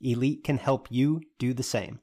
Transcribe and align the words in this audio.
Elite 0.00 0.44
can 0.44 0.58
help 0.58 0.88
you 0.90 1.20
do 1.38 1.52
the 1.52 1.62
same. 1.62 2.00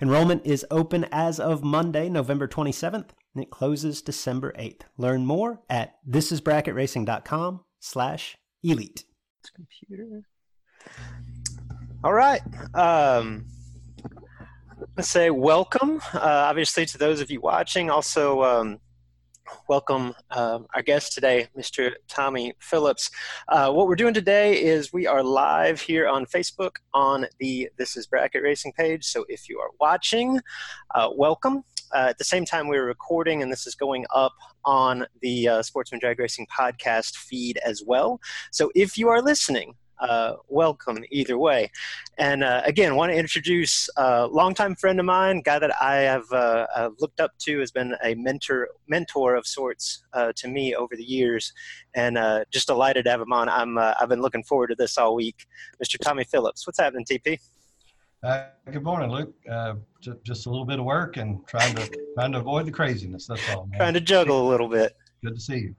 Enrollment 0.00 0.46
is 0.46 0.64
open 0.70 1.06
as 1.10 1.40
of 1.40 1.64
Monday, 1.64 2.08
November 2.08 2.46
27th, 2.46 3.08
and 3.34 3.42
it 3.42 3.50
closes 3.50 4.00
December 4.00 4.52
8th. 4.58 4.82
Learn 4.96 5.26
more 5.26 5.60
at 5.68 5.96
thisisbracketracing.com 6.08 7.60
slash 7.80 8.36
elite. 8.62 9.04
Computer. 9.54 10.22
All 12.04 12.12
right. 12.12 12.42
Um, 12.74 13.46
let's 14.96 15.08
say 15.08 15.30
welcome, 15.30 16.00
uh, 16.14 16.20
obviously, 16.22 16.86
to 16.86 16.98
those 16.98 17.20
of 17.20 17.30
you 17.30 17.40
watching. 17.40 17.90
Also, 17.90 18.42
um, 18.42 18.78
welcome 19.68 20.14
uh, 20.30 20.60
our 20.74 20.82
guest 20.82 21.12
today, 21.12 21.48
Mr. 21.56 21.92
Tommy 22.08 22.52
Phillips. 22.60 23.10
Uh, 23.48 23.70
what 23.70 23.86
we're 23.86 23.96
doing 23.96 24.14
today 24.14 24.62
is 24.62 24.92
we 24.92 25.06
are 25.06 25.22
live 25.22 25.80
here 25.80 26.08
on 26.08 26.26
Facebook 26.26 26.76
on 26.94 27.26
the 27.38 27.68
This 27.76 27.96
is 27.96 28.06
Bracket 28.06 28.42
Racing 28.42 28.72
page. 28.72 29.04
So 29.04 29.24
if 29.28 29.48
you 29.48 29.58
are 29.58 29.70
watching, 29.80 30.40
uh, 30.94 31.10
welcome. 31.14 31.64
Uh, 31.94 32.08
at 32.10 32.18
the 32.18 32.24
same 32.24 32.44
time, 32.44 32.68
we're 32.68 32.84
recording, 32.84 33.42
and 33.42 33.50
this 33.50 33.66
is 33.66 33.74
going 33.74 34.04
up 34.14 34.32
on 34.64 35.06
the 35.22 35.48
uh, 35.48 35.62
Sportsman 35.62 36.00
Drag 36.00 36.18
Racing 36.18 36.46
podcast 36.46 37.16
feed 37.16 37.58
as 37.58 37.82
well. 37.86 38.20
So 38.52 38.70
if 38.74 38.98
you 38.98 39.08
are 39.08 39.22
listening, 39.22 39.74
uh, 40.00 40.34
welcome 40.48 41.04
either 41.10 41.38
way. 41.38 41.70
And 42.18 42.44
uh, 42.44 42.62
again, 42.64 42.96
want 42.96 43.12
to 43.12 43.18
introduce 43.18 43.88
a 43.96 44.26
longtime 44.26 44.76
friend 44.76 44.98
of 45.00 45.06
mine, 45.06 45.40
guy 45.40 45.58
that 45.58 45.80
I 45.80 45.96
have 45.96 46.30
uh, 46.32 46.90
looked 47.00 47.20
up 47.20 47.32
to, 47.40 47.60
has 47.60 47.70
been 47.70 47.94
a 48.04 48.14
mentor 48.14 48.68
mentor 48.88 49.34
of 49.34 49.46
sorts 49.46 50.04
uh, 50.12 50.32
to 50.36 50.48
me 50.48 50.74
over 50.74 50.96
the 50.96 51.04
years, 51.04 51.52
and 51.94 52.18
uh, 52.18 52.44
just 52.50 52.66
delighted 52.66 53.04
to 53.04 53.10
have 53.10 53.20
him 53.20 53.32
on. 53.32 53.48
I'm 53.48 53.78
uh, 53.78 53.94
I've 54.00 54.08
been 54.08 54.22
looking 54.22 54.44
forward 54.44 54.68
to 54.68 54.74
this 54.74 54.98
all 54.98 55.14
week, 55.14 55.46
Mr. 55.82 55.96
Tommy 56.00 56.24
Phillips. 56.24 56.66
What's 56.66 56.78
happening, 56.78 57.04
TP? 57.04 57.38
good 58.72 58.82
morning, 58.82 59.10
Luke. 59.10 59.32
Just, 60.00 60.22
just, 60.24 60.46
a 60.46 60.50
little 60.50 60.64
bit 60.64 60.78
of 60.78 60.84
work 60.84 61.16
and 61.16 61.46
trying 61.46 61.74
to 61.74 61.90
trying 62.14 62.32
to 62.32 62.38
avoid 62.38 62.66
the 62.66 62.72
craziness. 62.72 63.26
That's 63.26 63.48
all. 63.50 63.66
Man. 63.66 63.78
Trying 63.78 63.94
to 63.94 64.00
juggle 64.00 64.46
a 64.46 64.48
little 64.48 64.68
bit. 64.68 64.96
Good 65.24 65.34
to 65.34 65.40
see 65.40 65.58
you. 65.58 65.74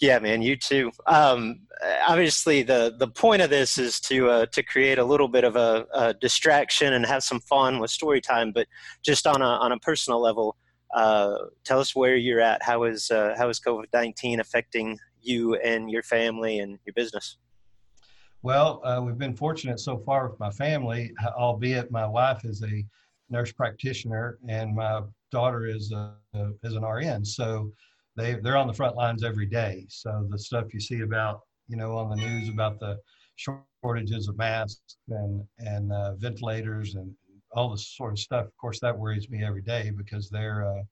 Yeah, 0.00 0.18
man, 0.18 0.42
you 0.42 0.56
too. 0.56 0.90
Um, 1.06 1.60
obviously, 2.06 2.62
the 2.62 2.94
the 2.98 3.08
point 3.08 3.42
of 3.42 3.50
this 3.50 3.78
is 3.78 4.00
to 4.00 4.28
uh, 4.28 4.46
to 4.46 4.62
create 4.62 4.98
a 4.98 5.04
little 5.04 5.28
bit 5.28 5.44
of 5.44 5.56
a, 5.56 5.86
a, 5.94 6.14
distraction 6.14 6.92
and 6.92 7.06
have 7.06 7.22
some 7.22 7.40
fun 7.40 7.78
with 7.78 7.90
story 7.90 8.20
time. 8.20 8.52
But 8.52 8.66
just 9.04 9.26
on 9.26 9.40
a 9.40 9.46
on 9.46 9.72
a 9.72 9.78
personal 9.78 10.20
level, 10.20 10.56
uh, 10.94 11.36
tell 11.64 11.78
us 11.78 11.94
where 11.94 12.16
you're 12.16 12.40
at. 12.40 12.62
How 12.62 12.84
is 12.84 13.10
uh, 13.10 13.34
how 13.36 13.48
is 13.48 13.60
COVID 13.60 13.86
nineteen 13.92 14.40
affecting 14.40 14.98
you 15.20 15.54
and 15.56 15.90
your 15.90 16.02
family 16.02 16.58
and 16.58 16.78
your 16.84 16.94
business? 16.94 17.38
Well, 18.42 18.82
uh, 18.84 19.00
we've 19.02 19.16
been 19.16 19.36
fortunate 19.36 19.80
so 19.80 19.96
far 19.96 20.28
with 20.28 20.38
my 20.38 20.50
family, 20.50 21.12
albeit 21.34 21.90
my 21.90 22.06
wife 22.06 22.44
is 22.44 22.62
a 22.62 22.84
nurse 23.30 23.52
practitioner 23.52 24.38
and 24.48 24.74
my 24.74 25.00
daughter 25.30 25.66
is 25.66 25.92
a, 25.92 26.12
is 26.62 26.74
an 26.74 26.84
RN. 26.84 27.24
So 27.24 27.72
they 28.16 28.34
they're 28.34 28.56
on 28.56 28.66
the 28.66 28.72
front 28.72 28.96
lines 28.96 29.24
every 29.24 29.46
day. 29.46 29.86
So 29.88 30.26
the 30.30 30.38
stuff 30.38 30.72
you 30.72 30.80
see 30.80 31.00
about 31.00 31.40
you 31.68 31.76
know 31.76 31.96
on 31.96 32.10
the 32.10 32.16
news 32.16 32.48
about 32.48 32.78
the 32.78 32.98
shortages 33.36 34.28
of 34.28 34.36
masks 34.36 34.96
and 35.08 35.44
and 35.58 35.92
uh, 35.92 36.14
ventilators 36.16 36.94
and 36.94 37.12
all 37.52 37.70
this 37.70 37.88
sort 37.96 38.12
of 38.12 38.18
stuff. 38.18 38.46
Of 38.46 38.56
course, 38.56 38.80
that 38.80 38.98
worries 38.98 39.30
me 39.30 39.44
every 39.44 39.62
day 39.62 39.90
because 39.96 40.28
they're 40.30 40.66
uh, 40.66 40.82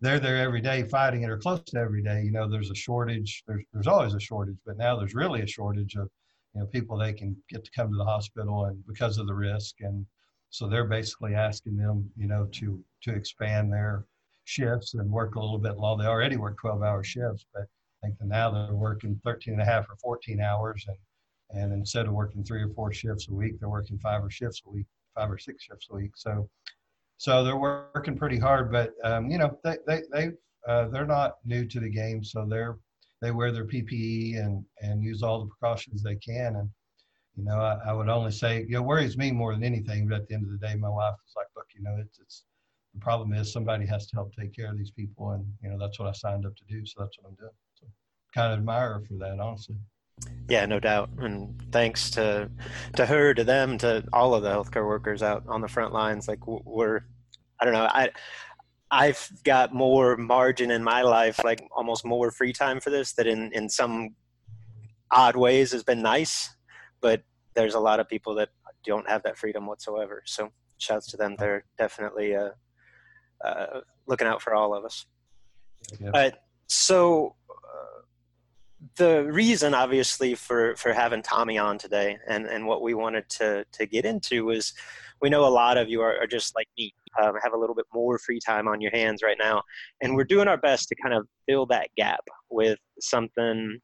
they're 0.00 0.20
there 0.20 0.38
every 0.38 0.60
day 0.60 0.82
fighting 0.84 1.22
it 1.22 1.30
or 1.30 1.38
close 1.38 1.62
to 1.62 1.78
every 1.78 2.02
day. 2.02 2.22
You 2.22 2.32
know, 2.32 2.48
there's 2.48 2.70
a 2.70 2.74
shortage. 2.74 3.42
There's 3.46 3.64
there's 3.72 3.86
always 3.86 4.14
a 4.14 4.20
shortage, 4.20 4.58
but 4.64 4.78
now 4.78 4.96
there's 4.96 5.14
really 5.14 5.42
a 5.42 5.46
shortage 5.46 5.96
of 5.96 6.08
you 6.54 6.60
know 6.60 6.66
people 6.66 6.98
they 6.98 7.12
can 7.12 7.36
get 7.48 7.64
to 7.64 7.70
come 7.70 7.90
to 7.90 7.96
the 7.96 8.04
hospital 8.04 8.66
and 8.66 8.84
because 8.86 9.18
of 9.18 9.26
the 9.26 9.34
risk 9.34 9.76
and 9.80 10.04
so 10.50 10.66
they're 10.66 10.84
basically 10.84 11.34
asking 11.34 11.76
them 11.76 12.10
you 12.16 12.26
know 12.26 12.46
to 12.52 12.82
to 13.02 13.14
expand 13.14 13.72
their 13.72 14.04
shifts 14.50 14.94
and 14.94 15.10
work 15.10 15.36
a 15.36 15.40
little 15.40 15.58
bit 15.58 15.78
long. 15.78 15.98
They 15.98 16.06
already 16.06 16.36
work 16.36 16.58
12 16.60 16.82
hour 16.82 17.04
shifts, 17.04 17.46
but 17.54 17.62
I 18.02 18.08
think 18.08 18.16
now 18.22 18.50
they're 18.50 18.74
working 18.74 19.20
13 19.24 19.54
and 19.54 19.62
a 19.62 19.64
half 19.64 19.88
or 19.88 19.96
14 19.96 20.40
hours. 20.40 20.84
And, 20.88 21.62
and 21.62 21.72
instead 21.72 22.06
of 22.06 22.12
working 22.12 22.42
three 22.42 22.62
or 22.62 22.68
four 22.68 22.92
shifts 22.92 23.28
a 23.28 23.34
week, 23.34 23.58
they're 23.58 23.68
working 23.68 23.98
five 23.98 24.24
or 24.24 24.30
shifts 24.30 24.62
a 24.66 24.70
week, 24.70 24.86
five 25.14 25.30
or 25.30 25.38
six 25.38 25.64
shifts 25.64 25.88
a 25.90 25.94
week. 25.94 26.12
So, 26.16 26.48
so 27.16 27.44
they're 27.44 27.56
working 27.56 28.16
pretty 28.16 28.38
hard, 28.38 28.72
but 28.72 28.92
um, 29.04 29.30
you 29.30 29.38
know, 29.38 29.58
they, 29.62 29.76
they, 29.86 30.02
they, 30.12 30.30
uh, 30.66 30.88
they're 30.88 31.06
not 31.06 31.36
new 31.44 31.66
to 31.66 31.80
the 31.80 31.90
game. 31.90 32.24
So 32.24 32.46
they're, 32.48 32.76
they 33.22 33.30
wear 33.30 33.52
their 33.52 33.66
PPE 33.66 34.38
and, 34.38 34.64
and 34.80 35.02
use 35.02 35.22
all 35.22 35.40
the 35.40 35.50
precautions 35.50 36.02
they 36.02 36.16
can. 36.16 36.56
And, 36.56 36.70
you 37.36 37.44
know, 37.44 37.58
I, 37.58 37.78
I 37.86 37.92
would 37.92 38.08
only 38.08 38.32
say, 38.32 38.60
you 38.62 38.76
know, 38.76 38.82
worries 38.82 39.16
me 39.16 39.30
more 39.30 39.52
than 39.52 39.62
anything. 39.62 40.08
But 40.08 40.22
at 40.22 40.28
the 40.28 40.34
end 40.34 40.44
of 40.44 40.50
the 40.50 40.66
day, 40.66 40.74
my 40.74 40.88
wife 40.88 41.14
was 41.24 41.34
like, 41.36 41.46
look, 41.54 41.66
you 41.74 41.82
know, 41.82 41.96
it's, 42.00 42.18
it's, 42.18 42.44
the 43.00 43.04
problem 43.04 43.32
is 43.32 43.52
somebody 43.52 43.86
has 43.86 44.06
to 44.08 44.16
help 44.16 44.32
take 44.34 44.54
care 44.54 44.70
of 44.70 44.76
these 44.76 44.90
people, 44.90 45.30
and 45.30 45.44
you 45.62 45.70
know 45.70 45.78
that's 45.78 45.98
what 45.98 46.08
I 46.08 46.12
signed 46.12 46.44
up 46.44 46.54
to 46.56 46.64
do. 46.68 46.84
So 46.84 47.00
that's 47.00 47.16
what 47.18 47.30
I'm 47.30 47.36
doing. 47.36 47.50
So 47.74 47.86
kind 48.34 48.52
of 48.52 48.58
admire 48.58 48.94
her 48.94 49.00
for 49.00 49.14
that, 49.14 49.40
honestly. 49.40 49.76
Yeah, 50.48 50.66
no 50.66 50.78
doubt, 50.78 51.08
and 51.18 51.60
thanks 51.72 52.10
to 52.10 52.50
to 52.96 53.06
her, 53.06 53.32
to 53.34 53.44
them, 53.44 53.78
to 53.78 54.04
all 54.12 54.34
of 54.34 54.42
the 54.42 54.50
healthcare 54.50 54.86
workers 54.86 55.22
out 55.22 55.44
on 55.48 55.62
the 55.62 55.68
front 55.68 55.94
lines. 55.94 56.28
Like 56.28 56.46
we're, 56.46 57.00
I 57.58 57.64
don't 57.64 57.74
know, 57.74 57.88
I. 57.90 58.10
I've 58.92 59.30
got 59.44 59.72
more 59.72 60.16
margin 60.16 60.72
in 60.72 60.82
my 60.82 61.02
life, 61.02 61.44
like 61.44 61.62
almost 61.70 62.04
more 62.04 62.32
free 62.32 62.52
time 62.52 62.80
for 62.80 62.90
this. 62.90 63.12
That 63.12 63.28
in 63.28 63.52
in 63.52 63.68
some 63.68 64.16
odd 65.12 65.36
ways 65.36 65.70
has 65.70 65.84
been 65.84 66.02
nice, 66.02 66.56
but 67.00 67.22
there's 67.54 67.74
a 67.74 67.78
lot 67.78 68.00
of 68.00 68.08
people 68.08 68.34
that 68.34 68.48
don't 68.84 69.08
have 69.08 69.22
that 69.22 69.38
freedom 69.38 69.64
whatsoever. 69.64 70.24
So 70.26 70.50
shouts 70.78 71.06
to 71.12 71.16
them. 71.16 71.36
They're 71.38 71.64
definitely 71.78 72.34
uh, 72.34 72.50
uh, 73.44 73.80
looking 74.06 74.26
out 74.26 74.42
for 74.42 74.54
all 74.54 74.74
of 74.74 74.84
us. 74.84 75.06
Yeah. 76.00 76.10
Uh, 76.10 76.30
so 76.68 77.34
uh, 77.50 78.02
the 78.96 79.24
reason, 79.24 79.74
obviously, 79.74 80.34
for 80.34 80.76
for 80.76 80.92
having 80.92 81.22
Tommy 81.22 81.58
on 81.58 81.78
today, 81.78 82.18
and 82.26 82.46
and 82.46 82.66
what 82.66 82.82
we 82.82 82.94
wanted 82.94 83.28
to 83.30 83.64
to 83.72 83.86
get 83.86 84.04
into 84.04 84.44
was, 84.44 84.72
we 85.20 85.30
know 85.30 85.44
a 85.44 85.48
lot 85.48 85.76
of 85.76 85.88
you 85.88 86.00
are, 86.00 86.16
are 86.20 86.26
just 86.26 86.54
like 86.54 86.68
me, 86.78 86.94
um, 87.20 87.34
have 87.42 87.52
a 87.52 87.58
little 87.58 87.74
bit 87.74 87.86
more 87.92 88.18
free 88.18 88.40
time 88.44 88.68
on 88.68 88.80
your 88.80 88.92
hands 88.92 89.22
right 89.22 89.38
now, 89.38 89.62
and 90.00 90.14
we're 90.14 90.24
doing 90.24 90.48
our 90.48 90.58
best 90.58 90.88
to 90.88 90.94
kind 91.02 91.14
of 91.14 91.26
fill 91.46 91.66
that 91.66 91.88
gap 91.96 92.24
with 92.50 92.78
something 93.00 93.80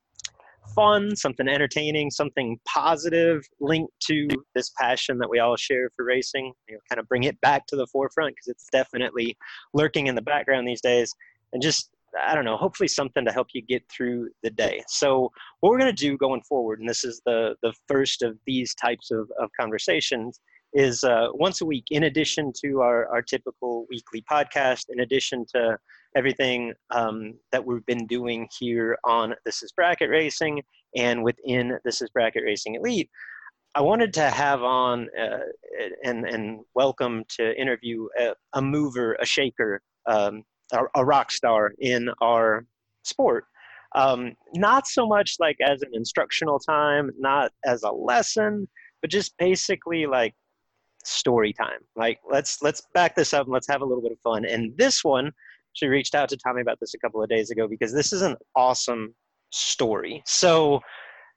fun, 0.74 1.14
something 1.16 1.48
entertaining, 1.48 2.10
something 2.10 2.58
positive 2.66 3.42
linked 3.60 3.92
to 4.08 4.28
this 4.54 4.70
passion 4.78 5.18
that 5.18 5.30
we 5.30 5.38
all 5.38 5.56
share 5.56 5.90
for 5.94 6.04
racing. 6.04 6.52
You 6.68 6.74
know, 6.74 6.80
kind 6.88 7.00
of 7.00 7.08
bring 7.08 7.24
it 7.24 7.40
back 7.40 7.66
to 7.68 7.76
the 7.76 7.86
forefront 7.86 8.34
because 8.36 8.48
it's 8.48 8.68
definitely 8.70 9.36
lurking 9.74 10.06
in 10.06 10.14
the 10.14 10.22
background 10.22 10.66
these 10.66 10.80
days. 10.80 11.14
And 11.52 11.62
just 11.62 11.90
I 12.24 12.34
don't 12.34 12.44
know, 12.44 12.56
hopefully 12.56 12.88
something 12.88 13.24
to 13.24 13.32
help 13.32 13.48
you 13.52 13.62
get 13.62 13.82
through 13.90 14.30
the 14.42 14.50
day. 14.50 14.82
So 14.88 15.30
what 15.60 15.70
we're 15.70 15.78
going 15.78 15.94
to 15.94 16.04
do 16.04 16.16
going 16.16 16.42
forward, 16.42 16.80
and 16.80 16.88
this 16.88 17.04
is 17.04 17.20
the 17.26 17.54
the 17.62 17.72
first 17.88 18.22
of 18.22 18.38
these 18.46 18.74
types 18.74 19.10
of, 19.10 19.30
of 19.40 19.50
conversations, 19.58 20.40
is 20.76 21.02
uh, 21.04 21.28
once 21.32 21.62
a 21.62 21.64
week, 21.64 21.86
in 21.90 22.04
addition 22.04 22.52
to 22.62 22.82
our, 22.82 23.08
our 23.08 23.22
typical 23.22 23.86
weekly 23.88 24.22
podcast, 24.30 24.84
in 24.90 25.00
addition 25.00 25.46
to 25.54 25.78
everything 26.14 26.74
um, 26.90 27.32
that 27.50 27.64
we've 27.64 27.84
been 27.86 28.06
doing 28.06 28.46
here 28.58 28.98
on 29.04 29.34
This 29.46 29.62
is 29.62 29.72
Bracket 29.72 30.10
Racing 30.10 30.62
and 30.94 31.24
within 31.24 31.78
This 31.82 32.02
is 32.02 32.10
Bracket 32.10 32.44
Racing 32.44 32.74
Elite, 32.74 33.08
I 33.74 33.80
wanted 33.80 34.12
to 34.14 34.28
have 34.28 34.62
on 34.62 35.08
uh, 35.18 35.38
and, 36.04 36.28
and 36.28 36.60
welcome 36.74 37.24
to 37.38 37.58
interview 37.58 38.08
a, 38.20 38.34
a 38.52 38.60
mover, 38.60 39.16
a 39.18 39.24
shaker, 39.24 39.80
um, 40.06 40.42
a, 40.74 40.80
a, 40.94 41.04
rock 41.04 41.32
star 41.32 41.72
in 41.78 42.10
our 42.20 42.66
sport. 43.02 43.44
Um, 43.94 44.34
not 44.54 44.86
so 44.86 45.06
much 45.06 45.36
like 45.40 45.56
as 45.66 45.80
an 45.80 45.90
instructional 45.94 46.58
time, 46.58 47.10
not 47.18 47.52
as 47.64 47.82
a 47.82 47.90
lesson, 47.90 48.68
but 49.00 49.10
just 49.10 49.34
basically 49.38 50.04
like 50.04 50.34
story 51.06 51.52
time. 51.52 51.80
Like 51.96 52.18
let's 52.30 52.62
let's 52.62 52.82
back 52.94 53.14
this 53.14 53.32
up 53.32 53.46
and 53.46 53.52
let's 53.52 53.68
have 53.68 53.82
a 53.82 53.84
little 53.84 54.02
bit 54.02 54.12
of 54.12 54.20
fun. 54.20 54.44
And 54.44 54.76
this 54.76 55.04
one, 55.04 55.32
she 55.72 55.86
reached 55.86 56.14
out 56.14 56.28
to 56.30 56.36
Tommy 56.36 56.60
about 56.60 56.78
this 56.80 56.94
a 56.94 56.98
couple 56.98 57.22
of 57.22 57.28
days 57.28 57.50
ago 57.50 57.68
because 57.68 57.92
this 57.92 58.12
is 58.12 58.22
an 58.22 58.36
awesome 58.54 59.14
story. 59.50 60.22
So 60.26 60.80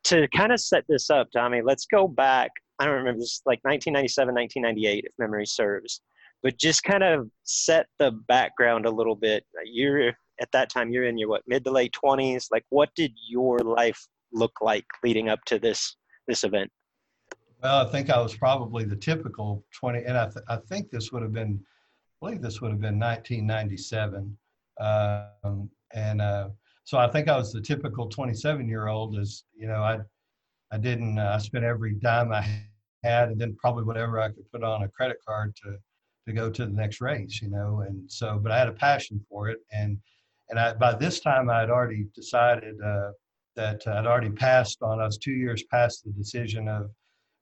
to 0.06 0.28
kind 0.30 0.52
of 0.52 0.60
set 0.60 0.86
this 0.88 1.10
up, 1.10 1.30
Tommy, 1.32 1.62
let's 1.64 1.86
go 1.86 2.08
back. 2.08 2.52
I 2.80 2.86
don't 2.86 2.96
remember 2.96 3.20
this 3.20 3.42
like 3.46 3.60
1997, 3.64 4.34
1998, 4.34 5.06
if 5.06 5.12
memory 5.20 5.46
serves. 5.46 6.02
But 6.42 6.58
just 6.58 6.84
kind 6.84 7.04
of 7.04 7.30
set 7.44 7.88
the 8.00 8.12
background 8.30 8.86
a 8.86 8.92
little 8.92 9.16
bit. 9.16 9.44
You're 9.66 10.14
at 10.42 10.52
that 10.54 10.70
time 10.70 10.90
you're 10.90 11.04
in 11.04 11.18
your 11.18 11.28
what 11.28 11.44
mid 11.48 11.66
to 11.66 11.72
late 11.72 11.94
20s. 12.04 12.46
Like 12.52 12.64
what 12.70 12.90
did 12.96 13.12
your 13.28 13.60
life 13.60 14.08
look 14.32 14.54
like 14.62 14.86
leading 15.04 15.30
up 15.30 15.40
to 15.48 15.60
this 15.60 15.98
this 16.28 16.44
event? 16.44 16.72
Well, 17.62 17.86
I 17.86 17.92
think 17.92 18.10
I 18.10 18.22
was 18.22 18.36
probably 18.36 18.86
the 18.86 18.96
typical 18.96 19.66
20, 19.74 20.04
and 20.06 20.18
I, 20.18 20.26
th- 20.26 20.46
I 20.48 20.56
think 20.56 20.90
this 20.90 21.12
would 21.12 21.22
have 21.22 21.34
been, 21.34 21.60
I 21.62 22.26
believe 22.26 22.42
this 22.42 22.62
would 22.62 22.72
have 22.72 22.80
been 22.80 22.98
1997. 23.00 24.38
Um, 24.80 25.70
and 25.94 26.22
uh, 26.22 26.50
so 26.86 26.98
I 26.98 27.10
think 27.10 27.28
I 27.28 27.38
was 27.38 27.52
the 27.52 27.60
typical 27.62 28.08
27 28.08 28.68
year 28.70 28.88
old 28.88 29.18
as, 29.18 29.44
you 29.54 29.68
know, 29.68 29.84
I, 29.84 30.00
I 30.72 30.78
didn't, 30.78 31.20
uh, 31.20 31.34
I 31.36 31.38
spent 31.40 31.66
every 31.66 31.96
dime 31.96 32.32
I 32.32 32.42
had 33.04 33.30
and 33.30 33.42
then 33.42 33.58
probably 33.60 33.84
whatever 33.84 34.22
I 34.22 34.30
could 34.30 34.50
put 34.52 34.64
on 34.64 34.84
a 34.84 34.88
credit 34.88 35.18
card 35.28 35.54
to, 35.64 35.78
to 36.28 36.34
go 36.34 36.50
to 36.50 36.66
the 36.66 36.72
next 36.72 37.02
race, 37.02 37.42
you 37.42 37.50
know? 37.50 37.84
And 37.86 38.10
so, 38.10 38.40
but 38.42 38.54
I 38.54 38.60
had 38.60 38.70
a 38.70 38.74
passion 38.74 39.20
for 39.30 39.50
it. 39.50 39.60
And, 39.74 39.98
and 40.50 40.58
I, 40.58 40.74
by 40.76 40.94
this 40.94 41.20
time 41.20 41.50
I 41.50 41.60
had 41.60 41.70
already 41.70 42.08
decided 42.16 42.76
uh, 42.82 43.12
that 43.58 43.86
I'd 43.86 44.06
already 44.06 44.30
passed 44.30 44.82
on, 44.82 45.02
I 45.02 45.06
was 45.06 45.18
two 45.18 45.34
years 45.34 45.64
past 45.64 46.06
the 46.06 46.12
decision 46.12 46.70
of, 46.70 46.90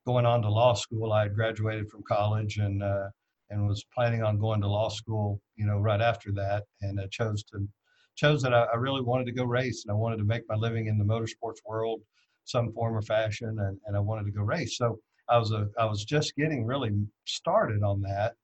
going 0.07 0.25
on 0.25 0.41
to 0.41 0.49
law 0.49 0.73
school. 0.73 1.11
I 1.11 1.23
had 1.23 1.35
graduated 1.35 1.89
from 1.89 2.01
college 2.07 2.59
and 2.59 2.81
uh, 2.81 3.09
and 3.49 3.67
was 3.67 3.83
planning 3.93 4.23
on 4.23 4.39
going 4.39 4.61
to 4.61 4.67
law 4.67 4.87
school, 4.89 5.41
you 5.57 5.65
know, 5.65 5.79
right 5.79 6.01
after 6.01 6.31
that, 6.31 6.63
and 6.81 6.99
I 6.99 7.07
chose 7.11 7.43
to 7.51 7.67
chose 8.15 8.41
that 8.41 8.53
I, 8.53 8.63
I, 8.73 8.77
really 8.77 9.01
wanted 9.01 9.25
to 9.25 9.31
go 9.31 9.43
race 9.43 9.83
and 9.85 9.91
I 9.91 9.95
wanted 9.95 10.17
to 10.17 10.23
make 10.23 10.41
my 10.49 10.55
living 10.55 10.87
in 10.87 10.97
the 10.97 11.03
motorsports 11.03 11.61
world, 11.65 12.01
some 12.45 12.71
form 12.71 12.95
or 12.95 13.01
fashion, 13.03 13.49
and, 13.59 13.77
and 13.85 13.95
I 13.95 13.99
wanted 13.99 14.25
to 14.25 14.31
go 14.31 14.41
race. 14.41 14.77
So 14.77 14.97
I 15.29 15.37
was 15.37 15.51
a 15.51 15.67
I 15.77 15.85
was 15.85 16.05
just 16.05 16.35
getting 16.37 16.65
really 16.65 16.91
started 17.25 17.83
on 17.83 18.01
that, 18.03 18.35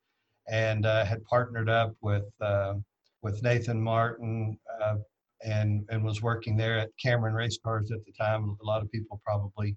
and 0.49 0.85
uh, 0.85 1.05
had 1.05 1.23
partnered 1.23 1.69
up 1.69 1.95
with 2.01 2.29
uh, 2.41 2.73
with 3.21 3.41
Nathan 3.41 3.81
Martin. 3.81 4.59
Uh, 4.81 4.97
and, 5.45 5.83
and 5.89 6.01
was 6.01 6.21
working 6.21 6.55
there 6.55 6.79
at 6.79 6.89
Cameron 6.97 7.33
Race 7.33 7.59
Cars 7.61 7.91
at 7.91 8.05
the 8.05 8.13
time. 8.13 8.55
A 8.61 8.65
lot 8.65 8.81
of 8.81 8.89
people 8.89 9.19
probably 9.25 9.75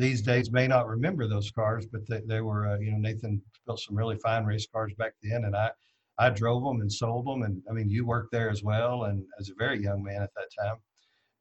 these 0.00 0.22
days 0.22 0.50
may 0.50 0.66
not 0.66 0.88
remember 0.88 1.28
those 1.28 1.50
cars, 1.50 1.86
but 1.86 2.06
they, 2.08 2.20
they 2.26 2.40
were, 2.40 2.68
uh, 2.68 2.78
you 2.78 2.92
know, 2.92 2.98
Nathan 2.98 3.40
built 3.66 3.80
some 3.80 3.96
really 3.96 4.16
fine 4.16 4.44
race 4.44 4.66
cars 4.72 4.92
back 4.94 5.12
then, 5.22 5.44
and 5.44 5.56
I, 5.56 5.70
I 6.18 6.30
drove 6.30 6.64
them 6.64 6.80
and 6.80 6.92
sold 6.92 7.26
them, 7.26 7.42
and 7.42 7.62
I 7.68 7.72
mean, 7.72 7.88
you 7.88 8.06
worked 8.06 8.32
there 8.32 8.50
as 8.50 8.62
well, 8.62 9.04
and 9.04 9.24
as 9.38 9.50
a 9.50 9.54
very 9.58 9.82
young 9.82 10.02
man 10.02 10.22
at 10.22 10.30
that 10.34 10.62
time, 10.62 10.76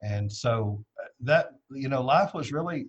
and 0.02 0.32
so 0.32 0.84
uh, 1.02 1.08
that, 1.22 1.52
you 1.72 1.90
know, 1.90 2.02
life 2.02 2.34
was 2.34 2.52
really, 2.52 2.88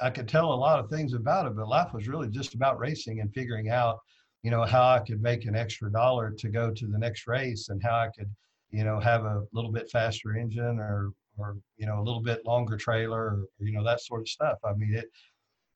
I 0.00 0.10
could 0.10 0.28
tell 0.28 0.52
a 0.52 0.54
lot 0.54 0.78
of 0.78 0.90
things 0.90 1.14
about 1.14 1.46
it, 1.46 1.56
but 1.56 1.68
life 1.68 1.94
was 1.94 2.08
really 2.08 2.28
just 2.28 2.54
about 2.54 2.78
racing 2.78 3.20
and 3.20 3.32
figuring 3.32 3.70
out, 3.70 3.98
you 4.42 4.50
know, 4.50 4.64
how 4.64 4.86
I 4.88 4.98
could 4.98 5.22
make 5.22 5.46
an 5.46 5.56
extra 5.56 5.90
dollar 5.90 6.30
to 6.30 6.48
go 6.48 6.70
to 6.70 6.86
the 6.86 6.98
next 6.98 7.26
race, 7.26 7.68
and 7.68 7.82
how 7.82 7.96
I 7.96 8.08
could, 8.16 8.30
you 8.70 8.84
know, 8.84 9.00
have 9.00 9.24
a 9.24 9.42
little 9.52 9.72
bit 9.72 9.90
faster 9.90 10.36
engine 10.36 10.78
or 10.78 11.12
or 11.38 11.56
you 11.76 11.86
know 11.86 12.00
a 12.00 12.04
little 12.04 12.22
bit 12.22 12.44
longer 12.46 12.76
trailer 12.76 13.20
or, 13.20 13.44
you 13.58 13.72
know 13.72 13.84
that 13.84 14.00
sort 14.00 14.20
of 14.20 14.28
stuff. 14.28 14.58
I 14.64 14.74
mean 14.74 14.94
it 14.94 15.10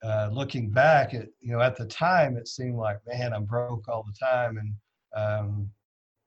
uh, 0.03 0.29
looking 0.33 0.71
back 0.71 1.15
at 1.15 1.27
you 1.41 1.53
know 1.53 1.61
at 1.61 1.77
the 1.77 1.87
time 1.87 2.37
it 2.37 2.47
seemed 2.47 2.77
like 2.77 2.99
man 3.07 3.33
i'm 3.33 3.45
broke 3.45 3.89
all 3.89 4.05
the 4.05 4.27
time 4.27 4.59
and 4.59 4.75
um, 5.17 5.69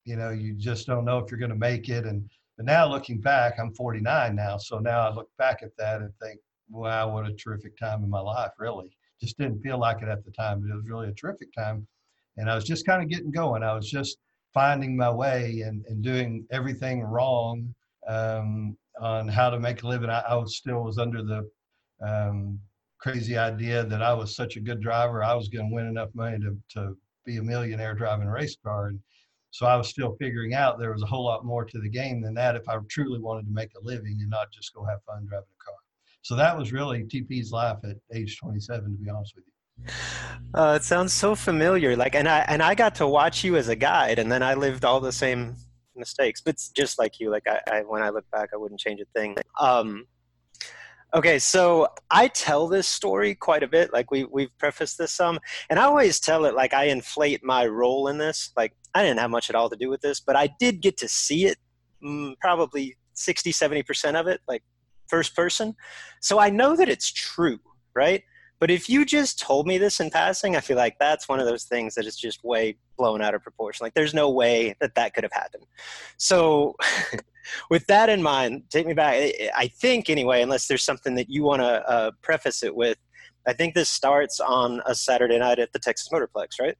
you 0.03 0.15
know 0.15 0.29
you 0.29 0.53
just 0.53 0.87
don't 0.87 1.05
know 1.05 1.17
if 1.19 1.29
you're 1.31 1.39
going 1.39 1.51
to 1.51 1.55
make 1.55 1.87
it 1.87 2.05
and 2.05 2.29
but 2.57 2.65
now 2.65 2.85
looking 2.85 3.19
back 3.19 3.53
i'm 3.59 3.73
49 3.73 4.35
now 4.35 4.57
so 4.57 4.79
now 4.79 5.07
i 5.07 5.13
look 5.13 5.29
back 5.37 5.63
at 5.63 5.75
that 5.77 6.01
and 6.01 6.11
think 6.21 6.39
wow 6.69 7.13
what 7.13 7.27
a 7.27 7.33
terrific 7.33 7.77
time 7.77 8.03
in 8.03 8.09
my 8.09 8.19
life 8.19 8.51
really. 8.59 8.91
Just 9.21 9.37
didn't 9.37 9.61
feel 9.61 9.77
like 9.77 10.01
it 10.01 10.09
at 10.09 10.25
the 10.25 10.31
time 10.31 10.61
but 10.61 10.71
it 10.71 10.75
was 10.75 10.87
really 10.87 11.09
a 11.09 11.13
terrific 11.13 11.53
time 11.53 11.87
and 12.37 12.49
i 12.49 12.55
was 12.55 12.65
just 12.65 12.85
kind 12.85 13.01
of 13.01 13.09
getting 13.09 13.31
going. 13.31 13.63
I 13.63 13.73
was 13.73 13.89
just 13.89 14.17
finding 14.53 14.97
my 14.97 15.11
way 15.11 15.61
and, 15.61 15.85
and 15.87 16.03
doing 16.03 16.45
everything 16.51 17.03
wrong 17.03 17.73
um, 18.07 18.75
on 18.99 19.27
how 19.27 19.49
to 19.49 19.59
make 19.59 19.83
a 19.83 19.87
living. 19.87 20.09
I, 20.09 20.19
I 20.21 20.35
was 20.35 20.57
still 20.57 20.83
was 20.83 20.97
under 20.97 21.23
the 21.23 21.49
um, 22.05 22.59
crazy 22.99 23.37
idea 23.37 23.83
that 23.83 24.01
I 24.01 24.13
was 24.13 24.35
such 24.35 24.55
a 24.55 24.61
good 24.61 24.81
driver, 24.81 25.23
I 25.23 25.33
was 25.33 25.49
going 25.49 25.69
to 25.69 25.75
win 25.75 25.87
enough 25.87 26.09
money 26.13 26.37
to, 26.39 26.57
to 26.75 26.97
be 27.25 27.37
a 27.37 27.43
millionaire 27.43 27.95
driving 27.95 28.27
a 28.27 28.31
race 28.31 28.55
car. 28.63 28.87
And 28.87 28.99
so 29.49 29.65
I 29.65 29.75
was 29.75 29.89
still 29.89 30.15
figuring 30.19 30.53
out 30.53 30.79
there 30.79 30.93
was 30.93 31.01
a 31.01 31.07
whole 31.07 31.25
lot 31.25 31.43
more 31.43 31.65
to 31.65 31.79
the 31.79 31.89
game 31.89 32.21
than 32.21 32.33
that 32.35 32.55
if 32.55 32.67
I 32.69 32.77
truly 32.89 33.19
wanted 33.19 33.45
to 33.47 33.53
make 33.53 33.71
a 33.75 33.83
living 33.83 34.17
and 34.21 34.29
not 34.29 34.51
just 34.51 34.73
go 34.73 34.85
have 34.85 34.99
fun 35.05 35.25
driving 35.27 35.47
a 35.59 35.63
car. 35.63 35.75
So 36.21 36.35
that 36.35 36.57
was 36.57 36.71
really 36.71 37.03
TP's 37.03 37.51
life 37.51 37.77
at 37.83 37.97
age 38.13 38.37
27, 38.39 38.83
to 38.83 38.89
be 39.03 39.09
honest 39.09 39.33
with 39.35 39.45
you. 39.45 39.51
Uh, 40.53 40.75
it 40.75 40.83
sounds 40.83 41.11
so 41.11 41.33
familiar. 41.33 41.95
Like, 41.95 42.13
and 42.13 42.27
I 42.27 42.39
and 42.47 42.61
I 42.61 42.75
got 42.75 42.95
to 42.95 43.07
watch 43.07 43.43
you 43.43 43.55
as 43.55 43.67
a 43.67 43.75
guide, 43.75 44.19
and 44.19 44.31
then 44.31 44.43
I 44.43 44.53
lived 44.53 44.85
all 44.85 44.99
the 44.99 45.11
same 45.11 45.55
mistakes, 45.95 46.41
but 46.41 46.57
just 46.75 46.99
like 46.99 47.19
you, 47.19 47.29
like 47.29 47.43
I, 47.47 47.59
I, 47.71 47.81
when 47.81 48.01
I 48.01 48.09
look 48.09 48.29
back, 48.31 48.49
I 48.53 48.57
wouldn't 48.57 48.79
change 48.79 49.01
a 49.01 49.05
thing. 49.17 49.35
Um, 49.59 50.05
okay, 51.13 51.39
so 51.39 51.87
I 52.09 52.27
tell 52.27 52.67
this 52.67 52.87
story 52.87 53.35
quite 53.35 53.63
a 53.63 53.67
bit. 53.67 53.93
Like 53.93 54.11
we 54.11 54.25
we've 54.25 54.55
prefaced 54.57 54.97
this 54.97 55.11
some, 55.11 55.39
and 55.69 55.79
I 55.79 55.83
always 55.83 56.19
tell 56.19 56.45
it 56.45 56.55
like 56.55 56.73
I 56.73 56.85
inflate 56.85 57.43
my 57.43 57.65
role 57.65 58.07
in 58.07 58.17
this. 58.17 58.51
Like 58.55 58.73
I 58.93 59.03
didn't 59.03 59.19
have 59.19 59.31
much 59.31 59.49
at 59.49 59.55
all 59.55 59.69
to 59.69 59.75
do 59.75 59.89
with 59.89 60.01
this, 60.01 60.19
but 60.19 60.35
I 60.35 60.49
did 60.59 60.81
get 60.81 60.97
to 60.97 61.07
see 61.07 61.45
it, 61.45 61.57
mm, 62.03 62.33
probably 62.39 62.97
60, 63.13 63.51
70 63.51 63.83
percent 63.83 64.17
of 64.17 64.27
it, 64.27 64.41
like 64.47 64.63
first 65.07 65.35
person. 65.35 65.75
So 66.21 66.39
I 66.39 66.49
know 66.49 66.75
that 66.75 66.89
it's 66.89 67.11
true, 67.11 67.59
right? 67.93 68.23
But 68.61 68.69
if 68.69 68.87
you 68.87 69.05
just 69.05 69.39
told 69.39 69.65
me 69.65 69.79
this 69.79 69.99
in 69.99 70.11
passing, 70.11 70.55
I 70.55 70.59
feel 70.59 70.77
like 70.77 70.99
that's 70.99 71.27
one 71.27 71.39
of 71.39 71.47
those 71.47 71.63
things 71.63 71.95
that 71.95 72.05
is 72.05 72.15
just 72.15 72.43
way 72.43 72.77
blown 72.95 73.19
out 73.19 73.33
of 73.33 73.41
proportion. 73.41 73.83
Like 73.83 73.95
there's 73.95 74.13
no 74.13 74.29
way 74.29 74.75
that 74.79 74.93
that 74.93 75.15
could 75.15 75.23
have 75.23 75.33
happened. 75.33 75.65
So, 76.17 76.75
with 77.71 77.87
that 77.87 78.07
in 78.07 78.21
mind, 78.21 78.65
take 78.69 78.85
me 78.85 78.93
back. 78.93 79.15
I 79.55 79.67
think 79.67 80.11
anyway, 80.11 80.43
unless 80.43 80.67
there's 80.67 80.83
something 80.83 81.15
that 81.15 81.27
you 81.27 81.41
want 81.41 81.63
to 81.63 81.89
uh, 81.89 82.11
preface 82.21 82.61
it 82.61 82.75
with, 82.75 82.99
I 83.47 83.53
think 83.53 83.73
this 83.73 83.89
starts 83.89 84.39
on 84.39 84.79
a 84.85 84.93
Saturday 84.93 85.39
night 85.39 85.57
at 85.57 85.73
the 85.73 85.79
Texas 85.79 86.09
Motorplex, 86.13 86.59
right? 86.59 86.77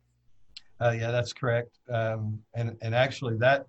Uh, 0.79 0.91
yeah, 0.91 1.09
that's 1.09 1.33
correct. 1.33 1.79
Um, 1.89 2.37
and 2.53 2.77
and 2.83 2.93
actually 2.93 3.37
that 3.37 3.65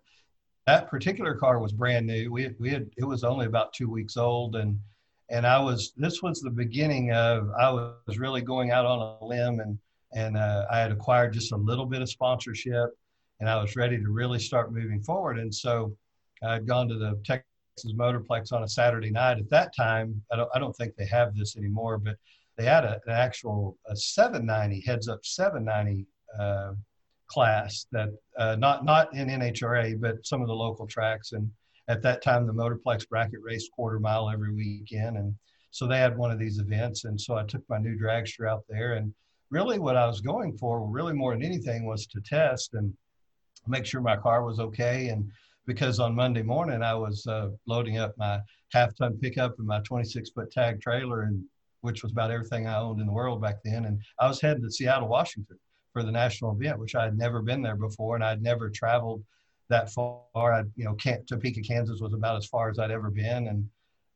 that 0.67 0.91
particular 0.91 1.35
car 1.35 1.61
was 1.61 1.73
brand 1.73 2.07
new. 2.07 2.31
We 2.31 2.51
we 2.59 2.69
had 2.69 2.91
it 2.99 3.05
was 3.05 3.25
only 3.25 3.47
about 3.47 3.73
two 3.73 3.89
weeks 3.89 4.19
old 4.19 4.57
and 4.57 4.79
and 5.33 5.47
I 5.47 5.59
was 5.59 5.93
this 5.97 6.23
was 6.23 6.41
the 6.41 6.51
beginning 6.51 7.11
of 7.11 7.51
I 7.59 7.71
was 7.71 8.19
really 8.19 8.43
going 8.43 8.71
out 8.71 8.85
on 8.85 9.17
a 9.21 9.25
limb 9.25 9.61
and 9.61 9.79
and 10.15 10.37
uh, 10.37 10.67
I 10.71 10.79
had 10.79 10.93
acquired 10.93 11.33
just 11.33 11.53
a 11.53 11.57
little 11.57 11.87
bit 11.87 12.03
of 12.03 12.11
sponsorship 12.11 12.91
and 13.41 13.49
I 13.49 13.61
was 13.61 13.75
ready 13.75 13.97
to 13.97 14.11
really 14.11 14.39
start 14.39 14.73
moving 14.73 15.03
forward. 15.03 15.39
And 15.39 15.53
so 15.53 15.97
I'd 16.45 16.67
gone 16.67 16.87
to 16.89 16.97
the 16.97 17.19
Texas 17.25 17.95
Motorplex 17.97 18.53
on 18.53 18.63
a 18.63 18.69
Saturday 18.69 19.11
night. 19.11 19.39
At 19.39 19.49
that 19.51 19.75
time 19.75 20.23
I 20.31 20.37
don't 20.37 20.51
I 20.55 20.59
don't 20.59 20.77
think 20.77 20.95
they 20.97 21.07
have 21.07 21.35
this 21.35 21.57
anymore 21.57 21.97
but 21.99 22.17
they 22.59 22.65
had 22.65 22.85
a, 22.85 23.01
an 23.07 23.15
actual 23.15 23.79
a 23.89 23.97
790 23.97 24.85
heads 24.87 25.09
up 25.09 25.25
790 25.25 26.07
uh, 26.39 26.73
class 27.27 27.87
that 27.91 28.11
uh, 28.37 28.57
not 28.57 28.85
not 28.85 29.15
in 29.15 29.29
NHRA 29.29 29.99
but 29.99 30.27
some 30.27 30.43
of 30.43 30.49
the 30.49 30.55
local 30.55 30.87
tracks. 30.87 31.33
And 31.33 31.51
at 31.93 32.01
that 32.01 32.23
time 32.23 32.47
the 32.47 32.55
Motorplex 32.55 33.07
bracket 33.07 33.41
raced 33.43 33.71
quarter 33.73 34.01
mile 34.01 34.31
every 34.31 34.55
weekend, 34.55 35.19
and 35.19 35.35
so 35.71 35.87
they 35.87 35.99
had 35.99 36.17
one 36.17 36.31
of 36.31 36.39
these 36.39 36.59
events, 36.59 37.05
and 37.05 37.21
so 37.21 37.37
I 37.37 37.45
took 37.45 37.63
my 37.69 37.77
new 37.77 37.99
dragster 37.99 38.49
out 38.49 38.65
there, 38.67 38.95
and 38.95 39.13
really 39.51 39.79
what 39.79 39.97
I 39.97 40.07
was 40.07 40.23
going 40.23 40.57
for, 40.57 40.89
really 40.89 41.13
more 41.13 41.35
than 41.35 41.45
anything, 41.45 41.85
was 41.85 42.07
to 42.07 42.21
test 42.23 42.73
and 42.73 42.95
make 43.69 43.85
sure 43.85 44.01
my 44.01 44.17
car 44.17 44.43
was 44.43 44.59
okay, 44.59 45.09
and 45.09 45.31
because 45.67 46.01
on 46.01 46.15
Monday 46.15 46.43
morning 46.43 46.83
I 46.83 46.95
was 46.95 47.27
uh, 47.27 47.51
loading 47.67 47.99
up 47.99 48.15
my 48.17 48.41
half 48.73 48.97
ton 48.97 49.19
pickup 49.19 49.59
and 49.59 49.67
my 49.67 49.81
26 49.81 50.31
foot 50.31 50.51
tag 50.51 50.81
trailer, 50.81 51.23
and 51.23 51.45
which 51.83 52.03
was 52.03 52.13
about 52.13 52.31
everything 52.31 52.67
I 52.67 52.79
owned 52.79 53.01
in 53.01 53.07
the 53.07 53.13
world 53.13 53.43
back 53.43 53.57
then, 53.63 53.85
and 53.85 54.01
I 54.19 54.29
was 54.29 54.41
heading 54.41 54.63
to 54.63 54.71
Seattle, 54.71 55.09
Washington 55.09 55.59
for 55.93 56.03
the 56.03 56.11
national 56.11 56.53
event, 56.53 56.79
which 56.79 56.95
I 56.95 57.05
had 57.05 57.19
never 57.19 57.43
been 57.43 57.61
there 57.61 57.77
before, 57.77 58.15
and 58.15 58.25
I'd 58.25 58.43
never 58.43 58.71
traveled 58.71 59.23
that 59.73 59.91
far. 59.91 60.53
I, 60.53 60.63
you 60.77 60.85
know, 60.85 60.95
Topeka, 60.95 61.61
Kansas 61.63 62.01
was 62.01 62.13
about 62.13 62.37
as 62.37 62.47
far 62.47 62.71
as 62.71 62.79
I'd 62.79 62.91
ever 62.91 63.11
been, 63.11 63.49
and 63.49 63.69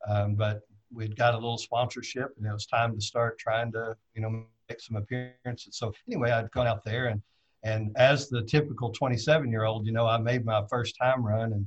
um, 0.08 0.34
but 0.34 0.60
we'd 0.92 1.16
got 1.16 1.34
a 1.34 1.36
little 1.36 1.58
sponsorship, 1.58 2.34
and 2.36 2.46
it 2.46 2.52
was 2.52 2.66
time 2.66 2.94
to 2.94 3.00
start 3.00 3.38
trying 3.38 3.72
to, 3.72 3.96
you 4.14 4.22
know, 4.22 4.44
make 4.68 4.80
some 4.80 4.96
appearances. 4.96 5.76
So 5.76 5.92
anyway, 6.06 6.30
I'd 6.30 6.50
gone 6.52 6.66
out 6.66 6.84
there, 6.84 7.06
and 7.06 7.20
and 7.64 7.90
as 7.96 8.28
the 8.28 8.42
typical 8.42 8.90
27 8.90 9.50
year 9.50 9.64
old, 9.64 9.86
you 9.86 9.92
know, 9.92 10.06
I 10.06 10.18
made 10.18 10.44
my 10.44 10.62
first 10.70 10.96
time 11.00 11.25
run, 11.25 11.52
and 11.52 11.66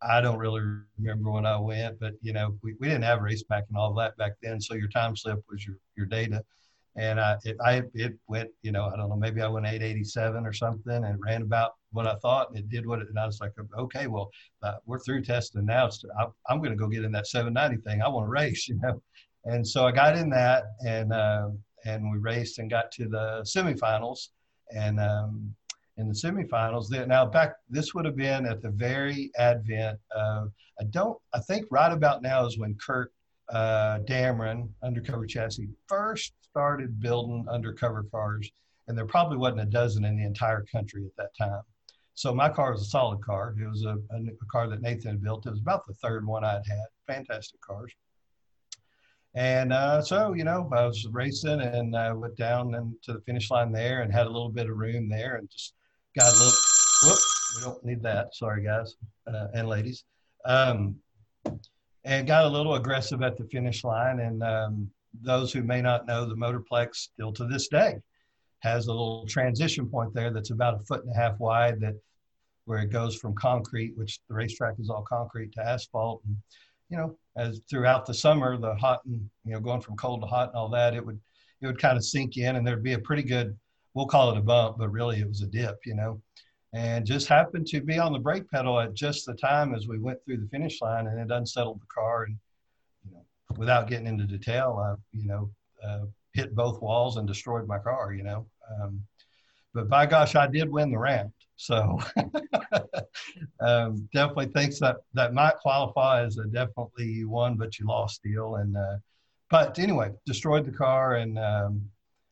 I 0.00 0.20
don't 0.20 0.38
really 0.38 0.62
remember 0.98 1.30
when 1.30 1.46
I 1.46 1.58
went, 1.58 1.98
but 2.00 2.14
you 2.22 2.32
know, 2.32 2.56
we, 2.62 2.74
we 2.80 2.88
didn't 2.88 3.04
have 3.04 3.20
RacePak 3.20 3.64
and 3.68 3.76
all 3.76 3.92
that 3.94 4.16
back 4.16 4.32
then, 4.42 4.60
so 4.60 4.74
your 4.74 4.88
time 4.88 5.16
slip 5.16 5.42
was 5.50 5.66
your 5.66 5.76
your 5.96 6.06
data 6.06 6.42
and 6.96 7.20
I 7.20 7.36
it, 7.44 7.56
I 7.64 7.82
it 7.94 8.14
went 8.28 8.50
you 8.62 8.72
know 8.72 8.84
I 8.84 8.96
don't 8.96 9.08
know 9.08 9.16
maybe 9.16 9.40
I 9.40 9.48
went 9.48 9.66
887 9.66 10.46
or 10.46 10.52
something 10.52 11.04
and 11.04 11.18
ran 11.24 11.42
about 11.42 11.72
what 11.92 12.06
I 12.06 12.14
thought 12.16 12.50
and 12.50 12.58
it 12.58 12.68
did 12.68 12.86
what 12.86 13.00
it 13.00 13.08
and 13.08 13.18
I 13.18 13.26
was 13.26 13.40
like 13.40 13.52
okay 13.78 14.06
well 14.06 14.30
uh, 14.62 14.74
we're 14.86 14.98
through 15.00 15.22
testing 15.22 15.66
now. 15.66 15.88
I, 16.18 16.26
I'm 16.48 16.58
going 16.58 16.70
to 16.70 16.76
go 16.76 16.88
get 16.88 17.04
in 17.04 17.12
that 17.12 17.26
790 17.26 17.82
thing. 17.82 18.02
I 18.02 18.08
want 18.08 18.26
to 18.26 18.30
race 18.30 18.68
you 18.68 18.78
know? 18.82 19.00
And 19.44 19.66
so 19.66 19.86
I 19.86 19.92
got 19.92 20.16
in 20.16 20.30
that 20.30 20.64
and 20.86 21.12
um, 21.12 21.58
and 21.84 22.10
we 22.10 22.18
raced 22.18 22.58
and 22.58 22.70
got 22.70 22.90
to 22.92 23.08
the 23.08 23.42
semifinals. 23.44 24.28
And 24.74 24.98
um, 24.98 25.54
in 25.96 26.08
the 26.08 26.14
semifinals 26.14 26.90
now 27.06 27.24
back 27.24 27.54
this 27.68 27.94
would 27.94 28.04
have 28.04 28.16
been 28.16 28.46
at 28.46 28.62
the 28.62 28.70
very 28.70 29.30
advent 29.38 29.98
of 30.14 30.50
I 30.80 30.84
don't 30.90 31.16
I 31.32 31.40
think 31.40 31.66
right 31.70 31.92
about 31.92 32.22
now 32.22 32.46
is 32.46 32.58
when 32.58 32.76
Kurt 32.84 33.12
uh, 33.50 33.98
Dameron 34.00 34.70
undercover 34.82 35.26
chassis 35.26 35.68
first 35.86 36.32
started 36.54 37.00
building 37.00 37.44
undercover 37.50 38.04
cars, 38.04 38.48
and 38.86 38.96
there 38.96 39.06
probably 39.06 39.36
wasn't 39.36 39.60
a 39.60 39.64
dozen 39.64 40.04
in 40.04 40.16
the 40.16 40.24
entire 40.24 40.64
country 40.70 41.04
at 41.04 41.16
that 41.16 41.36
time. 41.36 41.62
So 42.14 42.32
my 42.32 42.48
car 42.48 42.70
was 42.70 42.82
a 42.82 42.84
solid 42.84 43.20
car. 43.24 43.56
It 43.60 43.68
was 43.68 43.84
a, 43.84 43.96
a, 44.10 44.18
a 44.18 44.46
car 44.52 44.68
that 44.68 44.80
Nathan 44.80 45.10
had 45.10 45.22
built. 45.22 45.46
It 45.46 45.50
was 45.50 45.58
about 45.58 45.84
the 45.84 45.94
third 45.94 46.24
one 46.24 46.44
I'd 46.44 46.62
had. 46.64 46.86
Fantastic 47.08 47.60
cars. 47.60 47.92
And 49.34 49.72
uh, 49.72 50.00
so, 50.00 50.32
you 50.32 50.44
know, 50.44 50.70
I 50.72 50.86
was 50.86 51.08
racing 51.10 51.60
and 51.60 51.96
I 51.96 52.12
went 52.12 52.36
down 52.36 52.72
and 52.76 52.94
to 53.02 53.14
the 53.14 53.20
finish 53.22 53.50
line 53.50 53.72
there 53.72 54.02
and 54.02 54.12
had 54.12 54.26
a 54.26 54.30
little 54.30 54.48
bit 54.48 54.70
of 54.70 54.76
room 54.76 55.08
there 55.08 55.34
and 55.34 55.50
just 55.50 55.74
got 56.16 56.32
a 56.32 56.36
little, 56.36 56.52
whoop, 57.02 57.18
we 57.56 57.62
don't 57.62 57.84
need 57.84 58.02
that. 58.04 58.32
Sorry, 58.36 58.62
guys 58.62 58.94
uh, 59.26 59.48
and 59.54 59.68
ladies. 59.68 60.04
Um, 60.44 60.94
and 62.04 62.28
got 62.28 62.44
a 62.44 62.48
little 62.48 62.76
aggressive 62.76 63.22
at 63.22 63.36
the 63.36 63.44
finish 63.46 63.82
line. 63.82 64.20
And 64.20 64.40
um, 64.44 64.88
those 65.22 65.52
who 65.52 65.62
may 65.62 65.80
not 65.80 66.06
know, 66.06 66.26
the 66.26 66.34
Motorplex 66.34 66.96
still 66.96 67.32
to 67.32 67.46
this 67.46 67.68
day 67.68 67.96
has 68.60 68.86
a 68.86 68.90
little 68.90 69.26
transition 69.26 69.86
point 69.88 70.14
there 70.14 70.30
that's 70.30 70.50
about 70.50 70.80
a 70.80 70.84
foot 70.84 71.04
and 71.04 71.14
a 71.14 71.16
half 71.16 71.38
wide 71.38 71.80
that 71.80 71.94
where 72.64 72.78
it 72.78 72.90
goes 72.90 73.14
from 73.14 73.34
concrete, 73.34 73.96
which 73.96 74.20
the 74.28 74.34
racetrack 74.34 74.74
is 74.78 74.88
all 74.88 75.02
concrete, 75.02 75.52
to 75.52 75.66
asphalt. 75.66 76.22
And, 76.26 76.36
you 76.88 76.96
know, 76.96 77.18
as 77.36 77.60
throughout 77.68 78.06
the 78.06 78.14
summer, 78.14 78.56
the 78.56 78.74
hot 78.76 79.04
and, 79.04 79.28
you 79.44 79.52
know, 79.52 79.60
going 79.60 79.82
from 79.82 79.96
cold 79.96 80.22
to 80.22 80.26
hot 80.26 80.48
and 80.48 80.56
all 80.56 80.70
that, 80.70 80.94
it 80.94 81.04
would, 81.04 81.20
it 81.60 81.66
would 81.66 81.78
kind 81.78 81.98
of 81.98 82.04
sink 82.04 82.38
in 82.38 82.56
and 82.56 82.66
there'd 82.66 82.82
be 82.82 82.94
a 82.94 82.98
pretty 82.98 83.22
good, 83.22 83.54
we'll 83.92 84.06
call 84.06 84.30
it 84.30 84.38
a 84.38 84.42
bump, 84.42 84.78
but 84.78 84.90
really 84.90 85.20
it 85.20 85.28
was 85.28 85.42
a 85.42 85.46
dip, 85.46 85.78
you 85.84 85.94
know, 85.94 86.20
and 86.72 87.06
just 87.06 87.28
happened 87.28 87.66
to 87.66 87.80
be 87.80 87.98
on 87.98 88.12
the 88.12 88.18
brake 88.18 88.50
pedal 88.50 88.80
at 88.80 88.94
just 88.94 89.26
the 89.26 89.34
time 89.34 89.74
as 89.74 89.86
we 89.86 89.98
went 89.98 90.18
through 90.24 90.38
the 90.38 90.48
finish 90.48 90.80
line 90.80 91.06
and 91.06 91.20
it 91.20 91.34
unsettled 91.34 91.80
the 91.80 91.94
car 91.94 92.24
and 92.24 92.36
without 93.56 93.88
getting 93.88 94.06
into 94.06 94.24
detail, 94.24 94.80
I, 94.82 94.94
you 95.16 95.26
know, 95.26 95.50
uh, 95.82 96.06
hit 96.32 96.54
both 96.54 96.82
walls 96.82 97.16
and 97.16 97.26
destroyed 97.26 97.66
my 97.66 97.78
car, 97.78 98.12
you 98.12 98.24
know. 98.24 98.46
Um, 98.80 99.02
but 99.72 99.88
by 99.88 100.06
gosh, 100.06 100.34
I 100.34 100.46
did 100.46 100.70
win 100.70 100.90
the 100.90 100.98
round. 100.98 101.32
So 101.56 102.00
um, 103.60 104.08
definitely 104.12 104.46
thinks 104.46 104.78
that 104.80 104.96
that 105.14 105.34
might 105.34 105.56
qualify 105.56 106.22
as 106.22 106.38
a 106.38 106.44
definitely 106.46 107.06
you 107.06 107.28
won, 107.28 107.56
but 107.56 107.78
you 107.78 107.86
lost 107.86 108.22
deal. 108.22 108.56
And 108.56 108.76
uh, 108.76 108.96
but 109.50 109.78
anyway, 109.78 110.10
destroyed 110.26 110.64
the 110.64 110.72
car 110.72 111.16
and 111.16 111.38
um, 111.38 111.88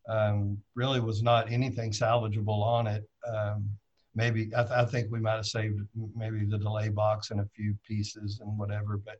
um, 0.08 0.58
really 0.74 1.00
was 1.00 1.22
not 1.22 1.50
anything 1.52 1.92
salvageable 1.92 2.62
on 2.62 2.86
it. 2.86 3.08
Um, 3.32 3.70
maybe 4.14 4.50
I, 4.56 4.62
th- 4.62 4.72
I, 4.72 4.84
think 4.84 5.10
we 5.10 5.20
might 5.20 5.36
have 5.36 5.46
saved 5.46 5.80
maybe 6.16 6.44
the 6.44 6.58
delay 6.58 6.88
box 6.88 7.30
and 7.30 7.40
a 7.40 7.48
few 7.54 7.76
pieces 7.86 8.40
and 8.40 8.58
whatever, 8.58 8.98
but 8.98 9.18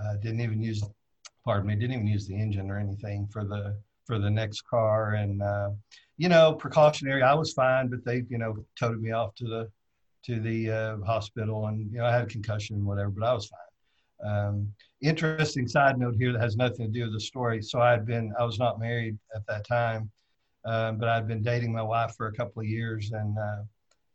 uh, 0.00 0.16
didn't 0.16 0.40
even 0.40 0.60
use 0.60 0.82
pardon 1.44 1.68
me, 1.68 1.74
didn't 1.74 1.94
even 1.94 2.06
use 2.06 2.26
the 2.26 2.34
engine 2.34 2.70
or 2.70 2.78
anything 2.78 3.26
for 3.28 3.44
the 3.44 3.76
for 4.06 4.18
the 4.18 4.30
next 4.30 4.62
car. 4.62 5.14
And 5.14 5.42
uh, 5.42 5.70
you 6.16 6.28
know, 6.28 6.52
precautionary. 6.54 7.22
I 7.22 7.34
was 7.34 7.52
fine, 7.52 7.88
but 7.88 8.04
they 8.04 8.24
you 8.28 8.38
know 8.38 8.64
toted 8.78 9.00
me 9.00 9.12
off 9.12 9.34
to 9.36 9.44
the 9.44 9.70
to 10.24 10.40
the 10.40 10.70
uh, 10.70 10.96
hospital, 11.04 11.66
and 11.66 11.90
you 11.92 11.98
know 11.98 12.06
I 12.06 12.12
had 12.12 12.22
a 12.22 12.26
concussion 12.26 12.76
and 12.76 12.86
whatever, 12.86 13.10
but 13.10 13.26
I 13.26 13.32
was 13.32 13.46
fine. 13.46 13.60
Um, 14.24 14.72
interesting 15.02 15.68
side 15.68 15.98
note 15.98 16.14
here 16.16 16.32
that 16.32 16.40
has 16.40 16.56
nothing 16.56 16.86
to 16.86 16.92
do 16.92 17.04
with 17.04 17.12
the 17.12 17.20
story. 17.20 17.60
So 17.62 17.80
I 17.80 17.90
had 17.90 18.06
been 18.06 18.32
I 18.38 18.44
was 18.44 18.58
not 18.58 18.80
married 18.80 19.18
at 19.34 19.46
that 19.48 19.66
time, 19.66 20.10
um, 20.64 20.98
but 20.98 21.08
I'd 21.08 21.28
been 21.28 21.42
dating 21.42 21.72
my 21.72 21.82
wife 21.82 22.14
for 22.16 22.28
a 22.28 22.32
couple 22.32 22.60
of 22.62 22.68
years, 22.68 23.12
and 23.12 23.36
uh, 23.38 23.62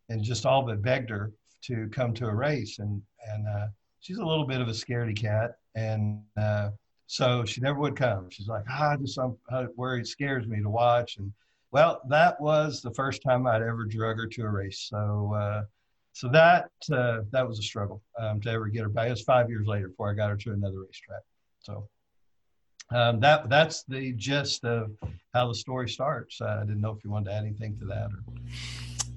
and 0.10 0.24
just 0.24 0.46
all 0.46 0.64
but 0.64 0.82
begged 0.82 1.10
her 1.10 1.32
to 1.64 1.88
come 1.90 2.14
to 2.16 2.28
a 2.28 2.34
race, 2.34 2.80
and 2.80 3.02
and 3.28 3.48
uh, 3.48 3.68
she's 4.00 4.18
a 4.18 4.26
little 4.26 4.46
bit 4.46 4.62
of 4.62 4.68
a 4.68 4.72
scaredy 4.72 5.16
cat, 5.16 5.58
and 5.76 6.22
uh, 6.38 6.70
so 7.12 7.44
she 7.44 7.60
never 7.60 7.80
would 7.80 7.96
come. 7.96 8.30
She's 8.30 8.48
like, 8.48 8.66
ah, 8.70 8.96
just 8.96 9.18
I'm 9.18 9.36
worried, 9.76 10.06
scares 10.06 10.46
me 10.46 10.62
to 10.62 10.70
watch. 10.70 11.18
And 11.18 11.34
well, 11.72 12.02
that 12.08 12.40
was 12.40 12.84
the 12.84 12.94
first 12.94 13.24
time 13.24 13.48
I'd 13.48 13.64
ever 13.64 13.86
drug 13.86 14.18
her 14.18 14.28
to 14.28 14.44
a 14.44 14.50
race. 14.50 14.88
So, 14.92 15.34
uh, 15.36 15.64
so 16.14 16.28
that 16.30 16.70
uh, 16.94 17.22
that 17.32 17.48
was 17.48 17.58
a 17.58 17.64
struggle 17.64 18.04
um, 18.20 18.40
to 18.42 18.52
ever 18.52 18.68
get 18.68 18.84
her 18.84 18.90
back. 18.90 19.08
It 19.08 19.12
was 19.12 19.24
five 19.24 19.50
years 19.50 19.66
later 19.66 19.88
before 19.88 20.12
I 20.12 20.14
got 20.14 20.30
her 20.30 20.38
to 20.38 20.54
another 20.54 20.82
racetrack. 20.82 21.24
So 21.62 21.90
um, 22.92 23.20
that 23.22 23.50
that's 23.50 23.82
the 23.86 24.14
gist 24.14 24.64
of 24.64 24.92
how 25.34 25.48
the 25.48 25.56
story 25.56 25.90
starts. 25.90 26.40
Uh, 26.40 26.60
I 26.62 26.66
didn't 26.66 26.82
know 26.82 26.92
if 26.92 27.04
you 27.04 27.10
wanted 27.10 27.32
to 27.32 27.36
add 27.38 27.44
anything 27.44 27.76
to 27.80 27.86
that 27.86 28.12
or. 28.12 28.24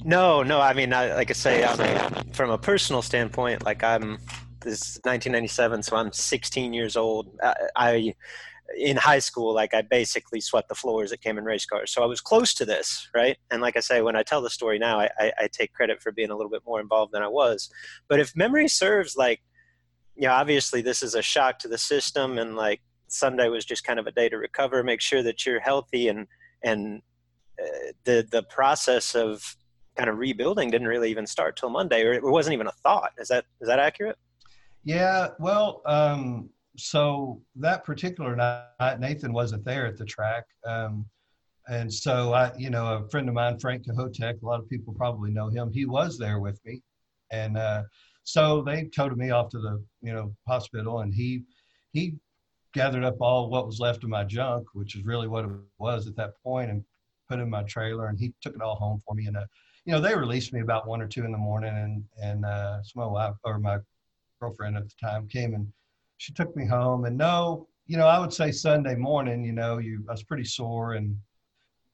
No, 0.02 0.42
no. 0.42 0.62
I 0.62 0.72
mean, 0.72 0.94
I, 0.94 1.14
like 1.14 1.28
I 1.28 1.34
say, 1.34 1.62
I'm, 1.62 2.32
from 2.32 2.50
a 2.50 2.58
personal 2.58 3.02
standpoint, 3.02 3.66
like 3.66 3.84
I'm 3.84 4.18
this 4.64 4.80
is 4.80 5.00
1997, 5.04 5.82
so 5.82 5.96
I'm 5.96 6.12
16 6.12 6.72
years 6.72 6.96
old. 6.96 7.28
I, 7.42 7.54
I 7.76 8.14
in 8.76 8.96
high 8.96 9.18
school, 9.18 9.54
like 9.54 9.74
I 9.74 9.82
basically 9.82 10.40
swept 10.40 10.68
the 10.68 10.74
floors 10.74 11.12
Cameron 11.22 11.44
Race 11.44 11.66
Cars. 11.66 11.92
So 11.92 12.02
I 12.02 12.06
was 12.06 12.20
close 12.20 12.54
to 12.54 12.64
this, 12.64 13.08
right? 13.14 13.36
And 13.50 13.60
like 13.60 13.76
I 13.76 13.80
say, 13.80 14.02
when 14.02 14.16
I 14.16 14.22
tell 14.22 14.40
the 14.40 14.50
story 14.50 14.78
now, 14.78 14.98
I, 15.00 15.10
I, 15.18 15.32
I, 15.40 15.48
take 15.52 15.72
credit 15.72 16.00
for 16.02 16.12
being 16.12 16.30
a 16.30 16.36
little 16.36 16.50
bit 16.50 16.62
more 16.66 16.80
involved 16.80 17.12
than 17.12 17.22
I 17.22 17.28
was. 17.28 17.68
But 18.08 18.20
if 18.20 18.34
memory 18.36 18.68
serves, 18.68 19.16
like, 19.16 19.40
you 20.16 20.26
know, 20.26 20.32
obviously 20.32 20.82
this 20.82 21.02
is 21.02 21.14
a 21.14 21.22
shock 21.22 21.58
to 21.60 21.68
the 21.68 21.78
system, 21.78 22.38
and 22.38 22.56
like 22.56 22.80
Sunday 23.08 23.48
was 23.48 23.64
just 23.64 23.84
kind 23.84 23.98
of 23.98 24.06
a 24.06 24.12
day 24.12 24.28
to 24.28 24.36
recover, 24.36 24.82
make 24.82 25.00
sure 25.00 25.22
that 25.22 25.44
you're 25.44 25.60
healthy, 25.60 26.08
and 26.08 26.26
and 26.62 27.02
uh, 27.60 27.92
the 28.04 28.26
the 28.30 28.42
process 28.44 29.14
of 29.14 29.56
kind 29.96 30.08
of 30.08 30.18
rebuilding 30.18 30.70
didn't 30.70 30.88
really 30.88 31.10
even 31.10 31.26
start 31.26 31.56
till 31.56 31.70
Monday, 31.70 32.02
or 32.02 32.12
it 32.12 32.22
wasn't 32.22 32.52
even 32.52 32.66
a 32.66 32.72
thought. 32.82 33.12
Is 33.18 33.28
that 33.28 33.44
is 33.60 33.68
that 33.68 33.78
accurate? 33.78 34.18
Yeah, 34.84 35.28
well, 35.38 35.82
um, 35.86 36.50
so 36.76 37.40
that 37.56 37.84
particular 37.84 38.34
night, 38.34 38.98
Nathan 38.98 39.32
wasn't 39.32 39.64
there 39.64 39.86
at 39.86 39.96
the 39.96 40.04
track. 40.04 40.44
Um, 40.66 41.06
and 41.68 41.92
so 41.92 42.32
I, 42.32 42.52
you 42.58 42.70
know, 42.70 42.96
a 42.96 43.08
friend 43.08 43.28
of 43.28 43.34
mine, 43.34 43.58
Frank 43.58 43.86
Kahotek, 43.86 44.42
a 44.42 44.46
lot 44.46 44.58
of 44.58 44.68
people 44.68 44.92
probably 44.94 45.30
know 45.30 45.48
him. 45.48 45.70
He 45.72 45.84
was 45.84 46.18
there 46.18 46.40
with 46.40 46.60
me. 46.64 46.82
And 47.30 47.56
uh, 47.56 47.84
so 48.24 48.62
they 48.62 48.84
toted 48.84 49.18
me 49.18 49.30
off 49.30 49.50
to 49.50 49.60
the, 49.60 49.82
you 50.00 50.12
know, 50.12 50.34
hospital 50.48 51.00
and 51.00 51.14
he, 51.14 51.44
he 51.92 52.16
gathered 52.74 53.04
up 53.04 53.16
all 53.20 53.48
what 53.48 53.66
was 53.66 53.78
left 53.78 54.02
of 54.02 54.10
my 54.10 54.24
junk, 54.24 54.66
which 54.74 54.96
is 54.96 55.04
really 55.04 55.28
what 55.28 55.44
it 55.44 55.50
was 55.78 56.08
at 56.08 56.16
that 56.16 56.32
point 56.42 56.70
and 56.70 56.84
put 57.28 57.38
in 57.38 57.48
my 57.48 57.62
trailer 57.62 58.08
and 58.08 58.18
he 58.18 58.32
took 58.40 58.54
it 58.54 58.62
all 58.62 58.74
home 58.74 59.00
for 59.06 59.14
me. 59.14 59.26
And, 59.26 59.36
uh, 59.36 59.44
you 59.84 59.92
know, 59.92 60.00
they 60.00 60.16
released 60.16 60.52
me 60.52 60.60
about 60.60 60.88
one 60.88 61.00
or 61.00 61.06
two 61.06 61.24
in 61.24 61.30
the 61.32 61.38
morning 61.38 61.74
and, 61.76 62.04
and, 62.20 62.44
uh, 62.44 62.82
so 62.82 62.92
my 62.96 63.06
wife 63.06 63.34
or 63.44 63.58
my 63.60 63.78
girlfriend 64.42 64.76
at 64.76 64.88
the 64.88 64.94
time 65.00 65.28
came 65.28 65.54
and 65.54 65.66
she 66.18 66.32
took 66.32 66.54
me 66.56 66.66
home. 66.66 67.04
And 67.04 67.16
no, 67.16 67.68
you 67.86 67.96
know, 67.96 68.06
I 68.06 68.18
would 68.18 68.32
say 68.32 68.50
Sunday 68.52 68.96
morning, 68.96 69.44
you 69.44 69.52
know, 69.52 69.78
you 69.78 70.04
I 70.08 70.12
was 70.12 70.24
pretty 70.24 70.44
sore 70.44 70.94
and 70.94 71.16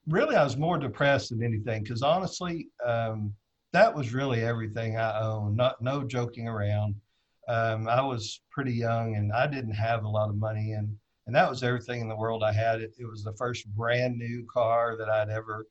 really 0.07 0.35
I 0.35 0.43
was 0.43 0.57
more 0.57 0.79
depressed 0.79 1.29
than 1.29 1.43
anything 1.43 1.83
because 1.83 2.01
honestly, 2.01 2.67
um, 2.85 3.33
that 3.73 3.95
was 3.95 4.13
really 4.13 4.41
everything 4.41 4.97
I 4.97 5.19
owned. 5.19 5.55
Not 5.57 5.81
no 5.81 6.03
joking 6.03 6.47
around. 6.47 6.95
um, 7.47 7.87
I 7.87 8.01
was 8.01 8.41
pretty 8.51 8.73
young 8.73 9.15
and 9.15 9.33
I 9.33 9.47
didn't 9.47 9.73
have 9.73 10.03
a 10.03 10.07
lot 10.17 10.29
of 10.29 10.37
money, 10.37 10.73
and 10.73 10.95
and 11.25 11.35
that 11.35 11.49
was 11.49 11.63
everything 11.63 12.01
in 12.01 12.09
the 12.09 12.15
world 12.15 12.43
I 12.43 12.53
had. 12.53 12.81
It, 12.81 12.93
it 12.97 13.05
was 13.05 13.23
the 13.23 13.33
first 13.33 13.67
brand 13.75 14.17
new 14.17 14.45
car 14.51 14.95
that 14.97 15.09
I'd 15.09 15.29
ever 15.29 15.65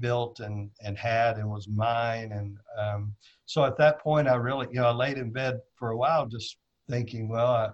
built 0.00 0.40
and 0.40 0.70
and 0.84 0.96
had 0.98 1.36
and 1.38 1.48
was 1.50 1.68
mine. 1.68 2.32
And 2.32 2.58
um, 2.78 3.14
so 3.46 3.64
at 3.64 3.76
that 3.78 4.00
point, 4.00 4.28
I 4.28 4.36
really, 4.36 4.66
you 4.70 4.80
know, 4.80 4.88
I 4.88 4.92
laid 4.92 5.18
in 5.18 5.30
bed 5.30 5.60
for 5.78 5.90
a 5.90 5.96
while 5.96 6.26
just 6.26 6.56
thinking, 6.88 7.28
well, 7.28 7.46
I, 7.46 7.70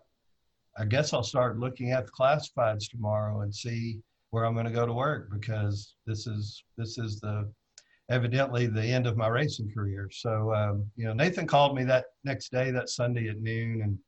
I 0.78 0.84
guess 0.84 1.12
I'll 1.12 1.22
start 1.22 1.58
looking 1.58 1.92
at 1.92 2.06
the 2.06 2.12
classifieds 2.12 2.90
tomorrow 2.90 3.42
and 3.42 3.54
see 3.54 4.00
where 4.30 4.44
I'm 4.44 4.54
going 4.54 4.66
to 4.66 4.72
go 4.72 4.86
to 4.86 4.92
work 4.92 5.30
because 5.32 5.94
this 6.06 6.26
is 6.26 6.64
this 6.76 6.98
is 6.98 7.20
the 7.20 7.50
evidently 8.10 8.66
the 8.66 8.84
end 8.84 9.06
of 9.06 9.16
my 9.16 9.28
racing 9.28 9.70
career. 9.72 10.08
So 10.12 10.54
um, 10.54 10.90
you 10.96 11.06
know, 11.06 11.12
Nathan 11.12 11.46
called 11.46 11.76
me 11.76 11.84
that 11.84 12.06
next 12.24 12.50
day, 12.50 12.70
that 12.70 12.88
Sunday 12.88 13.28
at 13.28 13.40
noon, 13.40 13.82
and 13.82 13.98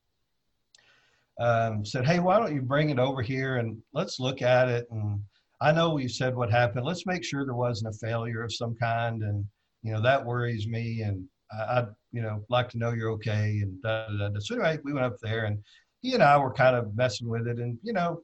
um, 1.41 1.85
said, 1.85 2.07
"Hey, 2.07 2.19
why 2.19 2.39
don't 2.39 2.55
you 2.55 2.63
bring 2.63 2.91
it 2.91 2.99
over 2.99 3.23
here 3.23 3.57
and 3.57 3.81
let's 3.93 4.21
look 4.21 4.43
at 4.43 4.69
it?" 4.69 4.87
And 4.91 5.21
I 5.61 5.73
know 5.73 5.99
you 5.99 6.09
said 6.09 6.35
what 6.35 6.51
happened. 6.51 6.87
Let's 6.87 7.07
make 7.07 7.25
sure 7.25 7.45
there 7.45 7.55
wasn't 7.55 7.95
a 7.95 7.99
failure 7.99 8.43
of 8.43 8.55
some 8.55 8.75
kind, 8.75 9.23
and 9.23 9.45
you 9.83 9.93
know 9.93 10.01
that 10.03 10.25
worries 10.25 10.67
me, 10.67 11.03
and 11.03 11.29
I, 11.53 11.81
would 11.81 11.95
you 12.13 12.23
know 12.23 12.45
like 12.49 12.69
to 12.71 12.79
know 12.79 12.91
you're 12.91 13.11
okay. 13.13 13.61
And 13.63 13.81
da, 13.83 14.07
da, 14.09 14.29
da. 14.29 14.41
so 14.41 14.55
anyway, 14.55 14.79
we 14.85 14.93
went 14.93 15.07
up 15.07 15.19
there, 15.21 15.45
and 15.45 15.59
he 16.01 16.15
and 16.15 16.23
I 16.23 16.37
were 16.39 16.53
kind 16.53 16.77
of 16.77 16.95
messing 16.95 17.29
with 17.29 17.47
it, 17.47 17.59
and 17.59 17.79
you 17.83 17.93
know 17.93 18.23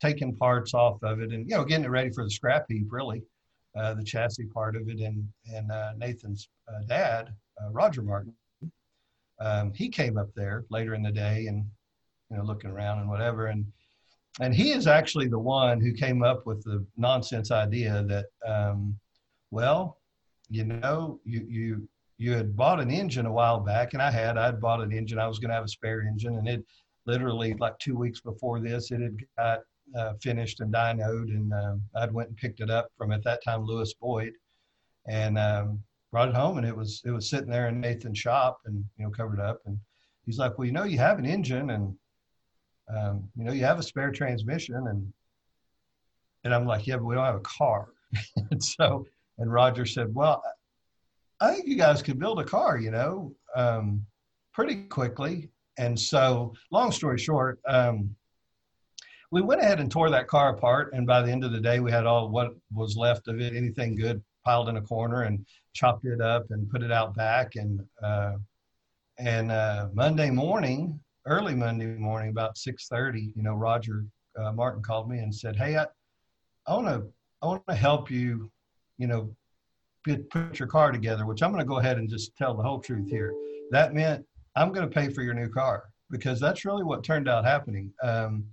taking 0.00 0.36
parts 0.36 0.74
off 0.74 1.02
of 1.02 1.20
it 1.20 1.32
and 1.32 1.48
you 1.48 1.56
know 1.56 1.64
getting 1.64 1.84
it 1.84 1.90
ready 1.90 2.10
for 2.10 2.24
the 2.24 2.30
scrap 2.30 2.66
heap 2.68 2.86
really 2.90 3.22
uh, 3.78 3.94
the 3.94 4.04
chassis 4.04 4.46
part 4.46 4.76
of 4.76 4.88
it 4.88 5.00
and 5.00 5.26
and 5.52 5.70
uh, 5.70 5.92
Nathan's 5.96 6.48
uh, 6.68 6.82
dad 6.86 7.30
uh, 7.62 7.70
Roger 7.70 8.02
Martin 8.02 8.34
um, 9.40 9.72
he 9.72 9.88
came 9.88 10.18
up 10.18 10.28
there 10.34 10.64
later 10.70 10.94
in 10.94 11.02
the 11.02 11.10
day 11.10 11.46
and 11.46 11.64
you 12.30 12.36
know 12.36 12.44
looking 12.44 12.70
around 12.70 12.98
and 13.00 13.08
whatever 13.08 13.46
and 13.46 13.64
and 14.40 14.54
he 14.54 14.72
is 14.72 14.86
actually 14.86 15.28
the 15.28 15.38
one 15.38 15.80
who 15.80 15.92
came 15.92 16.22
up 16.22 16.44
with 16.44 16.62
the 16.64 16.84
nonsense 16.96 17.50
idea 17.50 18.04
that 18.06 18.26
um, 18.46 18.98
well 19.50 19.98
you 20.50 20.64
know 20.64 21.20
you 21.24 21.46
you 21.48 21.88
you 22.18 22.32
had 22.32 22.56
bought 22.56 22.80
an 22.80 22.90
engine 22.90 23.26
a 23.26 23.32
while 23.32 23.60
back 23.60 23.92
and 23.92 24.02
I 24.02 24.10
had 24.10 24.38
I'd 24.38 24.60
bought 24.60 24.80
an 24.80 24.92
engine. 24.92 25.18
I 25.18 25.26
was 25.26 25.38
going 25.38 25.50
to 25.50 25.54
have 25.54 25.64
a 25.64 25.68
spare 25.68 26.02
engine 26.02 26.36
and 26.36 26.48
it 26.48 26.64
literally 27.06 27.54
like 27.54 27.78
two 27.78 27.96
weeks 27.96 28.20
before 28.20 28.60
this 28.60 28.90
it 28.90 29.00
had 29.00 29.16
got 29.36 29.60
uh, 29.96 30.14
finished 30.20 30.60
and 30.60 30.72
dynoed, 30.72 31.28
and 31.28 31.52
uh, 31.52 31.76
I'd 31.96 32.12
went 32.12 32.30
and 32.30 32.36
picked 32.36 32.60
it 32.60 32.70
up 32.70 32.88
from 32.96 33.12
at 33.12 33.24
that 33.24 33.44
time 33.44 33.64
Lewis 33.64 33.94
Boyd, 33.94 34.32
and 35.06 35.38
um, 35.38 35.82
brought 36.10 36.28
it 36.28 36.34
home, 36.34 36.58
and 36.58 36.66
it 36.66 36.76
was 36.76 37.02
it 37.04 37.10
was 37.10 37.28
sitting 37.28 37.50
there 37.50 37.68
in 37.68 37.80
Nathan's 37.80 38.18
shop, 38.18 38.58
and 38.64 38.84
you 38.96 39.04
know 39.04 39.10
covered 39.10 39.40
up, 39.40 39.60
and 39.66 39.78
he's 40.26 40.38
like, 40.38 40.58
well, 40.58 40.66
you 40.66 40.72
know, 40.72 40.84
you 40.84 40.98
have 40.98 41.18
an 41.18 41.26
engine, 41.26 41.70
and 41.70 41.94
um, 42.94 43.28
you 43.36 43.44
know, 43.44 43.52
you 43.52 43.64
have 43.64 43.78
a 43.78 43.82
spare 43.82 44.10
transmission, 44.10 44.86
and 44.88 45.12
and 46.44 46.54
I'm 46.54 46.66
like, 46.66 46.86
yeah, 46.86 46.96
but 46.96 47.04
we 47.04 47.14
don't 47.14 47.24
have 47.24 47.34
a 47.36 47.40
car, 47.40 47.88
and 48.50 48.62
so 48.62 49.06
and 49.38 49.52
Roger 49.52 49.84
said, 49.84 50.14
well, 50.14 50.42
I 51.44 51.54
think 51.54 51.68
you 51.68 51.76
guys 51.76 52.02
could 52.02 52.18
build 52.18 52.40
a 52.40 52.44
car, 52.44 52.78
you 52.78 52.90
know, 52.90 53.34
um, 53.54 54.04
pretty 54.54 54.84
quickly. 54.84 55.50
And 55.76 55.98
so, 55.98 56.54
long 56.70 56.90
story 56.90 57.18
short, 57.18 57.60
um, 57.68 58.14
we 59.30 59.42
went 59.42 59.60
ahead 59.60 59.78
and 59.78 59.90
tore 59.90 60.08
that 60.10 60.26
car 60.26 60.54
apart. 60.54 60.94
And 60.94 61.06
by 61.06 61.20
the 61.20 61.30
end 61.30 61.44
of 61.44 61.52
the 61.52 61.60
day, 61.60 61.80
we 61.80 61.90
had 61.90 62.06
all 62.06 62.30
what 62.30 62.54
was 62.72 62.96
left 62.96 63.28
of 63.28 63.40
it, 63.40 63.54
anything 63.54 63.94
good 63.94 64.22
piled 64.44 64.70
in 64.70 64.78
a 64.78 64.82
corner 64.82 65.22
and 65.22 65.44
chopped 65.74 66.06
it 66.06 66.20
up 66.22 66.46
and 66.50 66.70
put 66.70 66.82
it 66.82 66.92
out 66.92 67.14
back. 67.14 67.56
And, 67.56 67.80
uh, 68.02 68.34
and 69.18 69.50
uh, 69.52 69.88
Monday 69.92 70.30
morning, 70.30 70.98
early 71.26 71.54
Monday 71.54 71.86
morning, 71.86 72.30
about 72.30 72.56
6.30, 72.56 73.32
you 73.36 73.42
know, 73.42 73.54
Roger 73.54 74.06
uh, 74.38 74.52
Martin 74.52 74.82
called 74.82 75.10
me 75.10 75.18
and 75.18 75.34
said, 75.34 75.56
hey, 75.56 75.76
I, 75.76 75.86
I 76.66 76.74
want 76.74 76.86
to 76.86 77.06
I 77.42 77.46
want 77.46 77.66
to 77.68 77.74
help 77.74 78.10
you, 78.10 78.50
you 78.96 79.06
know, 79.06 79.36
put, 80.04 80.30
put 80.30 80.58
your 80.58 80.68
car 80.68 80.92
together, 80.92 81.26
which 81.26 81.42
I'm 81.42 81.50
going 81.50 81.62
to 81.62 81.68
go 81.68 81.78
ahead 81.78 81.98
and 81.98 82.08
just 82.08 82.36
tell 82.36 82.54
the 82.54 82.62
whole 82.62 82.80
truth 82.80 83.08
here. 83.08 83.34
That 83.70 83.94
meant 83.94 84.24
I'm 84.56 84.72
going 84.72 84.88
to 84.88 84.94
pay 84.94 85.08
for 85.08 85.22
your 85.22 85.34
new 85.34 85.48
car 85.48 85.84
because 86.10 86.38
that's 86.38 86.64
really 86.64 86.84
what 86.84 87.02
turned 87.02 87.28
out 87.28 87.44
happening. 87.44 87.92
Um, 88.02 88.44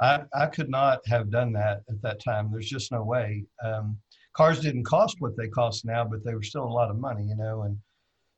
I, 0.00 0.22
I 0.34 0.46
could 0.46 0.68
not 0.68 1.00
have 1.06 1.30
done 1.30 1.52
that 1.52 1.82
at 1.88 2.02
that 2.02 2.22
time. 2.22 2.50
There's 2.50 2.68
just 2.68 2.92
no 2.92 3.02
way. 3.02 3.44
Um, 3.62 3.98
cars 4.34 4.60
didn't 4.60 4.84
cost 4.84 5.16
what 5.20 5.36
they 5.36 5.48
cost 5.48 5.84
now, 5.84 6.04
but 6.04 6.24
they 6.24 6.34
were 6.34 6.42
still 6.42 6.64
a 6.64 6.66
lot 6.66 6.90
of 6.90 6.98
money, 6.98 7.24
you 7.24 7.36
know. 7.36 7.62
And 7.62 7.78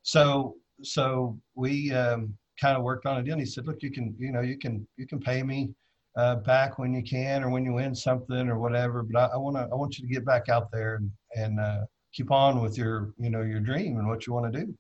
so, 0.03 0.57
so 0.83 1.39
we 1.55 1.93
um, 1.93 2.35
kind 2.61 2.77
of 2.77 2.83
worked 2.83 3.07
on 3.07 3.19
a 3.19 3.23
deal. 3.23 3.35
And 3.35 3.43
he 3.43 3.47
said, 3.47 3.67
"Look, 3.67 3.83
you 3.83 3.91
can, 3.91 4.15
you 4.19 4.31
know, 4.31 4.43
you 4.43 4.59
can, 4.59 4.87
you 4.97 5.07
can 5.07 5.21
pay 5.21 5.43
me 5.43 5.71
uh, 6.17 6.37
back 6.37 6.79
when 6.79 6.93
you 6.93 7.03
can, 7.03 7.43
or 7.43 7.49
when 7.51 7.65
you 7.65 7.73
win 7.73 7.95
something, 7.95 8.49
or 8.49 8.59
whatever. 8.59 9.03
But 9.03 9.19
I, 9.19 9.35
I 9.35 9.37
want 9.37 9.57
to, 9.57 9.63
I 9.73 9.75
want 9.75 9.99
you 9.99 10.07
to 10.07 10.13
get 10.13 10.25
back 10.25 10.49
out 10.51 10.71
there 10.71 10.97
and 10.97 11.11
and 11.35 11.61
uh, 11.61 11.85
keep 12.15 12.31
on 12.31 12.63
with 12.63 12.79
your, 12.79 13.13
you 13.19 13.31
know, 13.31 13.43
your 13.43 13.61
dream 13.61 13.99
and 13.99 14.09
what 14.09 14.27
you 14.27 14.33
want 14.33 14.53
to 14.53 14.65
do." 14.65 14.75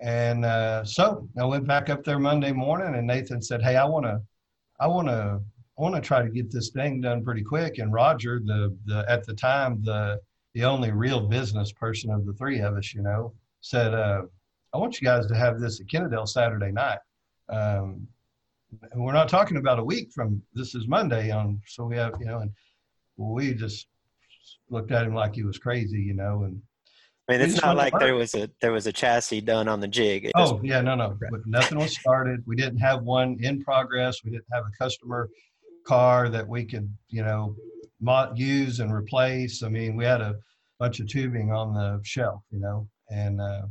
And 0.00 0.44
uh, 0.44 0.84
so 0.84 1.28
I 1.38 1.44
went 1.44 1.66
back 1.66 1.90
up 1.90 2.04
there 2.04 2.18
Monday 2.18 2.52
morning, 2.52 2.94
and 2.94 3.06
Nathan 3.06 3.42
said, 3.42 3.62
"Hey, 3.62 3.76
I 3.76 3.84
want 3.84 4.06
to, 4.06 4.20
I 4.80 4.86
want 4.86 5.08
to 5.08 5.40
I 5.78 5.82
want 5.82 5.94
to 5.94 6.00
try 6.00 6.22
to 6.22 6.28
get 6.28 6.50
this 6.50 6.70
thing 6.70 7.00
done 7.00 7.24
pretty 7.24 7.42
quick. 7.42 7.78
And 7.78 7.92
Roger, 7.92 8.40
the 8.44 8.76
the 8.86 9.04
at 9.08 9.24
the 9.24 9.34
time 9.34 9.82
the 9.82 10.20
the 10.54 10.64
only 10.64 10.90
real 10.90 11.28
business 11.28 11.72
person 11.72 12.10
of 12.10 12.26
the 12.26 12.32
three 12.34 12.60
of 12.60 12.74
us, 12.76 12.92
you 12.92 13.02
know, 13.02 13.34
said, 13.60 13.94
uh, 13.94 14.22
"I 14.74 14.78
want 14.78 15.00
you 15.00 15.06
guys 15.06 15.26
to 15.26 15.34
have 15.34 15.60
this 15.60 15.80
at 15.80 15.86
Kennedale 15.86 16.28
Saturday 16.28 16.72
night." 16.72 16.98
Um, 17.48 18.06
and 18.92 19.02
we're 19.02 19.12
not 19.12 19.28
talking 19.28 19.56
about 19.56 19.78
a 19.78 19.84
week 19.84 20.12
from 20.12 20.42
this 20.54 20.74
is 20.74 20.86
Monday 20.86 21.30
on, 21.30 21.60
so 21.66 21.84
we 21.84 21.96
have 21.96 22.14
you 22.20 22.26
know, 22.26 22.38
and 22.40 22.52
we 23.16 23.54
just 23.54 23.86
looked 24.70 24.92
at 24.92 25.06
him 25.06 25.14
like 25.14 25.34
he 25.34 25.42
was 25.44 25.58
crazy, 25.58 26.00
you 26.00 26.14
know, 26.14 26.44
and 26.44 26.60
I 27.30 27.38
mean, 27.38 27.48
it's 27.48 27.62
not 27.62 27.76
like 27.76 27.96
there 28.00 28.16
was 28.16 28.34
a 28.34 28.50
there 28.60 28.72
was 28.72 28.88
a 28.88 28.92
chassis 28.92 29.40
done 29.40 29.68
on 29.68 29.78
the 29.78 29.86
jig. 29.86 30.24
It 30.24 30.32
oh 30.34 30.60
yeah, 30.64 30.80
no, 30.80 30.96
no, 30.96 31.16
nothing 31.46 31.78
was 31.78 31.96
started. 31.96 32.42
We 32.44 32.56
didn't 32.56 32.80
have 32.80 33.04
one 33.04 33.38
in 33.40 33.62
progress. 33.62 34.24
We 34.24 34.32
didn't 34.32 34.48
have 34.52 34.64
a 34.64 34.82
customer 34.82 35.28
car 35.86 36.28
that 36.28 36.46
we 36.46 36.64
could, 36.64 36.92
you 37.08 37.22
know, 37.22 37.54
use 38.34 38.80
and 38.80 38.92
replace. 38.92 39.62
I 39.62 39.68
mean, 39.68 39.94
we 39.94 40.04
had 40.04 40.20
a 40.20 40.34
bunch 40.80 40.98
of 40.98 41.06
tubing 41.06 41.52
on 41.52 41.72
the 41.72 42.00
shelf, 42.02 42.42
you 42.50 42.58
know, 42.58 42.88
and 43.10 43.40
uh, 43.40 43.62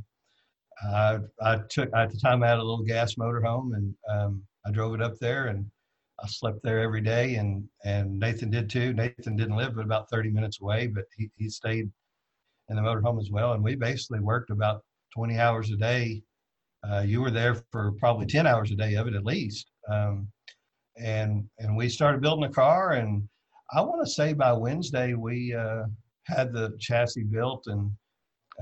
I, 0.81 1.19
I 1.41 1.57
took 1.69 1.89
at 1.93 2.11
the 2.11 2.17
time 2.17 2.43
I 2.43 2.47
had 2.47 2.59
a 2.59 2.63
little 2.63 2.85
gas 2.85 3.17
motor 3.17 3.41
home, 3.41 3.73
and 3.73 3.93
um, 4.09 4.41
I 4.65 4.71
drove 4.71 4.95
it 4.95 5.01
up 5.01 5.19
there, 5.19 5.47
and 5.47 5.65
I 6.23 6.27
slept 6.27 6.63
there 6.63 6.79
every 6.79 7.01
day, 7.01 7.35
and 7.35 7.67
and 7.83 8.19
Nathan 8.19 8.51
did 8.51 8.69
too. 8.69 8.93
Nathan 8.93 9.35
didn't 9.35 9.57
live 9.57 9.75
but 9.75 9.83
about 9.83 10.09
30 10.09 10.29
minutes 10.29 10.61
away, 10.61 10.87
but 10.87 11.03
he 11.17 11.29
he 11.35 11.49
stayed 11.49 11.89
in 12.69 12.75
the 12.75 12.81
motorhome 12.81 13.19
as 13.19 13.31
well, 13.31 13.53
and 13.53 13.63
we 13.63 13.75
basically 13.75 14.19
worked 14.19 14.51
about 14.51 14.83
20 15.15 15.39
hours 15.39 15.71
a 15.71 15.75
day. 15.75 16.21
Uh, 16.87 17.03
you 17.05 17.21
were 17.21 17.31
there 17.31 17.55
for 17.71 17.93
probably 17.93 18.25
10 18.25 18.47
hours 18.47 18.71
a 18.71 18.75
day 18.75 18.95
of 18.95 19.07
it 19.07 19.15
at 19.15 19.25
least. 19.25 19.71
Um, 19.91 20.27
and 20.99 21.47
and 21.59 21.75
we 21.75 21.89
started 21.89 22.21
building 22.21 22.45
a 22.45 22.53
car. 22.53 22.93
And 22.93 23.27
i 23.73 23.81
want 23.81 24.05
to 24.05 24.11
say 24.11 24.33
by 24.33 24.51
wednesday 24.51 25.13
we 25.13 25.53
uh, 25.53 25.83
had 26.25 26.51
the 26.51 26.75
chassis 26.79 27.23
built 27.23 27.63
and 27.67 27.91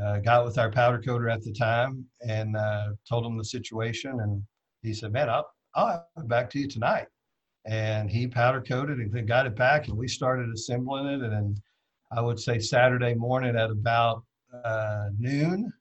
uh, 0.04 0.20
got 0.20 0.46
with 0.46 0.58
our 0.58 0.72
powder 0.72 1.02
coater 1.02 1.30
at 1.30 1.42
the 1.42 1.54
time 1.54 2.06
and 2.28 2.56
uh, 2.56 2.90
told 3.10 3.26
him 3.26 3.38
the 3.38 3.44
situation. 3.44 4.20
And 4.22 4.44
he 4.84 4.94
said 4.94 5.12
man 5.12 5.30
i'll, 5.30 5.50
I'll 5.76 5.88
have 5.88 6.04
it 6.18 6.28
back 6.28 6.50
to 6.52 6.60
you 6.60 6.68
tonight. 6.68 7.08
And 7.66 8.10
he 8.10 8.28
powder 8.28 8.62
coated 8.62 9.00
and 9.00 9.12
then 9.12 9.26
got 9.26 9.46
it 9.46 9.56
back 9.56 9.88
and 9.88 9.98
we 9.98 10.08
started 10.08 10.50
assembling 10.54 11.08
it. 11.08 11.22
And 11.22 11.34
then 11.34 11.56
i 12.12 12.22
would 12.22 12.40
say 12.40 12.60
saturday 12.60 13.14
morning 13.14 13.56
at 13.56 13.70
about 13.70 14.24
uh, 14.64 15.10
noon 15.20 15.72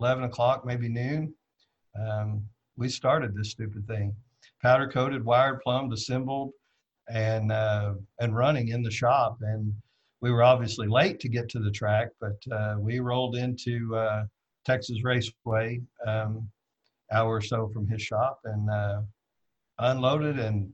11 0.00 0.24
o'clock 0.24 0.64
maybe 0.64 0.88
noon 0.88 1.32
um, 2.00 2.42
we 2.76 2.88
started 2.88 3.34
this 3.34 3.50
stupid 3.50 3.86
thing 3.86 4.14
powder 4.62 4.88
coated, 4.88 5.24
wired, 5.24 5.60
plumbed, 5.60 5.92
assembled, 5.92 6.52
and 7.08 7.50
uh, 7.52 7.94
and 8.20 8.36
running 8.36 8.68
in 8.68 8.82
the 8.82 8.90
shop. 8.90 9.38
And 9.40 9.74
we 10.20 10.30
were 10.30 10.42
obviously 10.42 10.86
late 10.86 11.18
to 11.20 11.28
get 11.28 11.48
to 11.50 11.58
the 11.58 11.70
track, 11.70 12.08
but 12.20 12.36
uh, 12.52 12.76
we 12.78 13.00
rolled 13.00 13.36
into 13.36 13.94
uh, 13.96 14.24
Texas 14.64 15.02
Raceway 15.02 15.80
um, 16.06 16.48
hour 17.12 17.34
or 17.34 17.40
so 17.40 17.68
from 17.74 17.88
his 17.88 18.00
shop 18.00 18.38
and 18.44 18.70
uh, 18.70 19.02
unloaded 19.80 20.38
and 20.38 20.72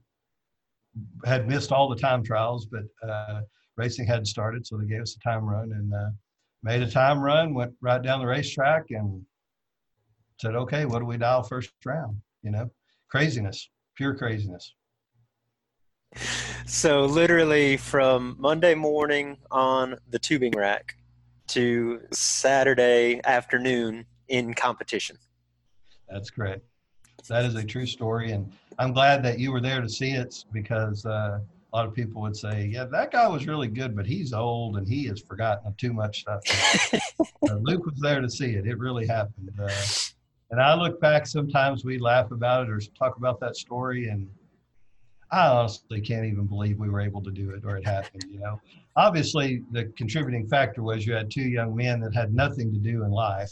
had 1.25 1.47
missed 1.47 1.71
all 1.71 1.89
the 1.89 1.95
time 1.95 2.23
trials, 2.23 2.67
but 2.67 2.83
uh, 3.07 3.41
racing 3.79 4.05
hadn't 4.05 4.25
started, 4.25 4.67
so 4.67 4.77
they 4.77 4.85
gave 4.85 5.01
us 5.01 5.15
a 5.15 5.19
time 5.19 5.45
run 5.45 5.71
and 5.71 5.93
uh, 5.93 6.09
made 6.61 6.81
a 6.81 6.91
time 6.91 7.19
run. 7.19 7.53
Went 7.53 7.73
right 7.81 8.01
down 8.01 8.19
the 8.19 8.27
racetrack 8.27 8.85
and 8.91 9.25
said, 10.39 10.55
"Okay, 10.55 10.85
what 10.85 10.99
do 10.99 11.05
we 11.05 11.17
dial 11.17 11.43
first 11.43 11.71
round?" 11.85 12.21
You 12.43 12.51
know, 12.51 12.69
craziness 13.09 13.69
pure 13.99 14.15
craziness. 14.15 14.75
So 16.65 17.03
literally 17.03 17.75
from 17.75 18.37
Monday 18.39 18.73
morning 18.73 19.37
on 19.51 19.97
the 20.09 20.17
tubing 20.17 20.53
rack 20.55 20.95
to 21.47 21.99
Saturday 22.13 23.19
afternoon 23.25 24.05
in 24.29 24.53
competition. 24.53 25.17
That's 26.07 26.29
correct. 26.29 26.63
that 27.27 27.43
is 27.43 27.55
a 27.55 27.63
true 27.65 27.85
story, 27.85 28.31
and 28.31 28.49
I'm 28.77 28.93
glad 28.93 29.21
that 29.23 29.37
you 29.37 29.51
were 29.51 29.59
there 29.59 29.81
to 29.81 29.89
see 29.89 30.11
it 30.11 30.45
because 30.53 31.05
uh, 31.05 31.39
a 31.71 31.75
lot 31.75 31.85
of 31.85 31.93
people 31.93 32.21
would 32.21 32.35
say, 32.35 32.65
"Yeah, 32.65 32.85
that 32.85 33.11
guy 33.11 33.27
was 33.27 33.47
really 33.47 33.67
good, 33.67 33.95
but 33.95 34.05
he's 34.05 34.33
old 34.33 34.77
and 34.77 34.87
he 34.87 35.05
has 35.05 35.21
forgotten 35.21 35.73
too 35.77 35.93
much 35.93 36.21
stuff." 36.21 36.41
uh, 37.49 37.55
Luke 37.55 37.85
was 37.85 37.99
there 37.99 38.21
to 38.21 38.29
see 38.29 38.55
it; 38.55 38.65
it 38.65 38.77
really 38.77 39.05
happened. 39.05 39.51
Uh, 39.61 39.69
and 40.51 40.59
I 40.59 40.73
look 40.73 40.99
back 40.99 41.27
sometimes 41.27 41.85
we 41.85 41.99
laugh 41.99 42.31
about 42.31 42.67
it 42.67 42.71
or 42.71 42.79
talk 42.97 43.17
about 43.17 43.39
that 43.41 43.55
story, 43.55 44.07
and 44.09 44.27
I 45.31 45.47
honestly 45.47 46.01
can't 46.01 46.25
even 46.25 46.47
believe 46.47 46.79
we 46.79 46.89
were 46.89 47.01
able 47.01 47.21
to 47.21 47.31
do 47.31 47.51
it 47.51 47.63
or 47.63 47.77
it 47.77 47.85
happened. 47.85 48.25
You 48.31 48.39
know, 48.39 48.59
obviously 48.95 49.63
the 49.71 49.85
contributing 49.95 50.47
factor 50.47 50.81
was 50.81 51.05
you 51.05 51.13
had 51.13 51.29
two 51.29 51.43
young 51.43 51.75
men 51.75 51.99
that 52.01 52.15
had 52.15 52.33
nothing 52.33 52.73
to 52.73 52.79
do 52.79 53.03
in 53.03 53.11
life 53.11 53.51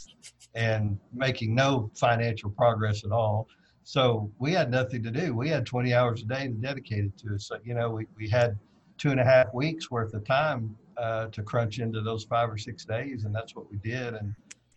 and 0.54 0.98
making 1.14 1.54
no 1.54 1.90
financial 1.94 2.50
progress 2.50 3.04
at 3.04 3.12
all. 3.12 3.46
So 3.88 4.30
we 4.38 4.52
had 4.52 4.70
nothing 4.70 5.02
to 5.04 5.10
do. 5.10 5.34
We 5.34 5.48
had 5.48 5.64
20 5.64 5.94
hours 5.94 6.20
a 6.20 6.26
day 6.26 6.48
dedicated 6.48 7.16
to 7.20 7.36
it. 7.36 7.40
So, 7.40 7.56
you 7.64 7.72
know, 7.72 7.88
we, 7.88 8.06
we 8.18 8.28
had 8.28 8.58
two 8.98 9.12
and 9.12 9.18
a 9.18 9.24
half 9.24 9.46
weeks 9.54 9.90
worth 9.90 10.12
of 10.12 10.26
time 10.26 10.76
uh, 10.98 11.28
to 11.28 11.42
crunch 11.42 11.78
into 11.78 12.02
those 12.02 12.24
five 12.24 12.50
or 12.50 12.58
six 12.58 12.84
days. 12.84 13.24
And 13.24 13.34
that's 13.34 13.56
what 13.56 13.64
we 13.72 13.78
did. 13.78 14.12
And 14.12 14.34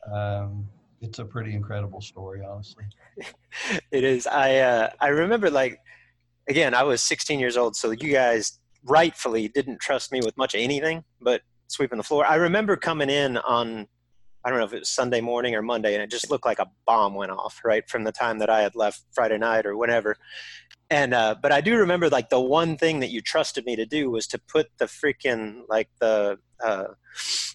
um, 0.10 0.66
it's 1.02 1.20
a 1.20 1.26
pretty 1.26 1.56
incredible 1.56 2.00
story, 2.00 2.40
honestly. 2.50 2.86
it 3.92 4.06
is. 4.06 4.28
I, 4.28 4.60
uh, 4.60 4.92
I 5.02 5.10
remember 5.10 5.50
like, 5.50 5.82
again, 6.48 6.74
I 6.74 6.84
was 6.84 7.02
16 7.02 7.38
years 7.38 7.58
old. 7.58 7.76
So 7.76 7.92
you 7.92 8.14
guys 8.14 8.62
rightfully 8.86 9.50
didn't 9.50 9.82
trust 9.82 10.14
me 10.14 10.22
with 10.24 10.38
much 10.38 10.56
of 10.56 10.62
anything 10.62 11.04
but 11.20 11.42
sweeping 11.68 11.98
the 11.98 12.04
floor. 12.04 12.26
I 12.26 12.36
remember 12.36 12.78
coming 12.78 13.10
in 13.10 13.36
on 13.40 13.90
I 14.44 14.50
don't 14.50 14.60
know 14.60 14.66
if 14.66 14.74
it 14.74 14.80
was 14.80 14.90
Sunday 14.90 15.22
morning 15.22 15.56
or 15.56 15.62
Monday, 15.62 15.94
and 15.94 16.02
it 16.02 16.10
just 16.10 16.30
looked 16.30 16.46
like 16.46 16.60
a 16.60 16.68
bomb 16.86 17.14
went 17.14 17.32
off 17.32 17.62
right 17.64 17.88
from 17.88 18.04
the 18.04 18.12
time 18.12 18.40
that 18.40 18.50
I 18.50 18.62
had 18.62 18.76
left 18.76 19.04
Friday 19.14 19.38
night 19.38 19.66
or 19.66 19.78
whenever. 19.78 20.18
And 20.90 21.14
uh, 21.14 21.36
but 21.42 21.52
I 21.52 21.62
do 21.62 21.78
remember 21.78 22.10
like 22.10 22.30
the 22.30 22.42
one 22.42 22.78
thing 22.78 23.00
that 23.00 23.12
you 23.12 23.22
trusted 23.22 23.66
me 23.66 23.76
to 23.78 23.86
do 23.86 24.10
was 24.10 24.28
to 24.28 24.40
put 24.40 24.68
the 24.78 24.86
freaking 24.86 25.62
like 25.70 25.90
the 26.00 26.38
uh, 26.62 26.88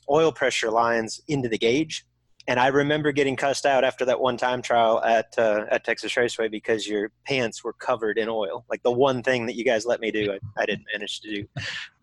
oil 0.08 0.32
pressure 0.32 0.70
lines 0.70 1.20
into 1.28 1.48
the 1.48 1.58
gauge. 1.58 2.06
And 2.48 2.60
I 2.60 2.68
remember 2.68 3.10
getting 3.10 3.34
cussed 3.34 3.66
out 3.66 3.82
after 3.82 4.04
that 4.04 4.20
one 4.20 4.36
time 4.36 4.62
trial 4.62 5.02
at 5.02 5.34
uh, 5.36 5.64
at 5.70 5.84
Texas 5.84 6.16
Raceway 6.16 6.48
because 6.48 6.86
your 6.86 7.10
pants 7.26 7.64
were 7.64 7.72
covered 7.72 8.16
in 8.18 8.28
oil. 8.28 8.64
Like 8.70 8.82
the 8.84 8.92
one 8.92 9.22
thing 9.22 9.46
that 9.46 9.56
you 9.56 9.64
guys 9.64 9.84
let 9.84 10.00
me 10.00 10.12
do, 10.12 10.32
I, 10.32 10.62
I 10.62 10.64
didn't 10.64 10.86
manage 10.92 11.20
to 11.22 11.34
do. 11.34 11.48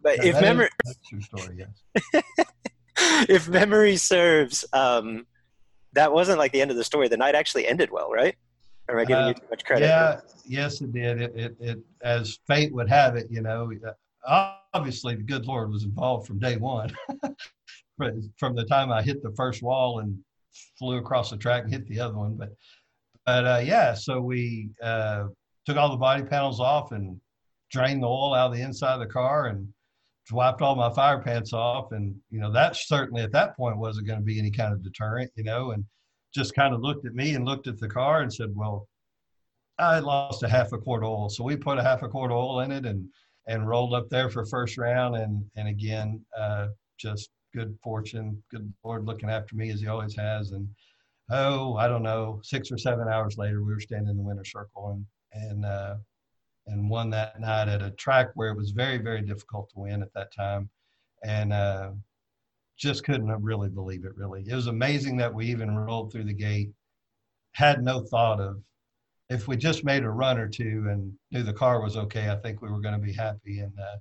But 0.01 0.23
if 0.23 0.39
memory, 0.41 0.69
that's 0.85 1.11
your 1.11 1.21
story, 1.21 1.65
yes. 2.13 2.23
if 3.29 3.47
memory 3.47 3.97
serves, 3.97 4.65
um, 4.73 5.25
that 5.93 6.11
wasn't 6.11 6.39
like 6.39 6.51
the 6.51 6.61
end 6.61 6.71
of 6.71 6.77
the 6.77 6.83
story. 6.83 7.07
The 7.07 7.17
night 7.17 7.35
actually 7.35 7.67
ended 7.67 7.91
well, 7.91 8.11
right? 8.11 8.35
Or 8.87 8.95
am 8.95 9.01
I 9.01 9.05
giving 9.05 9.23
uh, 9.23 9.27
you 9.29 9.33
too 9.35 9.45
much 9.49 9.63
credit? 9.63 9.85
Yeah, 9.85 10.19
yes, 10.45 10.81
it 10.81 10.91
did. 10.91 11.21
It, 11.21 11.35
it, 11.35 11.55
it, 11.59 11.79
as 12.01 12.39
fate 12.47 12.73
would 12.73 12.89
have 12.89 13.15
it, 13.15 13.27
you 13.29 13.41
know, 13.41 13.71
uh, 14.25 14.53
obviously 14.73 15.15
the 15.15 15.23
good 15.23 15.45
Lord 15.45 15.71
was 15.71 15.83
involved 15.83 16.27
from 16.27 16.39
day 16.39 16.57
one. 16.57 16.91
from 18.37 18.55
the 18.55 18.65
time 18.65 18.91
I 18.91 19.01
hit 19.01 19.21
the 19.21 19.31
first 19.31 19.61
wall 19.61 19.99
and 19.99 20.17
flew 20.77 20.97
across 20.97 21.29
the 21.29 21.37
track 21.37 21.63
and 21.63 21.73
hit 21.73 21.87
the 21.87 21.99
other 21.99 22.15
one, 22.15 22.35
but 22.35 22.49
but 23.25 23.45
uh, 23.45 23.61
yeah, 23.63 23.93
so 23.93 24.19
we 24.19 24.69
uh, 24.81 25.27
took 25.65 25.77
all 25.77 25.89
the 25.89 25.97
body 25.97 26.23
panels 26.23 26.59
off 26.59 26.91
and 26.91 27.19
drained 27.71 28.03
the 28.03 28.07
oil 28.07 28.33
out 28.33 28.51
of 28.51 28.57
the 28.57 28.61
inside 28.61 28.95
of 28.95 28.99
the 28.99 29.05
car 29.05 29.47
and 29.47 29.67
wiped 30.31 30.61
all 30.61 30.75
my 30.75 30.89
fire 30.93 31.19
pants 31.19 31.51
off 31.51 31.91
and 31.91 32.15
you 32.29 32.39
know 32.39 32.51
that 32.51 32.75
certainly 32.75 33.21
at 33.21 33.31
that 33.31 33.55
point 33.57 33.77
wasn't 33.77 34.07
going 34.07 34.19
to 34.19 34.25
be 34.25 34.39
any 34.39 34.51
kind 34.51 34.71
of 34.71 34.83
deterrent 34.83 35.29
you 35.35 35.43
know 35.43 35.71
and 35.71 35.83
just 36.33 36.55
kind 36.55 36.73
of 36.73 36.81
looked 36.81 37.05
at 37.05 37.13
me 37.13 37.35
and 37.35 37.45
looked 37.45 37.67
at 37.67 37.77
the 37.77 37.89
car 37.89 38.21
and 38.21 38.33
said 38.33 38.49
well 38.55 38.87
i 39.79 39.99
lost 39.99 40.43
a 40.43 40.49
half 40.49 40.71
a 40.71 40.77
quart 40.77 41.03
oil. 41.03 41.29
So 41.29 41.43
we 41.43 41.55
put 41.55 41.77
a 41.77 41.83
half 41.83 42.03
a 42.03 42.07
quart 42.07 42.31
oil 42.31 42.61
in 42.61 42.71
it 42.71 42.85
and 42.85 43.07
and 43.47 43.67
rolled 43.67 43.93
up 43.93 44.09
there 44.09 44.29
for 44.29 44.45
first 44.45 44.77
round 44.77 45.15
and 45.15 45.43
and 45.55 45.67
again 45.67 46.23
uh, 46.37 46.67
just 46.97 47.29
good 47.53 47.77
fortune 47.83 48.41
good 48.49 48.71
lord 48.83 49.05
looking 49.05 49.29
after 49.29 49.55
me 49.55 49.71
as 49.71 49.81
he 49.81 49.87
always 49.87 50.15
has. 50.15 50.51
And 50.51 50.67
oh 51.31 51.75
i 51.77 51.87
don't 51.87 52.03
know 52.03 52.39
six 52.43 52.71
or 52.71 52.77
seven 52.77 53.07
hours 53.07 53.37
later 53.37 53.63
we 53.63 53.73
were 53.73 53.79
standing 53.79 54.09
in 54.09 54.17
the 54.17 54.23
winner's 54.23 54.51
circle 54.51 54.89
and 54.91 55.05
and 55.33 55.65
uh, 55.65 55.95
and 56.67 56.89
won 56.89 57.09
that 57.09 57.39
night 57.39 57.67
at 57.67 57.81
a 57.81 57.91
track 57.91 58.29
where 58.35 58.49
it 58.49 58.57
was 58.57 58.71
very, 58.71 58.97
very 58.97 59.21
difficult 59.21 59.69
to 59.69 59.79
win 59.79 60.01
at 60.01 60.13
that 60.13 60.33
time. 60.33 60.69
And 61.23 61.53
uh, 61.53 61.91
just 62.77 63.03
couldn't 63.03 63.29
really 63.41 63.69
believe 63.69 64.05
it, 64.05 64.15
really. 64.15 64.43
It 64.47 64.55
was 64.55 64.67
amazing 64.67 65.17
that 65.17 65.33
we 65.33 65.45
even 65.47 65.75
rolled 65.75 66.11
through 66.11 66.25
the 66.25 66.33
gate, 66.33 66.71
had 67.53 67.83
no 67.83 68.01
thought 68.01 68.39
of 68.39 68.61
if 69.29 69.47
we 69.47 69.57
just 69.57 69.83
made 69.83 70.03
a 70.03 70.09
run 70.09 70.37
or 70.37 70.47
two 70.47 70.85
and 70.89 71.11
knew 71.31 71.43
the 71.43 71.53
car 71.53 71.81
was 71.81 71.97
okay, 71.97 72.29
I 72.29 72.35
think 72.35 72.61
we 72.61 72.69
were 72.69 72.79
going 72.79 72.93
to 72.93 73.05
be 73.05 73.13
happy. 73.13 73.59
And 73.59 73.73
uh, 73.79 73.97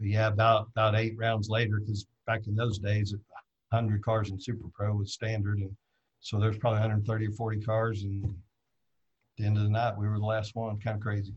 yeah, 0.00 0.28
about 0.28 0.68
about 0.70 0.94
eight 0.96 1.14
rounds 1.16 1.48
later, 1.48 1.80
because 1.80 2.06
back 2.26 2.46
in 2.46 2.54
those 2.54 2.78
days, 2.78 3.14
100 3.70 4.02
cars 4.02 4.30
in 4.30 4.40
Super 4.40 4.68
Pro 4.72 4.94
was 4.94 5.12
standard, 5.12 5.58
and 5.58 5.74
so 6.20 6.38
there's 6.38 6.58
probably 6.58 6.80
130 6.80 7.26
or 7.26 7.32
40 7.32 7.60
cars, 7.60 8.04
and 8.04 8.24
at 8.24 8.30
the 9.36 9.44
end 9.44 9.56
of 9.56 9.64
the 9.64 9.68
night, 9.68 9.98
we 9.98 10.08
were 10.08 10.18
the 10.18 10.24
last 10.24 10.54
one. 10.54 10.80
Kind 10.80 10.96
of 10.96 11.02
crazy 11.02 11.32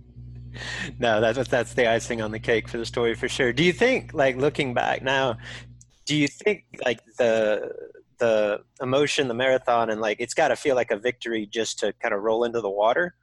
no, 1.00 1.22
that's 1.22 1.48
that's 1.50 1.74
the 1.74 1.90
icing 1.90 2.22
on 2.22 2.32
the 2.32 2.40
cake 2.40 2.68
for 2.68 2.78
the 2.78 2.86
story 2.86 3.16
for 3.16 3.28
sure. 3.28 3.54
Do 3.54 3.64
you 3.64 3.74
think, 3.74 4.14
like 4.14 4.38
looking 4.38 4.74
back 4.74 5.02
now, 5.02 5.38
do 6.06 6.16
you 6.16 6.28
think 6.28 6.66
like 6.84 7.00
the 7.18 7.72
the 8.20 8.62
emotion, 8.82 9.28
the 9.28 9.34
marathon, 9.34 9.90
and 9.90 10.02
like 10.02 10.20
it's 10.20 10.34
got 10.34 10.48
to 10.50 10.56
feel 10.56 10.76
like 10.76 10.92
a 10.92 10.98
victory 10.98 11.46
just 11.46 11.80
to 11.80 11.94
kind 12.02 12.14
of 12.14 12.22
roll 12.22 12.44
into 12.44 12.62
the 12.62 12.70
water? 12.70 13.16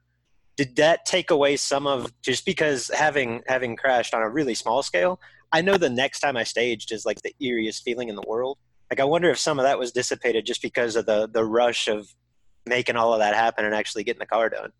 Did 0.57 0.77
that 0.77 1.05
take 1.05 1.31
away 1.31 1.57
some 1.57 1.87
of 1.87 2.13
just 2.23 2.47
because 2.47 2.91
having 2.95 3.43
having 3.47 3.77
crashed 3.77 4.15
on 4.15 4.23
a 4.23 4.29
really 4.29 4.55
small 4.55 4.83
scale? 4.83 5.21
I 5.53 5.63
know 5.63 5.77
the 5.77 5.91
next 5.91 6.21
time 6.21 6.37
I 6.37 6.45
staged 6.45 6.93
is 6.93 7.05
like 7.05 7.23
the 7.23 7.35
eeriest 7.43 7.83
feeling 7.83 8.09
in 8.09 8.17
the 8.17 8.25
world. 8.27 8.59
Like 8.91 9.01
I 9.01 9.05
wonder 9.05 9.31
if 9.31 9.39
some 9.39 9.59
of 9.59 9.65
that 9.65 9.79
was 9.79 9.93
dissipated 9.93 10.47
just 10.47 10.63
because 10.63 10.97
of 10.97 11.07
the 11.07 11.29
the 11.29 11.45
rush 11.45 11.89
of 11.89 12.09
making 12.67 12.97
all 12.97 13.13
of 13.13 13.19
that 13.19 13.35
happen 13.35 13.65
and 13.65 13.75
actually 13.75 14.05
getting 14.05 14.21
the 14.21 14.27
car 14.27 14.49
done. 14.49 14.71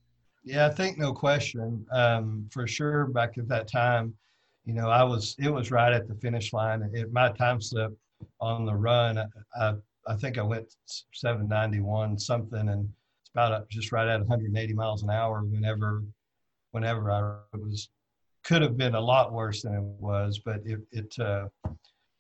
Yeah, 0.45 0.67
I 0.67 0.71
think 0.71 0.99
no 0.99 1.13
question. 1.13 1.87
Um, 1.91 2.47
for 2.53 2.67
sure, 2.67 3.07
back 3.07 3.39
at 3.39 3.49
that 3.49 3.67
time, 3.67 4.15
you 4.67 4.75
know, 4.75 4.91
I 4.91 5.03
was 5.03 5.35
it 5.39 5.49
was 5.49 5.71
right 5.71 5.93
at 5.93 6.07
the 6.07 6.15
finish 6.17 6.53
line. 6.53 6.89
It, 6.93 7.13
my 7.13 7.31
time 7.31 7.61
slip 7.61 7.97
on 8.41 8.67
the 8.67 8.75
run, 8.75 9.19
I, 9.59 9.75
I 10.07 10.17
think 10.17 10.37
I 10.37 10.43
went 10.43 10.75
791 11.15 12.19
something, 12.19 12.69
and 12.69 12.89
it's 13.23 13.31
about 13.35 13.69
just 13.71 13.91
right 13.91 14.07
at 14.07 14.21
180 14.21 14.75
miles 14.75 15.03
an 15.03 15.11
hour. 15.11 15.43
Whenever, 15.43 16.05
whenever 16.73 17.11
I 17.11 17.39
was, 17.57 17.89
could 18.45 18.61
have 18.61 18.77
been 18.77 18.95
a 18.95 19.01
lot 19.01 19.33
worse 19.33 19.63
than 19.63 19.75
it 19.75 19.83
was, 19.83 20.41
but 20.45 20.61
it 20.67 20.81
it 20.93 21.19
uh, 21.19 21.47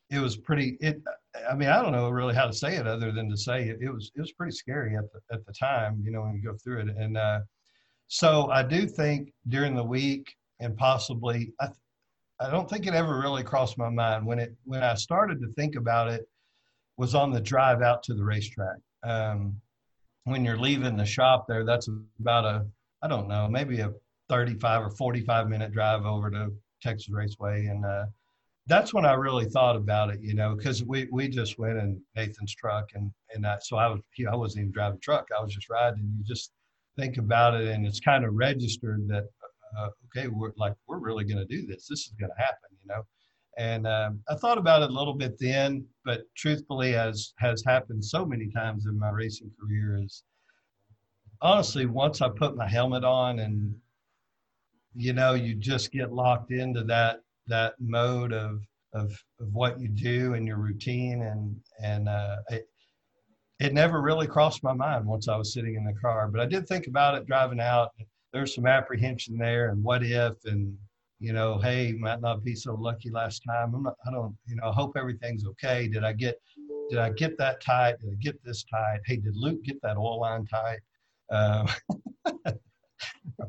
it 0.08 0.18
was 0.18 0.38
pretty. 0.38 0.78
It 0.80 1.02
I 1.50 1.54
mean 1.54 1.68
I 1.68 1.82
don't 1.82 1.92
know 1.92 2.08
really 2.08 2.34
how 2.34 2.46
to 2.46 2.54
say 2.54 2.76
it 2.76 2.86
other 2.86 3.12
than 3.12 3.28
to 3.28 3.36
say 3.36 3.68
it, 3.68 3.78
it 3.82 3.90
was 3.90 4.10
it 4.16 4.20
was 4.20 4.32
pretty 4.32 4.56
scary 4.56 4.96
at 4.96 5.12
the 5.12 5.20
at 5.30 5.44
the 5.44 5.52
time. 5.52 6.02
You 6.02 6.10
know 6.10 6.22
when 6.22 6.34
you 6.34 6.42
go 6.42 6.56
through 6.56 6.80
it 6.80 6.88
and. 6.96 7.18
Uh, 7.18 7.40
so 8.08 8.50
I 8.50 8.62
do 8.62 8.86
think 8.86 9.32
during 9.48 9.74
the 9.74 9.84
week 9.84 10.34
and 10.60 10.76
possibly 10.76 11.52
I, 11.60 11.68
I 12.40 12.50
don't 12.50 12.68
think 12.68 12.86
it 12.86 12.94
ever 12.94 13.18
really 13.18 13.42
crossed 13.42 13.78
my 13.78 13.88
mind 13.88 14.26
when 14.26 14.38
it 14.38 14.54
when 14.64 14.82
I 14.82 14.94
started 14.94 15.40
to 15.40 15.48
think 15.54 15.76
about 15.76 16.08
it 16.08 16.28
was 16.96 17.14
on 17.14 17.30
the 17.30 17.40
drive 17.40 17.82
out 17.82 18.02
to 18.04 18.14
the 18.14 18.24
racetrack. 18.24 18.76
Um, 19.02 19.60
when 20.24 20.44
you're 20.44 20.58
leaving 20.58 20.96
the 20.96 21.04
shop 21.04 21.46
there, 21.48 21.64
that's 21.64 21.88
about 22.20 22.44
a 22.44 22.66
I 23.02 23.08
don't 23.08 23.28
know 23.28 23.48
maybe 23.48 23.80
a 23.80 23.92
35 24.28 24.82
or 24.82 24.90
45 24.90 25.48
minute 25.48 25.72
drive 25.72 26.04
over 26.04 26.30
to 26.30 26.52
Texas 26.82 27.10
Raceway, 27.10 27.66
and 27.66 27.84
uh, 27.84 28.06
that's 28.66 28.94
when 28.94 29.04
I 29.04 29.12
really 29.12 29.44
thought 29.44 29.76
about 29.76 30.10
it, 30.10 30.20
you 30.22 30.34
know, 30.34 30.54
because 30.54 30.82
we 30.82 31.08
we 31.12 31.28
just 31.28 31.58
went 31.58 31.78
in 31.78 32.00
Nathan's 32.16 32.54
truck, 32.54 32.90
and 32.94 33.10
and 33.34 33.46
I, 33.46 33.58
so 33.60 33.76
I 33.76 33.88
was 33.88 34.00
you 34.16 34.26
know, 34.26 34.32
I 34.32 34.36
wasn't 34.36 34.62
even 34.62 34.72
driving 34.72 35.00
truck, 35.00 35.28
I 35.36 35.42
was 35.42 35.54
just 35.54 35.68
riding. 35.68 36.14
You 36.18 36.24
just 36.24 36.52
think 36.96 37.16
about 37.18 37.54
it 37.54 37.68
and 37.68 37.86
it's 37.86 38.00
kind 38.00 38.24
of 38.24 38.34
registered 38.34 39.06
that 39.08 39.28
uh, 39.78 39.88
okay 40.06 40.28
we're 40.28 40.52
like 40.56 40.74
we're 40.86 40.98
really 40.98 41.24
going 41.24 41.38
to 41.38 41.44
do 41.44 41.66
this. 41.66 41.86
This 41.88 42.00
is 42.00 42.14
going 42.18 42.30
to 42.36 42.42
happen 42.42 42.70
you 42.82 42.88
know? 42.88 43.02
And 43.56 43.86
um, 43.86 44.20
i 44.28 44.34
thought 44.34 44.58
about 44.58 44.82
it 44.82 44.90
a 44.90 44.92
little 44.92 45.14
bit 45.14 45.36
then 45.38 45.86
but 46.04 46.22
truthfully 46.36 46.94
as 46.94 47.34
has 47.38 47.62
happened 47.64 48.04
so 48.04 48.24
many 48.24 48.50
times 48.50 48.86
in 48.86 48.98
my 48.98 49.10
racing 49.10 49.50
career 49.60 50.00
is 50.02 50.24
honestly 51.40 51.86
once 51.86 52.20
i 52.20 52.28
put 52.28 52.56
my 52.56 52.68
helmet 52.68 53.04
on 53.04 53.38
and 53.40 53.74
you 54.94 55.12
know 55.12 55.34
you 55.34 55.54
just 55.54 55.92
get 55.92 56.12
locked 56.12 56.50
into 56.50 56.82
that 56.84 57.20
that 57.46 57.74
mode 57.80 58.32
of 58.32 58.60
of, 58.94 59.10
of 59.40 59.52
what 59.52 59.78
you 59.80 59.88
do 59.88 60.34
and 60.34 60.46
your 60.46 60.56
routine 60.56 61.22
and 61.22 61.56
and 61.82 62.08
uh, 62.08 62.36
it, 62.48 62.68
it 63.60 63.72
never 63.72 64.02
really 64.02 64.26
crossed 64.26 64.62
my 64.62 64.72
mind 64.72 65.06
once 65.06 65.28
I 65.28 65.36
was 65.36 65.52
sitting 65.52 65.76
in 65.76 65.84
the 65.84 65.94
car, 65.94 66.28
but 66.28 66.40
I 66.40 66.46
did 66.46 66.66
think 66.66 66.86
about 66.86 67.14
it 67.14 67.26
driving 67.26 67.60
out. 67.60 67.90
There's 68.32 68.54
some 68.54 68.66
apprehension 68.66 69.38
there, 69.38 69.70
and 69.70 69.82
what 69.82 70.02
if, 70.02 70.34
and 70.44 70.76
you 71.20 71.32
know, 71.32 71.58
hey, 71.58 71.92
might 71.92 72.20
not 72.20 72.42
be 72.44 72.54
so 72.54 72.74
lucky 72.74 73.10
last 73.10 73.42
time. 73.48 73.74
I'm 73.74 73.84
not, 73.84 73.94
I 74.06 74.10
don't, 74.10 74.36
you 74.46 74.56
know, 74.56 74.68
I 74.68 74.72
hope 74.72 74.96
everything's 74.96 75.46
okay. 75.46 75.88
Did 75.88 76.04
I 76.04 76.12
get, 76.12 76.40
did 76.90 76.98
I 76.98 77.10
get 77.10 77.38
that 77.38 77.60
tight? 77.60 78.00
Did 78.00 78.10
I 78.10 78.16
get 78.20 78.42
this 78.44 78.64
tight? 78.64 79.00
Hey, 79.06 79.16
did 79.16 79.36
Luke 79.36 79.62
get 79.62 79.80
that 79.82 79.96
oil 79.96 80.20
line 80.20 80.46
tight? 80.46 80.80
Um, 81.30 81.66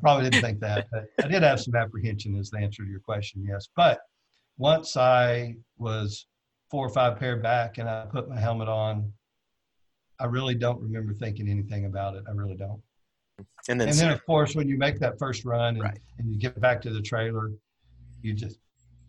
probably 0.02 0.30
didn't 0.30 0.42
think 0.42 0.60
that, 0.62 0.88
but 0.92 1.08
I 1.24 1.28
did 1.28 1.44
have 1.44 1.60
some 1.60 1.76
apprehension 1.76 2.38
as 2.38 2.50
the 2.50 2.60
answer 2.60 2.84
to 2.84 2.90
your 2.90 3.02
question. 3.02 3.46
Yes, 3.48 3.68
but 3.76 4.00
once 4.58 4.96
I 4.96 5.56
was 5.78 6.28
four 6.72 6.86
or 6.86 6.90
five 6.90 7.20
pair 7.20 7.36
back 7.36 7.78
and 7.78 7.90
I 7.90 8.06
put 8.06 8.30
my 8.30 8.40
helmet 8.40 8.70
on, 8.70 9.12
I 10.20 10.26
really 10.26 10.56
don't 10.56 10.82
remember 10.82 11.14
thinking 11.14 11.50
anything 11.50 11.86
about 11.86 12.16
it. 12.16 12.24
I 12.28 12.32
really 12.32 12.56
don't. 12.56 12.82
And 13.68 13.80
then, 13.80 13.90
and 13.90 13.98
then 13.98 14.12
of 14.12 14.26
course, 14.26 14.56
when 14.56 14.68
you 14.68 14.78
make 14.78 15.00
that 15.00 15.20
first 15.20 15.44
run 15.44 15.76
and, 15.76 15.84
right. 15.84 16.00
and 16.20 16.32
you 16.32 16.40
get 16.40 16.60
back 16.62 16.82
to 16.84 16.90
the 16.90 17.02
trailer, 17.02 17.52
you 18.22 18.34
just 18.34 18.60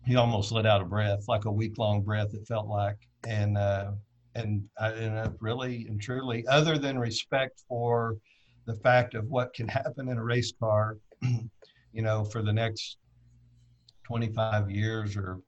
you 0.05 0.17
almost 0.17 0.51
let 0.51 0.65
out 0.65 0.81
a 0.81 0.85
breath, 0.85 1.27
like 1.27 1.45
a 1.45 1.51
week 1.51 1.77
long 1.77 2.01
breath. 2.01 2.33
It 2.33 2.47
felt 2.47 2.67
like, 2.67 2.97
and 3.25 3.57
uh, 3.57 3.91
and 4.35 4.63
I, 4.79 4.89
and 4.89 5.19
I 5.19 5.29
really 5.39 5.85
and 5.87 6.01
truly, 6.01 6.45
other 6.47 6.77
than 6.77 6.97
respect 6.97 7.63
for 7.67 8.17
the 8.65 8.73
fact 8.75 9.15
of 9.15 9.27
what 9.27 9.53
can 9.53 9.67
happen 9.67 10.09
in 10.09 10.17
a 10.17 10.23
race 10.23 10.53
car, 10.59 10.97
you 11.21 12.01
know, 12.01 12.25
for 12.25 12.41
the 12.41 12.53
next 12.53 12.97
25 14.05 14.69
years 14.71 15.15
or 15.15 15.39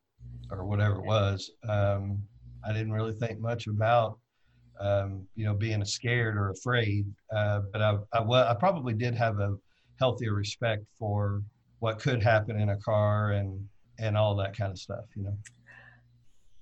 or 0.51 0.65
whatever 0.65 0.95
it 0.95 1.05
was, 1.05 1.51
um, 1.67 2.21
I 2.65 2.73
didn't 2.73 2.93
really 2.93 3.13
think 3.13 3.39
much 3.39 3.67
about 3.67 4.19
um, 4.79 5.27
you 5.35 5.45
know 5.45 5.53
being 5.53 5.83
scared 5.85 6.37
or 6.37 6.49
afraid. 6.49 7.05
Uh, 7.35 7.61
but 7.71 7.81
I, 7.81 7.97
I, 8.13 8.51
I 8.51 8.53
probably 8.53 8.93
did 8.93 9.15
have 9.15 9.39
a 9.39 9.55
healthier 9.99 10.33
respect 10.33 10.85
for 10.97 11.41
what 11.79 11.99
could 11.99 12.21
happen 12.23 12.59
in 12.59 12.69
a 12.69 12.77
car 12.77 13.31
and 13.31 13.67
and 13.99 14.17
all 14.17 14.35
that 14.37 14.57
kind 14.57 14.71
of 14.71 14.77
stuff. 14.77 15.05
You 15.15 15.23
know 15.23 15.37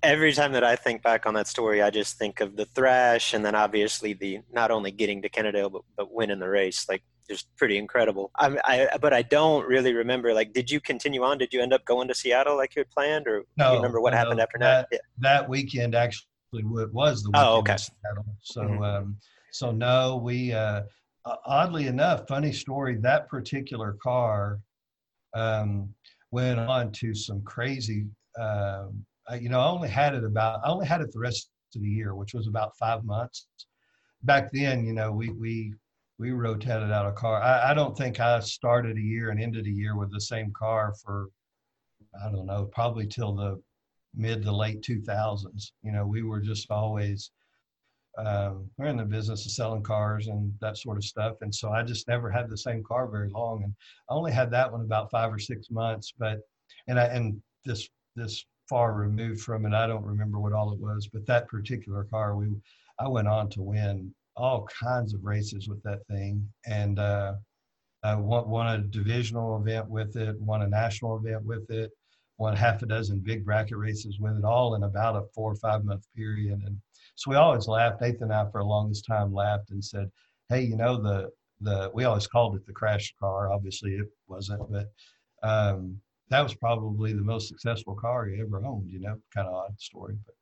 every 0.03 0.32
time 0.32 0.51
that 0.53 0.63
I 0.63 0.75
think 0.75 1.03
back 1.03 1.25
on 1.25 1.34
that 1.34 1.47
story, 1.47 1.82
I 1.82 1.89
just 1.89 2.17
think 2.17 2.39
of 2.39 2.56
the 2.56 2.65
thrash, 2.65 3.34
and 3.34 3.45
then 3.45 3.56
obviously 3.56 4.13
the 4.13 4.39
not 4.51 4.71
only 4.71 4.91
getting 4.91 5.21
to 5.21 5.30
Kennedale 5.30 5.71
but 5.71 5.82
but 5.95 6.13
winning 6.13 6.39
the 6.39 6.49
race. 6.49 6.86
Like 6.89 7.03
just 7.30 7.53
pretty 7.58 7.77
incredible. 7.77 8.32
I, 8.38 8.58
I 8.63 8.97
but 8.97 9.13
I 9.13 9.21
don't 9.21 9.67
really 9.67 9.93
remember. 9.93 10.34
Like, 10.34 10.53
did 10.53 10.71
you 10.71 10.80
continue 10.80 11.23
on? 11.23 11.38
Did 11.38 11.53
you 11.53 11.62
end 11.62 11.73
up 11.73 11.84
going 11.86 12.08
to 12.08 12.15
Seattle 12.15 12.58
like 12.58 12.75
you 12.75 12.82
had 12.82 12.89
planned, 12.89 13.27
or 13.27 13.43
no, 13.58 13.65
do 13.65 13.69
you 13.71 13.75
remember 13.77 14.01
what 14.01 14.12
no, 14.12 14.17
happened 14.17 14.39
after 14.39 14.58
that? 14.60 14.88
That, 14.91 14.97
yeah. 14.97 14.99
that 15.19 15.49
weekend 15.49 15.95
actually 15.95 16.27
was 16.53 17.23
the 17.23 17.31
oh, 17.36 17.57
okay. 17.57 17.77
Seattle. 17.77 18.25
So 18.41 18.62
mm-hmm. 18.62 18.83
um, 18.83 19.17
so 19.51 19.71
no, 19.71 20.17
we 20.23 20.53
uh, 20.53 20.83
oddly 21.45 21.88
enough, 21.88 22.27
funny 22.27 22.51
story. 22.51 22.97
That 22.97 23.27
particular 23.29 23.97
car 24.01 24.60
um, 25.33 25.93
went 26.31 26.60
on 26.60 26.91
to 26.93 27.13
some 27.13 27.41
crazy. 27.43 28.05
Uh, 28.39 28.88
you 29.39 29.49
know, 29.49 29.60
I 29.60 29.67
only 29.67 29.89
had 29.89 30.15
it 30.15 30.23
about, 30.23 30.62
I 30.63 30.69
only 30.69 30.86
had 30.86 31.01
it 31.01 31.12
the 31.12 31.19
rest 31.19 31.49
of 31.75 31.81
the 31.81 31.88
year, 31.88 32.15
which 32.15 32.33
was 32.33 32.47
about 32.47 32.77
five 32.77 33.03
months. 33.03 33.47
Back 34.23 34.51
then, 34.51 34.86
you 34.86 34.93
know, 34.93 35.12
we, 35.12 35.29
we, 35.29 35.73
we 36.17 36.31
rotated 36.31 36.91
out 36.91 37.07
a 37.07 37.12
car. 37.12 37.41
I, 37.41 37.71
I 37.71 37.73
don't 37.73 37.97
think 37.97 38.19
I 38.19 38.39
started 38.39 38.97
a 38.97 39.01
year 39.01 39.29
and 39.29 39.41
ended 39.41 39.65
a 39.65 39.71
year 39.71 39.97
with 39.97 40.12
the 40.12 40.21
same 40.21 40.51
car 40.53 40.93
for, 41.03 41.27
I 42.25 42.31
don't 42.31 42.45
know, 42.45 42.69
probably 42.71 43.05
till 43.05 43.36
the 43.36 43.62
mid 44.15 44.43
to 44.43 44.52
late 44.52 44.82
2000s. 44.82 45.72
You 45.84 45.91
know, 45.91 46.06
we 46.06 46.24
were 46.24 46.39
just 46.39 46.70
always, 46.72 47.32
um, 48.17 48.70
we're 48.78 48.88
in 48.88 48.98
the 48.98 49.06
business 49.06 49.46
of 49.46 49.52
selling 49.52 49.84
cars 49.84 50.28
and 50.28 50.54
that 50.62 50.78
sort 50.78 50.98
of 50.98 51.04
stuff. 51.04 51.38
And 51.41 51.54
so 51.54 51.72
I 51.72 51.84
just 51.84 52.08
never 52.08 52.32
had 52.32 52.50
the 52.50 52.58
same 52.58 52.84
car 52.84 53.08
very 53.08 53.30
long. 53.30 53.63
And 53.63 53.74
I 54.10 54.13
only 54.13 54.32
had 54.32 54.52
that 54.52 54.72
one 54.72 54.82
about 54.82 55.12
five 55.12 55.32
or 55.32 55.39
six 55.39 55.70
months. 55.70 56.13
But, 56.17 56.39
and 56.88 57.00
I, 57.00 57.06
and 57.06 57.41
this, 57.65 57.88
this 58.15 58.46
far 58.67 58.93
removed 58.93 59.41
from 59.41 59.65
it. 59.65 59.74
I 59.74 59.88
don't 59.88 60.04
remember 60.04 60.39
what 60.39 60.54
all 60.54 60.74
it 60.74 60.80
was, 60.80 61.08
but 61.08 61.26
that 61.28 61.48
particular 61.48 62.04
car, 62.06 62.36
we 62.36 62.48
I 63.00 63.08
went 63.08 63.28
on 63.28 63.50
to 63.52 63.62
win 63.62 64.13
all 64.36 64.67
kinds 64.67 65.13
of 65.13 65.24
races 65.24 65.67
with 65.67 65.82
that 65.84 66.06
thing, 66.08 66.48
and 66.65 67.00
uh, 67.00 67.34
I 68.04 68.15
won, 68.15 68.50
won 68.50 68.67
a 68.67 68.80
divisional 68.80 69.58
event 69.58 69.89
with 69.89 70.15
it, 70.15 70.39
won 70.39 70.62
a 70.62 70.67
national 70.67 71.17
event 71.17 71.43
with 71.43 71.70
it, 71.70 71.91
won 72.38 72.56
half 72.56 72.82
a 72.82 72.86
dozen 72.86 73.19
big 73.19 73.45
bracket 73.45 73.78
races 73.78 74.19
with 74.19 74.38
it, 74.38 74.43
all 74.45 74.76
in 74.76 74.84
about 74.84 75.15
a 75.15 75.23
four 75.34 75.52
or 75.52 75.56
five 75.56 75.84
month 75.84 76.06
period. 76.15 76.62
And 76.65 76.78
so 77.15 77.32
we 77.32 77.36
always 77.36 77.67
laughed. 77.67 78.02
Nathan 78.02 78.23
and 78.23 78.34
I, 78.34 78.45
for 78.52 78.62
the 78.62 78.67
longest 78.67 79.06
time, 79.06 79.34
laughed 79.34 79.71
and 79.71 79.84
said, 79.84 80.10
"Hey, 80.50 80.62
you 80.62 80.76
know 80.78 81.02
the 81.02 81.30
the 81.62 81.91
we 81.93 82.04
always 82.04 82.28
called 82.28 82.56
it 82.56 82.65
the 82.65 82.73
crash 82.73 83.13
car. 83.19 83.52
Obviously, 83.52 83.95
it 83.95 84.08
wasn't, 84.28 84.69
but." 84.71 84.88
Um, 85.43 86.02
that 86.30 86.41
was 86.41 86.54
probably 86.56 87.13
the 87.13 87.21
most 87.21 87.47
successful 87.47 87.95
car 87.95 88.26
he 88.26 88.41
ever 88.41 88.65
owned. 88.65 88.89
You 88.89 89.00
know, 89.00 89.17
kind 89.34 89.47
of 89.47 89.54
odd 89.54 89.80
story, 89.80 90.17
but. 90.26 90.36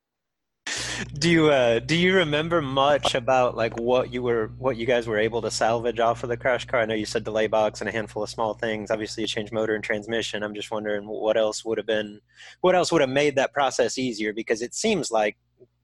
Do 1.14 1.30
you 1.30 1.50
uh, 1.50 1.78
do 1.80 1.96
you 1.96 2.14
remember 2.14 2.60
much 2.62 3.14
about 3.14 3.56
like 3.56 3.78
what 3.78 4.12
you 4.12 4.22
were 4.22 4.50
what 4.58 4.76
you 4.76 4.86
guys 4.86 5.06
were 5.06 5.18
able 5.18 5.42
to 5.42 5.50
salvage 5.50 6.00
off 6.00 6.22
of 6.22 6.28
the 6.28 6.36
crash 6.36 6.66
car? 6.66 6.80
I 6.80 6.86
know 6.86 6.94
you 6.94 7.06
said 7.06 7.24
delay 7.24 7.46
box 7.46 7.80
and 7.80 7.88
a 7.88 7.92
handful 7.92 8.22
of 8.22 8.30
small 8.30 8.54
things. 8.54 8.90
Obviously, 8.90 9.22
you 9.22 9.26
changed 9.26 9.52
motor 9.52 9.74
and 9.74 9.84
transmission. 9.84 10.42
I'm 10.42 10.54
just 10.54 10.70
wondering 10.70 11.06
what 11.06 11.36
else 11.36 11.64
would 11.64 11.78
have 11.78 11.86
been 11.86 12.20
what 12.60 12.74
else 12.74 12.92
would 12.92 13.00
have 13.00 13.10
made 13.10 13.36
that 13.36 13.52
process 13.52 13.98
easier 13.98 14.32
because 14.32 14.62
it 14.62 14.74
seems 14.74 15.10
like 15.10 15.36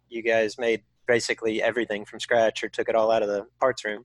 you 0.09 0.23
guys 0.23 0.59
made 0.59 0.83
basically 1.07 1.63
everything 1.63 2.05
from 2.05 2.21
scratch 2.21 2.63
or 2.63 2.69
took 2.69 2.89
it 2.89 2.95
all 2.95 3.11
out 3.11 3.23
of 3.23 3.29
the 3.29 3.47
parts 3.61 3.85
room. 3.85 4.05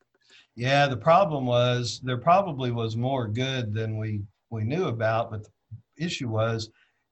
Yeah, 0.55 0.87
the 0.87 0.97
problem 0.97 1.45
was 1.45 2.01
there 2.03 2.17
probably 2.17 2.71
was 2.71 2.95
more 2.97 3.27
good 3.27 3.73
than 3.73 3.97
we 3.97 4.21
we 4.49 4.63
knew 4.63 4.85
about, 4.85 5.31
but 5.31 5.43
the 5.43 6.05
issue 6.05 6.29
was 6.29 6.69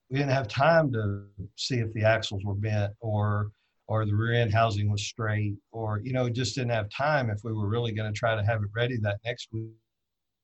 we 0.10 0.18
didn't 0.18 0.34
have 0.34 0.48
time 0.48 0.92
to 0.94 1.24
see 1.56 1.80
if 1.80 1.92
the 1.94 2.04
axles 2.04 2.44
were 2.44 2.56
bent 2.56 2.94
or 3.00 3.52
or 3.88 4.06
the 4.06 4.16
rear 4.16 4.34
end 4.34 4.54
housing 4.54 4.90
was 4.90 5.06
straight 5.06 5.56
or 5.72 6.02
you 6.04 6.14
know 6.14 6.30
just 6.30 6.56
didn't 6.56 6.72
have 6.72 6.90
time 6.90 7.30
if 7.30 7.40
we 7.44 7.54
were 7.54 7.68
really 7.68 7.92
going 7.92 8.12
to 8.12 8.18
try 8.18 8.36
to 8.36 8.44
have 8.44 8.62
it 8.62 8.70
ready 8.76 8.98
that 8.98 9.20
next 9.26 9.50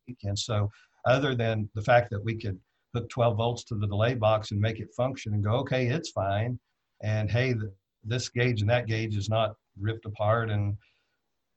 weekend. 0.07 0.37
So 0.37 0.69
other 1.05 1.35
than 1.35 1.69
the 1.73 1.81
fact 1.81 2.09
that 2.11 2.23
we 2.23 2.35
could 2.35 2.59
hook 2.93 3.09
12 3.09 3.37
volts 3.37 3.63
to 3.65 3.75
the 3.75 3.87
delay 3.87 4.13
box 4.13 4.51
and 4.51 4.59
make 4.59 4.79
it 4.79 4.93
function 4.95 5.33
and 5.33 5.43
go 5.43 5.51
okay 5.51 5.87
it's 5.87 6.09
fine 6.11 6.59
and 7.01 7.31
hey 7.31 7.53
the, 7.53 7.71
this 8.03 8.29
gauge 8.29 8.61
and 8.61 8.69
that 8.69 8.87
gauge 8.87 9.15
is 9.15 9.29
not 9.29 9.55
ripped 9.79 10.05
apart 10.05 10.49
and 10.49 10.75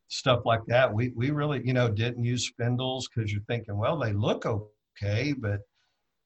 stuff 0.08 0.40
like 0.44 0.60
that 0.66 0.92
we 0.92 1.12
we 1.16 1.30
really 1.30 1.60
you 1.64 1.72
know 1.72 1.88
didn't 1.88 2.24
use 2.24 2.46
spindles 2.46 3.08
because 3.08 3.32
you're 3.32 3.42
thinking 3.48 3.76
well 3.76 3.98
they 3.98 4.12
look 4.12 4.46
okay 4.46 5.32
but 5.32 5.60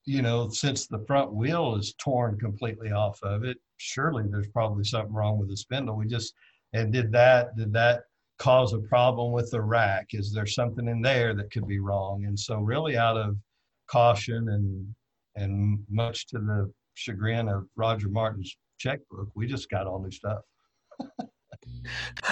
you 0.05 0.23
know, 0.23 0.49
since 0.49 0.87
the 0.87 1.05
front 1.07 1.33
wheel 1.33 1.75
is 1.75 1.95
torn 1.99 2.39
completely 2.39 2.93
off 2.93 3.19
of 3.23 3.45
it, 3.45 3.59
surely 3.77 4.25
there's 4.29 4.49
probably 4.49 4.85
something 4.85 5.13
wrong 5.13 5.39
with 5.39 5.49
the 5.49 5.57
spindle. 5.57 5.97
We 5.97 6.07
just 6.07 6.35
and 6.73 6.93
did 6.93 7.13
that 7.13 7.57
did 7.57 7.73
that 7.73 8.03
cause 8.39 8.73
a 8.73 8.79
problem 8.79 9.33
with 9.33 9.51
the 9.51 9.61
rack? 9.61 10.09
Is 10.13 10.33
there 10.33 10.47
something 10.47 10.89
in 10.89 11.03
there 11.03 11.35
that 11.35 11.51
could 11.51 11.67
be 11.67 11.81
wrong? 11.81 12.25
And 12.27 12.39
so 12.39 12.59
really 12.61 12.97
out 12.97 13.17
of 13.17 13.37
caution 13.91 14.49
and 14.49 14.95
and 15.37 15.79
much 15.89 16.27
to 16.29 16.39
the 16.39 16.73
chagrin 16.95 17.49
of 17.49 17.67
Roger 17.77 18.09
Martin's 18.09 18.57
checkbook, 18.79 19.29
we 19.35 19.47
just 19.47 19.71
got 19.71 19.87
all 19.87 20.03
new 20.03 20.11
stuff. 20.11 20.41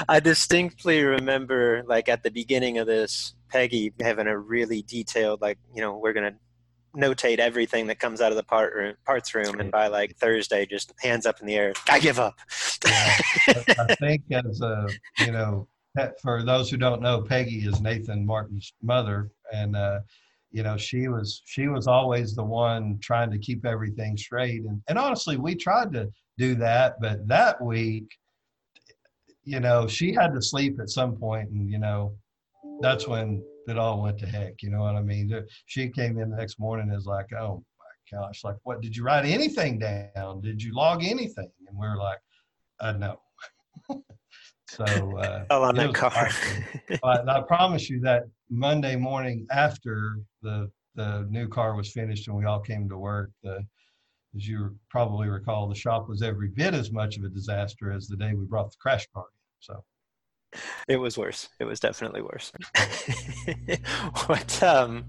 I 0.08 0.20
distinctly 0.20 1.02
remember, 1.02 1.82
like 1.86 2.08
at 2.08 2.22
the 2.22 2.30
beginning 2.30 2.78
of 2.78 2.86
this, 2.86 3.34
Peggy 3.48 3.92
having 4.00 4.26
a 4.26 4.36
really 4.36 4.82
detailed, 4.82 5.40
like, 5.40 5.58
you 5.74 5.80
know, 5.80 5.96
we're 5.96 6.12
to 6.12 6.38
notate 6.96 7.38
everything 7.38 7.86
that 7.88 7.98
comes 7.98 8.20
out 8.20 8.32
of 8.32 8.36
the 8.36 8.42
part 8.42 8.74
room, 8.74 8.94
parts 9.04 9.34
room, 9.34 9.60
and 9.60 9.70
by 9.70 9.88
like 9.88 10.16
Thursday, 10.16 10.66
just 10.66 10.92
hands 11.00 11.26
up 11.26 11.40
in 11.40 11.46
the 11.46 11.54
air. 11.54 11.72
I 11.88 11.98
give 11.98 12.18
up. 12.18 12.36
yeah, 12.86 13.18
I 13.46 13.94
think 14.00 14.22
as 14.32 14.60
a 14.60 14.88
you 15.18 15.32
know, 15.32 15.68
for 16.22 16.42
those 16.42 16.70
who 16.70 16.76
don't 16.76 17.02
know, 17.02 17.22
Peggy 17.22 17.66
is 17.66 17.80
Nathan 17.80 18.24
Martin's 18.24 18.72
mother, 18.82 19.30
and 19.52 19.76
uh, 19.76 20.00
you 20.50 20.62
know 20.62 20.76
she 20.76 21.08
was 21.08 21.42
she 21.44 21.68
was 21.68 21.86
always 21.86 22.34
the 22.34 22.44
one 22.44 22.98
trying 23.02 23.30
to 23.30 23.38
keep 23.38 23.64
everything 23.66 24.16
straight, 24.16 24.62
and 24.62 24.82
and 24.88 24.98
honestly, 24.98 25.36
we 25.36 25.54
tried 25.54 25.92
to 25.92 26.08
do 26.38 26.54
that, 26.56 27.00
but 27.00 27.26
that 27.28 27.62
week, 27.62 28.10
you 29.44 29.60
know, 29.60 29.86
she 29.86 30.12
had 30.12 30.34
to 30.34 30.42
sleep 30.42 30.78
at 30.80 30.90
some 30.90 31.16
point, 31.16 31.50
and 31.50 31.70
you 31.70 31.78
know, 31.78 32.14
that's 32.80 33.06
when 33.06 33.42
it 33.68 33.78
all 33.78 34.02
went 34.02 34.18
to 34.18 34.26
heck. 34.26 34.62
You 34.62 34.70
know 34.70 34.80
what 34.80 34.96
I 34.96 35.02
mean? 35.02 35.32
She 35.66 35.88
came 35.88 36.18
in 36.18 36.30
the 36.30 36.36
next 36.36 36.58
morning 36.58 36.88
and 36.88 36.96
is 36.96 37.06
like, 37.06 37.32
oh 37.32 37.64
my 37.78 38.18
gosh, 38.18 38.44
like, 38.44 38.56
what? 38.64 38.80
Did 38.80 38.96
you 38.96 39.04
write 39.04 39.24
anything 39.24 39.78
down? 39.78 40.40
Did 40.40 40.62
you 40.62 40.74
log 40.74 41.04
anything? 41.04 41.50
And 41.68 41.78
we 41.78 41.86
are 41.86 41.98
like, 41.98 42.18
uh, 42.80 42.92
no. 42.92 43.20
so, 44.68 44.84
uh, 45.18 45.44
oh, 45.50 45.62
on 45.62 45.74
that 45.76 45.94
car. 45.94 46.30
but 47.02 47.28
I 47.28 47.40
promise 47.42 47.88
you 47.90 48.00
that 48.00 48.24
Monday 48.50 48.96
morning 48.96 49.46
after 49.50 50.20
the 50.42 50.70
the 50.94 51.26
new 51.28 51.46
car 51.46 51.74
was 51.74 51.92
finished 51.92 52.26
and 52.26 52.36
we 52.36 52.46
all 52.46 52.60
came 52.60 52.88
to 52.88 52.96
work, 52.96 53.30
the 53.42 53.64
as 54.36 54.46
you 54.46 54.76
probably 54.90 55.28
recall, 55.28 55.68
the 55.68 55.74
shop 55.74 56.08
was 56.08 56.22
every 56.22 56.48
bit 56.48 56.74
as 56.74 56.92
much 56.92 57.16
of 57.16 57.24
a 57.24 57.28
disaster 57.28 57.90
as 57.90 58.06
the 58.06 58.16
day 58.16 58.34
we 58.34 58.44
brought 58.44 58.70
the 58.70 58.76
crash 58.78 59.06
car 59.14 59.24
in. 59.24 59.40
So 59.60 59.84
it 60.88 60.96
was 60.96 61.16
worse. 61.18 61.48
It 61.60 61.64
was 61.64 61.80
definitely 61.80 62.22
worse. 62.22 62.52
what 64.26 64.62
um, 64.62 65.04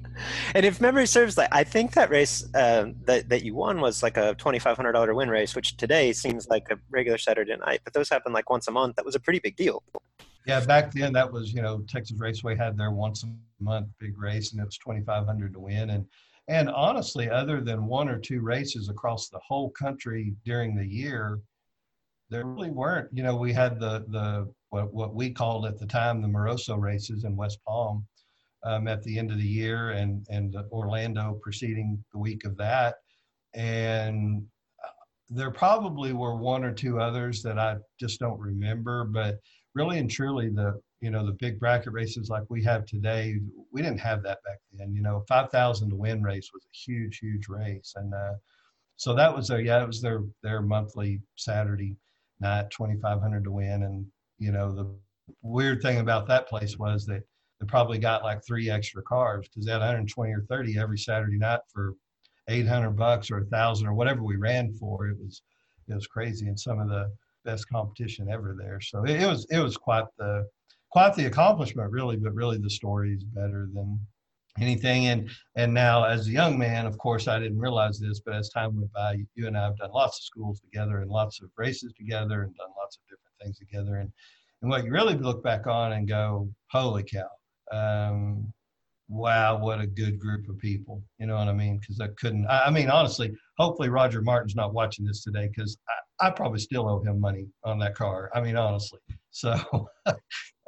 and 0.53 0.65
if 0.65 0.81
memory 0.81 1.07
serves, 1.07 1.37
like 1.37 1.49
I 1.51 1.63
think 1.63 1.93
that 1.93 2.09
race 2.09 2.47
uh, 2.55 2.87
that 3.05 3.29
that 3.29 3.43
you 3.43 3.55
won 3.55 3.81
was 3.81 4.03
like 4.03 4.17
a 4.17 4.35
twenty 4.35 4.59
five 4.59 4.75
hundred 4.75 4.93
dollar 4.93 5.13
win 5.13 5.29
race, 5.29 5.55
which 5.55 5.77
today 5.77 6.13
seems 6.13 6.47
like 6.47 6.67
a 6.71 6.77
regular 6.89 7.17
Saturday 7.17 7.55
night, 7.57 7.81
but 7.83 7.93
those 7.93 8.09
happen 8.09 8.33
like 8.33 8.49
once 8.49 8.67
a 8.67 8.71
month. 8.71 8.95
That 8.95 9.05
was 9.05 9.15
a 9.15 9.19
pretty 9.19 9.39
big 9.39 9.55
deal. 9.55 9.83
Yeah, 10.45 10.61
back 10.61 10.91
then 10.93 11.11
that 11.13 11.31
was 11.31 11.53
you 11.53 11.61
know 11.61 11.83
Texas 11.89 12.17
Raceway 12.19 12.55
had 12.55 12.77
their 12.77 12.91
once 12.91 13.23
a 13.23 13.63
month 13.63 13.87
big 13.99 14.17
race, 14.17 14.51
and 14.53 14.61
it 14.61 14.65
was 14.65 14.77
twenty 14.77 15.01
five 15.01 15.25
hundred 15.25 15.53
to 15.53 15.59
win. 15.59 15.89
And 15.89 16.05
and 16.47 16.69
honestly, 16.69 17.29
other 17.29 17.59
than 17.59 17.85
one 17.85 18.07
or 18.07 18.17
two 18.17 18.39
races 18.39 18.87
across 18.87 19.27
the 19.27 19.39
whole 19.39 19.69
country 19.71 20.33
during 20.45 20.75
the 20.75 20.85
year, 20.85 21.41
there 22.29 22.45
really 22.45 22.71
weren't. 22.71 23.09
You 23.11 23.23
know, 23.23 23.35
we 23.35 23.51
had 23.51 23.79
the 23.79 24.05
the 24.09 24.51
what 24.69 24.93
what 24.93 25.15
we 25.15 25.31
called 25.31 25.65
at 25.65 25.79
the 25.79 25.85
time 25.85 26.21
the 26.21 26.27
Moroso 26.27 26.79
races 26.79 27.23
in 27.23 27.35
West 27.35 27.59
Palm 27.65 28.05
um, 28.63 28.87
at 28.87 29.03
the 29.03 29.17
end 29.17 29.31
of 29.31 29.37
the 29.37 29.47
year, 29.47 29.91
and 29.91 30.25
and 30.29 30.55
Orlando 30.71 31.39
preceding 31.41 32.03
the 32.11 32.19
week 32.19 32.45
of 32.45 32.57
that, 32.57 32.95
and 33.53 34.45
uh, 34.83 34.89
there 35.29 35.51
probably 35.51 36.13
were 36.13 36.35
one 36.35 36.63
or 36.63 36.73
two 36.73 36.99
others 36.99 37.41
that 37.43 37.57
I 37.59 37.77
just 37.99 38.19
don't 38.19 38.39
remember, 38.39 39.05
but 39.05 39.39
really 39.73 39.99
and 39.99 40.09
truly 40.09 40.49
the 40.49 40.79
you 41.01 41.11
know 41.11 41.25
the 41.25 41.33
big 41.33 41.59
bracket 41.59 41.93
races 41.93 42.29
like 42.29 42.43
we 42.49 42.63
have 42.63 42.85
today 42.85 43.35
we 43.71 43.81
didn't 43.81 43.99
have 43.99 44.23
that 44.23 44.39
back 44.43 44.57
then. 44.73 44.93
You 44.93 45.01
know 45.01 45.23
5000 45.27 45.89
to 45.89 45.95
win 45.95 46.23
race 46.23 46.49
was 46.53 46.65
a 46.65 46.75
huge 46.75 47.19
huge 47.19 47.47
race. 47.47 47.93
And 47.95 48.13
uh, 48.13 48.33
so 48.95 49.13
that 49.13 49.35
was 49.35 49.47
their 49.47 49.61
yeah 49.61 49.83
it 49.83 49.87
was 49.87 50.01
their 50.01 50.23
their 50.43 50.61
monthly 50.61 51.21
saturday 51.35 51.95
night 52.39 52.71
2500 52.71 53.43
to 53.43 53.51
win. 53.51 53.83
And 53.83 54.05
you 54.39 54.51
know 54.51 54.73
the 54.73 54.95
weird 55.41 55.81
thing 55.81 55.99
about 55.99 56.27
that 56.27 56.47
place 56.47 56.77
was 56.77 57.05
that 57.05 57.21
they 57.59 57.65
probably 57.67 57.97
got 57.97 58.23
like 58.23 58.45
three 58.45 58.69
extra 58.69 59.01
cars 59.03 59.47
because 59.47 59.65
they 59.65 59.71
had 59.71 59.79
120 59.79 60.31
or 60.31 60.45
30 60.49 60.79
every 60.79 60.97
saturday 60.97 61.37
night 61.37 61.59
for 61.73 61.93
800 62.49 62.91
bucks 62.91 63.29
or 63.29 63.39
a 63.39 63.45
thousand 63.45 63.87
or 63.87 63.93
whatever 63.93 64.23
we 64.23 64.37
ran 64.37 64.73
for 64.73 65.07
it 65.07 65.17
was 65.19 65.41
it 65.89 65.95
was 65.95 66.07
crazy 66.07 66.47
and 66.47 66.59
some 66.59 66.79
of 66.79 66.87
the 66.89 67.11
best 67.45 67.67
competition 67.69 68.29
ever 68.29 68.55
there 68.57 68.79
so 68.79 69.03
it, 69.05 69.21
it 69.21 69.27
was 69.27 69.45
it 69.49 69.59
was 69.59 69.77
quite 69.77 70.05
the 70.17 70.45
quite 70.89 71.15
the 71.15 71.25
accomplishment, 71.25 71.91
really. 71.91 72.17
But 72.17 72.33
really, 72.33 72.57
the 72.57 72.69
story 72.69 73.13
is 73.13 73.23
better 73.23 73.69
than 73.73 73.99
anything. 74.59 75.07
And 75.07 75.29
and 75.55 75.73
now, 75.73 76.03
as 76.03 76.27
a 76.27 76.31
young 76.31 76.57
man, 76.57 76.85
of 76.85 76.97
course, 76.97 77.27
I 77.27 77.39
didn't 77.39 77.59
realize 77.59 77.99
this, 77.99 78.19
but 78.19 78.33
as 78.33 78.49
time 78.49 78.75
went 78.75 78.91
by, 78.93 79.17
you 79.35 79.47
and 79.47 79.57
I 79.57 79.65
have 79.65 79.77
done 79.77 79.91
lots 79.91 80.19
of 80.19 80.23
schools 80.23 80.59
together 80.59 80.99
and 80.99 81.09
lots 81.09 81.41
of 81.41 81.49
races 81.57 81.93
together 81.93 82.43
and 82.43 82.55
done 82.55 82.69
things 83.41 83.57
together. 83.57 83.95
And 83.97 84.11
and 84.61 84.71
what 84.71 84.83
you 84.83 84.91
really 84.91 85.15
look 85.15 85.43
back 85.43 85.67
on 85.67 85.93
and 85.93 86.07
go, 86.07 86.49
holy 86.71 87.03
cow. 87.03 87.29
Um, 87.71 88.51
wow, 89.07 89.57
what 89.59 89.79
a 89.79 89.87
good 89.87 90.19
group 90.19 90.49
of 90.49 90.57
people. 90.57 91.03
You 91.19 91.27
know 91.27 91.35
what 91.35 91.47
I 91.47 91.53
mean? 91.53 91.77
Because 91.79 91.99
I 92.01 92.07
couldn't, 92.19 92.47
I, 92.47 92.65
I, 92.65 92.69
mean, 92.71 92.89
honestly, 92.89 93.31
hopefully 93.57 93.89
Roger 93.89 94.21
Martin's 94.21 94.55
not 94.55 94.73
watching 94.73 95.05
this 95.05 95.23
today 95.23 95.47
because 95.47 95.77
I, 96.19 96.27
I, 96.27 96.29
probably 96.31 96.59
still 96.59 96.89
owe 96.89 97.01
him 97.01 97.19
money 97.19 97.45
on 97.63 97.79
that 97.79 97.95
car. 97.95 98.29
I 98.33 98.41
mean, 98.41 98.55
honestly. 98.55 98.99
So 99.29 99.55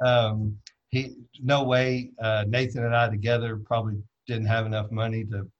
um, 0.04 0.56
he, 0.90 1.16
no 1.42 1.64
way, 1.64 2.12
uh, 2.22 2.44
Nathan 2.46 2.84
and 2.84 2.94
I 2.94 3.08
together 3.08 3.60
probably 3.64 4.00
didn't 4.28 4.46
have 4.46 4.64
enough 4.64 4.92
money 4.92 5.24
to 5.24 5.50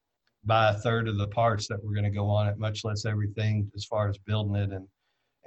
buy 0.45 0.71
a 0.71 0.75
third 0.75 1.09
of 1.09 1.19
the 1.19 1.27
parts 1.27 1.67
that 1.69 1.85
were 1.85 1.93
going 1.93 2.05
to 2.05 2.11
go 2.11 2.27
on 2.27 2.47
it, 2.47 2.57
much 2.57 2.85
less 2.85 3.05
everything 3.05 3.69
as 3.75 3.85
far 3.85 4.09
as 4.09 4.17
building 4.27 4.55
it 4.55 4.71
and 4.71 4.87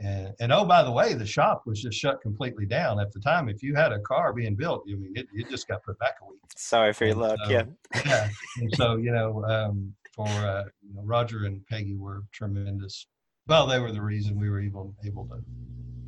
and, 0.03 0.33
and 0.41 0.51
oh, 0.51 0.65
by 0.65 0.83
the 0.83 0.91
way, 0.91 1.13
the 1.13 1.25
shop 1.25 1.63
was 1.65 1.81
just 1.81 1.97
shut 1.97 2.21
completely 2.21 2.65
down 2.65 2.99
at 2.99 3.11
the 3.13 3.19
time. 3.21 3.47
If 3.47 3.63
you 3.63 3.73
had 3.73 3.93
a 3.93 3.99
car 3.99 4.33
being 4.33 4.55
built, 4.55 4.83
you 4.85 4.97
I 4.97 4.99
mean 4.99 5.13
it, 5.15 5.27
it 5.33 5.49
just 5.49 5.67
got 5.67 5.83
put 5.83 5.97
back 5.97 6.15
a 6.21 6.25
week. 6.25 6.39
Sorry 6.57 6.91
for 6.91 7.05
your 7.05 7.15
luck. 7.15 7.39
So, 7.45 7.51
yeah. 7.51 7.63
yeah. 8.05 8.29
And 8.57 8.75
so 8.75 8.97
you 8.97 9.11
know, 9.11 9.45
um, 9.45 9.93
for 10.13 10.27
uh, 10.27 10.65
you 10.81 10.95
know, 10.95 11.03
Roger 11.03 11.45
and 11.45 11.65
Peggy 11.67 11.95
were 11.95 12.23
tremendous. 12.33 13.07
Well, 13.47 13.65
they 13.65 13.79
were 13.79 13.93
the 13.93 14.01
reason 14.01 14.37
we 14.37 14.49
were 14.49 14.59
even 14.59 14.93
able 15.05 15.25
to 15.27 15.41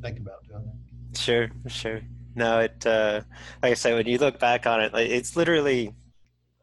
think 0.02 0.18
about 0.18 0.46
doing 0.46 0.64
that. 0.64 1.18
Sure, 1.18 1.48
sure. 1.66 2.00
No, 2.34 2.60
it 2.60 2.86
uh, 2.86 3.22
like 3.62 3.72
I 3.72 3.74
said, 3.74 3.94
when 3.94 4.06
you 4.06 4.18
look 4.18 4.38
back 4.38 4.66
on 4.66 4.82
it, 4.82 4.92
like, 4.92 5.08
it's 5.08 5.36
literally 5.36 5.94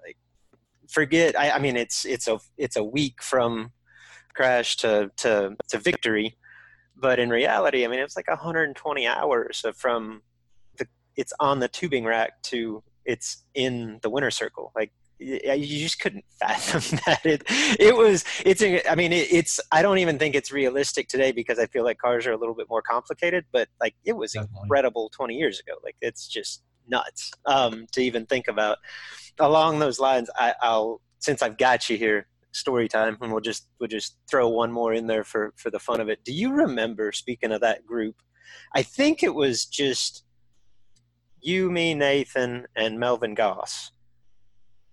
like 0.06 0.18
forget. 0.88 1.38
I, 1.40 1.52
I 1.52 1.60
mean, 1.60 1.78
it's 1.78 2.06
it's 2.06 2.28
a 2.28 2.40
it's 2.58 2.76
a 2.76 2.84
week 2.84 3.24
from 3.24 3.72
crash 4.36 4.78
to 4.78 5.10
to 5.18 5.56
to 5.70 5.80
victory 5.80 6.38
but 7.04 7.20
in 7.20 7.30
reality, 7.30 7.84
I 7.84 7.90
mean, 7.90 8.00
it 8.00 8.04
was 8.04 8.16
like 8.16 8.30
120 8.30 9.06
hours 9.06 9.66
from 9.76 10.22
the 10.78 10.88
it's 11.18 11.34
on 11.38 11.60
the 11.60 11.68
tubing 11.68 12.06
rack 12.06 12.42
to 12.44 12.82
it's 13.04 13.44
in 13.54 14.00
the 14.02 14.10
winter 14.10 14.32
circle. 14.32 14.72
Like 14.74 14.94
you 15.20 15.80
just 15.80 16.00
couldn't 16.00 16.24
fathom 16.40 17.00
that. 17.06 17.26
It 17.26 17.44
it 17.78 17.98
was 17.98 18.24
it's 18.46 18.64
I 18.90 18.96
mean 18.96 19.12
it, 19.12 19.28
it's 19.34 19.60
I 19.70 19.82
don't 19.82 19.98
even 19.98 20.18
think 20.18 20.34
it's 20.34 20.50
realistic 20.50 21.10
today 21.10 21.34
because 21.34 21.60
I 21.60 21.66
feel 21.66 21.84
like 21.84 21.98
cars 21.98 22.26
are 22.26 22.32
a 22.32 22.38
little 22.38 22.56
bit 22.56 22.70
more 22.70 22.82
complicated. 22.82 23.44
But 23.52 23.68
like 23.82 23.96
it 24.06 24.14
was 24.14 24.32
Definitely. 24.32 24.62
incredible 24.64 25.10
20 25.10 25.36
years 25.36 25.60
ago. 25.60 25.74
Like 25.84 25.98
it's 26.00 26.26
just 26.26 26.64
nuts 26.88 27.34
um, 27.46 27.86
to 27.92 28.02
even 28.02 28.26
think 28.26 28.48
about. 28.48 28.78
Along 29.40 29.80
those 29.80 30.00
lines, 30.00 30.30
I, 30.38 30.54
I'll 30.62 31.02
since 31.20 31.42
I've 31.42 31.58
got 31.58 31.90
you 31.90 31.98
here, 31.98 32.28
story 32.54 32.88
time 32.88 33.18
and 33.22 33.32
we'll 33.32 33.42
just 33.42 33.68
we'll 33.80 33.88
just 33.88 34.18
throw 34.30 34.48
one 34.48 34.72
more 34.72 34.94
in 34.94 35.08
there 35.08 35.24
for 35.24 35.54
for 35.58 35.70
the 35.70 35.80
fun 35.80 36.00
of 36.00 36.10
it. 36.10 36.24
Do 36.24 36.34
you 36.34 36.54
remember 36.54 37.12
speaking 37.12 37.52
of 37.52 37.62
that 37.62 37.86
group 37.86 38.16
i 38.76 38.82
think 38.82 39.24
it 39.24 39.34
was 39.34 39.66
just 39.66 40.24
you 41.42 41.72
me 41.72 41.94
nathan 41.94 42.66
and 42.76 43.00
melvin 43.00 43.34
goss 43.34 43.92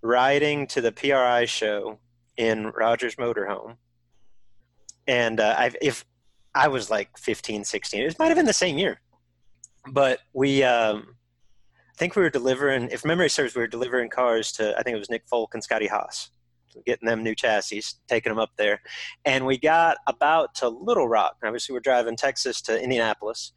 riding 0.02 0.66
to 0.66 0.80
the 0.80 0.92
pri 0.92 1.44
show 1.44 1.98
in 2.36 2.68
rogers 2.68 3.16
motorhome. 3.16 3.76
And 5.06 5.40
uh, 5.40 5.54
i 5.58 5.70
if 5.82 6.04
i 6.54 6.68
was 6.68 6.90
like 6.90 7.16
15 7.18 7.64
16 7.64 8.02
it 8.02 8.18
might 8.18 8.28
have 8.28 8.36
been 8.36 8.46
the 8.46 8.52
same 8.52 8.78
year. 8.78 9.00
But 9.92 10.20
we 10.32 10.62
um 10.62 11.16
i 11.68 11.96
think 11.96 12.16
we 12.16 12.22
were 12.22 12.30
delivering 12.30 12.88
if 12.90 13.04
memory 13.04 13.28
serves 13.28 13.54
we 13.54 13.60
were 13.60 13.66
delivering 13.66 14.08
cars 14.08 14.52
to 14.52 14.76
i 14.78 14.82
think 14.82 14.94
it 14.94 14.98
was 14.98 15.10
nick 15.10 15.26
folk 15.28 15.54
and 15.54 15.62
scotty 15.62 15.86
haas 15.86 16.30
getting 16.86 17.06
them 17.06 17.22
new 17.22 17.34
chassis, 17.34 17.82
taking 18.08 18.30
them 18.30 18.38
up 18.38 18.52
there. 18.56 18.80
And 19.24 19.46
we 19.46 19.58
got 19.58 19.98
about 20.06 20.54
to 20.56 20.68
Little 20.68 21.08
Rock. 21.08 21.36
Obviously, 21.44 21.72
we're 21.72 21.80
driving 21.80 22.16
Texas 22.16 22.60
to 22.62 22.82
Indianapolis. 22.82 23.52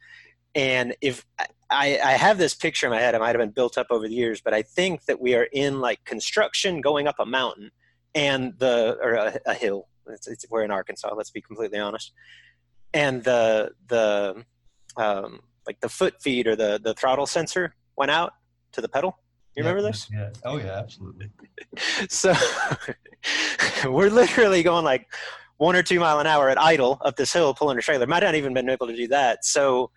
And 0.54 0.94
if 1.00 1.26
I, 1.70 1.98
I 2.02 2.12
have 2.12 2.38
this 2.38 2.54
picture 2.54 2.86
in 2.86 2.92
my 2.92 3.00
head, 3.00 3.14
it 3.14 3.20
might 3.20 3.34
have 3.34 3.38
been 3.38 3.50
built 3.50 3.76
up 3.76 3.88
over 3.90 4.06
the 4.06 4.14
years, 4.14 4.40
but 4.40 4.54
I 4.54 4.62
think 4.62 5.06
that 5.06 5.20
we 5.20 5.34
are 5.34 5.48
in 5.52 5.80
like 5.80 6.04
construction 6.04 6.80
going 6.80 7.08
up 7.08 7.16
a 7.18 7.26
mountain 7.26 7.70
and 8.14 8.54
the, 8.58 8.96
or 9.02 9.14
a, 9.14 9.38
a 9.46 9.54
hill. 9.54 9.88
It's, 10.08 10.28
it's, 10.28 10.46
we're 10.50 10.62
in 10.62 10.70
Arkansas, 10.70 11.12
let's 11.16 11.30
be 11.30 11.40
completely 11.40 11.78
honest. 11.78 12.12
And 12.92 13.24
the, 13.24 13.72
the, 13.88 14.44
um, 14.96 15.40
like 15.66 15.80
the 15.80 15.88
foot 15.88 16.22
feed 16.22 16.46
or 16.46 16.54
the, 16.54 16.80
the 16.82 16.94
throttle 16.94 17.26
sensor 17.26 17.74
went 17.96 18.12
out 18.12 18.34
to 18.72 18.80
the 18.80 18.88
pedal 18.88 19.18
you 19.56 19.62
yeah, 19.62 19.68
remember 19.68 19.88
this? 19.88 20.08
Yeah. 20.12 20.30
Oh 20.44 20.58
yeah, 20.58 20.78
absolutely. 20.78 21.30
so 22.08 22.34
we're 23.86 24.10
literally 24.10 24.62
going 24.62 24.84
like 24.84 25.06
one 25.58 25.76
or 25.76 25.82
two 25.82 26.00
mile 26.00 26.18
an 26.18 26.26
hour 26.26 26.48
at 26.48 26.60
idle 26.60 26.98
up 27.04 27.16
this 27.16 27.32
hill 27.32 27.54
pulling 27.54 27.78
a 27.78 27.82
trailer. 27.82 28.06
Might 28.06 28.24
not 28.24 28.34
even 28.34 28.52
been 28.52 28.68
able 28.68 28.88
to 28.88 28.96
do 28.96 29.08
that. 29.08 29.44
So 29.44 29.90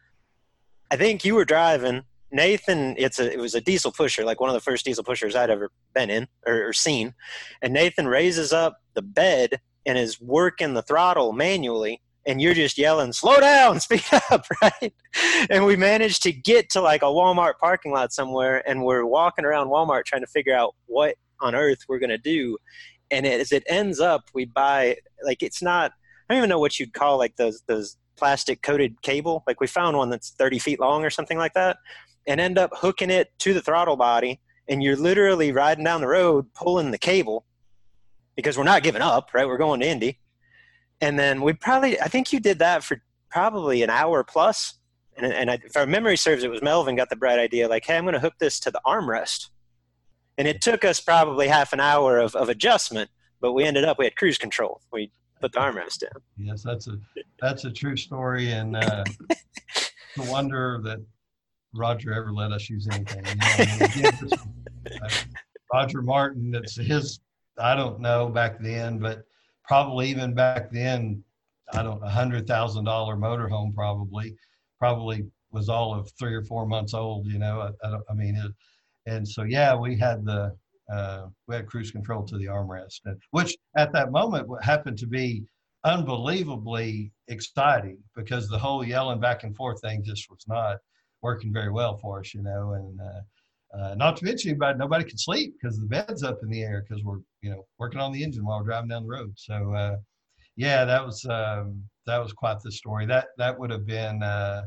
I 0.91 0.96
think 0.96 1.26
you 1.26 1.36
were 1.36 1.46
driving. 1.46 2.04
Nathan, 2.32 2.93
it's 2.98 3.20
a 3.20 3.32
it 3.32 3.39
was 3.39 3.56
a 3.56 3.62
diesel 3.62 3.91
pusher, 3.91 4.24
like 4.24 4.39
one 4.39 4.50
of 4.50 4.54
the 4.54 4.60
first 4.60 4.86
diesel 4.86 5.04
pushers 5.04 5.36
I'd 5.36 5.50
ever 5.50 5.72
been 5.96 6.10
in 6.10 6.28
or, 6.46 6.67
or 6.67 6.74
seen. 6.74 7.15
And 7.62 7.74
Nathan 7.74 8.08
raises 8.08 8.54
up 8.54 8.80
the 8.93 9.02
bed 9.02 9.62
and 9.86 9.98
is 9.98 10.22
working 10.22 10.74
the 10.74 10.82
throttle 10.82 11.34
manually 11.34 12.02
and 12.28 12.42
you're 12.42 12.54
just 12.54 12.78
yelling, 12.78 13.13
slow 13.13 13.40
down, 13.40 13.80
speed 13.80 14.04
up, 14.30 14.46
right? 14.62 14.94
And 15.50 15.66
we 15.66 15.76
managed 15.76 16.22
to 16.24 16.32
get 16.32 16.70
to 16.72 16.82
like 16.82 17.02
a 17.02 17.06
Walmart 17.06 17.54
parking 17.60 17.94
lot 17.94 18.13
somewhere, 18.13 18.68
and 18.70 18.84
we're 18.84 19.06
walking 19.06 19.46
around 19.46 19.68
Walmart 19.68 20.06
trying 20.06 20.22
to 20.22 20.28
figure 20.28 20.54
out 20.54 20.76
what 20.86 21.16
on 21.40 21.56
earth 21.56 21.80
we're 21.88 22.00
going 22.00 22.10
to 22.10 22.18
do. 22.18 22.58
And 23.10 23.26
as 23.26 23.54
it 23.54 23.63
ends 23.68 24.02
up, 24.02 24.26
we 24.34 24.46
buy, 24.46 24.98
like, 25.24 25.42
it's 25.42 25.62
not, 25.62 25.94
I 26.30 26.34
don't 26.34 26.40
even 26.40 26.50
know 26.50 26.60
what 26.60 26.78
you'd 26.78 26.94
call 26.94 27.18
like 27.18 27.38
those, 27.38 27.63
those 27.68 27.96
plastic 28.18 28.62
coated 28.62 29.02
cable. 29.02 29.44
Like, 29.48 29.62
we 29.62 29.68
found 29.68 29.96
one 29.96 30.10
that's 30.10 30.32
30 30.32 30.60
feet 30.60 30.80
long 30.82 31.06
or 31.06 31.10
something 31.10 31.38
like 31.38 31.54
that, 31.54 31.78
and 32.28 32.42
end 32.42 32.58
up 32.58 32.72
hooking 32.74 33.10
it 33.10 33.32
to 33.40 33.54
the 33.54 33.62
throttle 33.62 33.96
body. 33.96 34.42
And 34.68 34.84
you're 34.84 34.98
literally 34.98 35.54
riding 35.54 35.86
down 35.86 36.02
the 36.02 36.08
road 36.08 36.54
pulling 36.54 36.92
the 36.92 36.98
cable 36.98 37.46
because 38.36 38.58
we're 38.58 38.66
not 38.66 38.84
giving 38.84 39.02
up, 39.02 39.30
right? 39.34 39.48
We're 39.48 39.58
going 39.58 39.80
to 39.80 39.88
Indy 39.88 40.20
and 41.01 41.17
then 41.17 41.41
we 41.41 41.53
probably 41.53 41.99
i 42.01 42.07
think 42.07 42.31
you 42.33 42.39
did 42.39 42.60
that 42.60 42.83
for 42.83 43.01
probably 43.29 43.83
an 43.83 43.89
hour 43.89 44.23
plus. 44.23 44.79
And, 45.17 45.33
and 45.33 45.52
I, 45.52 45.60
if 45.65 45.75
our 45.75 45.85
memory 45.87 46.15
serves 46.15 46.43
it 46.43 46.52
was 46.52 46.62
melvin 46.62 46.95
got 46.95 47.10
the 47.10 47.15
bright 47.15 47.39
idea 47.39 47.67
like 47.67 47.85
hey 47.85 47.98
i'm 47.98 48.04
going 48.04 48.13
to 48.13 48.19
hook 48.19 48.35
this 48.39 48.60
to 48.62 48.71
the 48.71 48.81
armrest. 48.85 49.50
And 50.39 50.48
it 50.48 50.62
took 50.62 50.85
us 50.85 51.00
probably 51.00 51.48
half 51.48 51.73
an 51.73 51.79
hour 51.79 52.19
of, 52.19 52.35
of 52.35 52.50
adjustment 52.50 53.10
but 53.41 53.54
we 53.54 53.63
ended 53.63 53.83
up 53.83 54.00
we 54.00 54.06
had 54.06 54.15
cruise 54.15 54.37
control. 54.37 54.81
We 54.91 55.12
put 55.41 55.52
the 55.52 55.60
armrest 55.60 56.00
down. 56.00 56.21
Yes 56.37 56.63
that's 56.63 56.87
a 56.87 56.98
that's 57.39 57.65
a 57.65 57.71
true 57.71 57.98
story 57.98 58.52
and 58.52 58.75
uh, 58.75 59.04
no 60.17 60.31
wonder 60.31 60.79
that 60.83 61.00
roger 61.75 62.13
ever 62.13 62.31
let 62.31 62.52
us 62.52 62.69
use 62.69 62.87
anything. 62.91 63.25
You 63.95 64.04
know, 64.04 64.10
uh, 65.04 65.10
roger 65.73 66.02
martin 66.02 66.56
it's 66.56 66.75
his 66.75 67.19
i 67.58 67.75
don't 67.75 68.00
know 68.00 68.29
back 68.29 68.60
then 68.60 69.00
but 69.00 69.23
probably 69.68 70.10
even 70.10 70.34
back 70.34 70.72
then, 70.72 71.24
I 71.74 71.84
don't 71.84 72.02
a 72.02 72.10
hundred 72.10 72.48
thousand 72.48 72.86
dollar 72.86 73.15
motorhome 73.18 73.74
probably, 73.74 74.36
probably 74.80 75.26
was 75.52 75.70
all 75.70 75.94
of 75.94 76.10
three 76.18 76.34
or 76.34 76.44
four 76.44 76.65
months 76.65 76.94
old. 76.94 77.28
You 77.28 77.40
know, 77.40 77.72
I, 77.84 77.88
I, 77.88 77.98
I 78.10 78.13
mean, 78.13 78.36
it, 78.36 78.52
and 79.06 79.28
so 79.28 79.44
yeah, 79.44 79.76
we 79.76 79.98
had 79.98 80.26
the 80.26 80.56
uh, 80.92 81.28
we 81.48 81.56
had 81.56 81.68
cruise 81.68 81.92
control 81.92 82.24
to 82.26 82.38
the 82.38 82.46
armrest, 82.46 83.02
which 83.32 83.56
at 83.76 83.92
that 83.94 84.12
moment 84.12 84.48
happened 84.63 84.98
to 85.00 85.08
be 85.08 85.44
unbelievably 85.84 87.12
exciting 87.28 87.98
because 88.15 88.48
the 88.48 88.58
whole 88.58 88.86
yelling 88.86 89.20
back 89.20 89.44
and 89.44 89.56
forth 89.56 89.82
thing 89.82 90.04
just 90.04 90.30
was 90.30 90.46
not 90.48 90.78
working 91.22 91.52
very 91.52 91.72
well 91.72 91.98
for 91.98 92.20
us, 92.20 92.34
you 92.34 92.42
know, 92.42 92.74
and. 92.74 93.00
Uh, 93.00 93.22
uh, 93.74 93.96
not 93.96 94.18
to 94.18 94.26
mention, 94.26 94.52
anybody, 94.52 94.78
nobody 94.78 95.04
could 95.04 95.20
sleep 95.20 95.56
because 95.60 95.80
the 95.80 95.86
bed's 95.86 96.24
up 96.24 96.40
in 96.44 96.50
the 96.50 96.63
air 96.63 96.86
because 96.88 97.04
we're, 97.04 97.20
you 97.42 97.50
know, 97.50 97.65
working 97.78 98.00
on 98.00 98.12
the 98.12 98.24
engine 98.24 98.46
while 98.46 98.60
we're 98.60 98.65
driving 98.65 98.90
down 98.90 99.04
the 99.04 99.10
road. 99.10 99.34
So, 99.36 99.74
uh, 99.74 99.98
yeah, 100.56 100.86
that 100.86 101.06
was 101.06 101.26
um, 101.26 101.84
that 102.06 102.18
was 102.18 102.34
quite 102.34 102.60
the 102.62 102.72
story. 102.72 103.06
That 103.06 103.28
that 103.38 103.58
would 103.58 103.70
have 103.70 103.86
been 103.86 104.24
uh, 104.24 104.63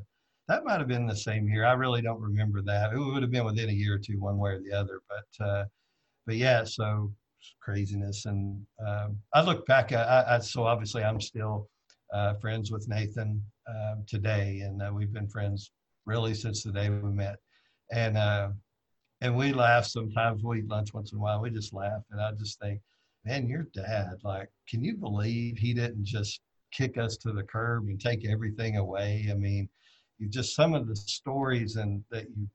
that 0.48 0.64
might 0.64 0.78
have 0.78 0.88
been 0.88 1.06
the 1.06 1.16
same 1.16 1.48
year. 1.48 1.64
I 1.66 1.72
really 1.72 2.02
don't 2.02 2.20
remember 2.20 2.62
that. 2.62 2.92
It 2.92 2.98
would 2.98 3.22
have 3.22 3.30
been 3.30 3.44
within 3.44 3.70
a 3.70 3.72
year 3.72 3.94
or 3.96 3.98
two, 3.98 4.20
one 4.20 4.38
way 4.38 4.52
or 4.52 4.60
the 4.60 4.72
other. 4.72 5.00
But 5.08 5.44
uh, 5.44 5.64
but 6.26 6.36
yeah, 6.36 6.64
so 6.64 7.12
craziness. 7.60 8.26
And 8.26 8.64
um, 8.86 9.18
I 9.34 9.42
look 9.42 9.66
back. 9.66 9.92
I, 9.92 10.24
I, 10.28 10.38
so 10.38 10.64
obviously 10.64 11.02
I'm 11.02 11.20
still 11.20 11.68
uh, 12.12 12.34
friends 12.34 12.70
with 12.70 12.88
Nathan 12.88 13.42
uh, 13.68 13.94
today, 14.06 14.60
and 14.60 14.82
uh, 14.82 14.90
we've 14.92 15.12
been 15.12 15.28
friends 15.28 15.72
really 16.06 16.34
since 16.34 16.62
the 16.62 16.72
day 16.72 16.88
we 16.88 17.10
met. 17.10 17.36
And 17.92 18.16
and 19.20 19.36
we 19.36 19.52
laugh 19.52 19.86
sometimes. 19.86 20.42
We 20.42 20.60
eat 20.60 20.68
lunch 20.68 20.94
once 20.94 21.12
in 21.12 21.18
a 21.18 21.20
while. 21.20 21.40
We 21.40 21.50
just 21.50 21.72
laugh, 21.72 22.02
and 22.10 22.20
I 22.20 22.32
just 22.32 22.58
think 22.60 22.80
man, 23.24 23.48
your 23.48 23.66
dad, 23.74 24.16
like, 24.22 24.48
can 24.68 24.82
you 24.82 24.96
believe 24.96 25.58
he 25.58 25.74
didn't 25.74 26.04
just 26.04 26.40
kick 26.72 26.96
us 26.98 27.16
to 27.18 27.32
the 27.32 27.42
curb 27.42 27.88
and 27.88 28.00
take 28.00 28.26
everything 28.26 28.76
away? 28.76 29.28
I 29.30 29.34
mean, 29.34 29.68
you 30.18 30.28
just 30.28 30.54
some 30.54 30.74
of 30.74 30.86
the 30.86 30.96
stories 30.96 31.76
and 31.76 32.02
that 32.10 32.24
you, 32.36 32.48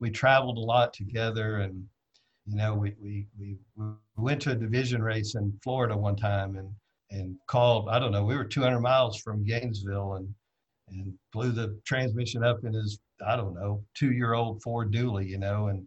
we 0.00 0.10
traveled 0.10 0.58
a 0.58 0.60
lot 0.60 0.92
together 0.92 1.58
and, 1.58 1.84
you 2.46 2.56
know, 2.56 2.74
we, 2.74 2.94
we, 3.00 3.26
we, 3.38 3.56
we 3.76 3.84
went 4.16 4.42
to 4.42 4.52
a 4.52 4.56
division 4.56 5.02
race 5.02 5.34
in 5.34 5.58
Florida 5.62 5.96
one 5.96 6.16
time 6.16 6.56
and, 6.56 6.70
and 7.10 7.36
called, 7.46 7.88
I 7.88 7.98
don't 7.98 8.12
know, 8.12 8.24
we 8.24 8.36
were 8.36 8.44
200 8.44 8.80
miles 8.80 9.18
from 9.18 9.44
Gainesville 9.44 10.14
and, 10.14 10.34
and 10.88 11.14
blew 11.32 11.52
the 11.52 11.78
transmission 11.86 12.42
up 12.42 12.64
in 12.64 12.72
his, 12.72 12.98
I 13.26 13.36
don't 13.36 13.54
know, 13.54 13.84
two 13.94 14.12
year 14.12 14.34
old 14.34 14.62
Ford 14.62 14.92
Dually, 14.92 15.28
you 15.28 15.38
know, 15.38 15.68
and, 15.68 15.86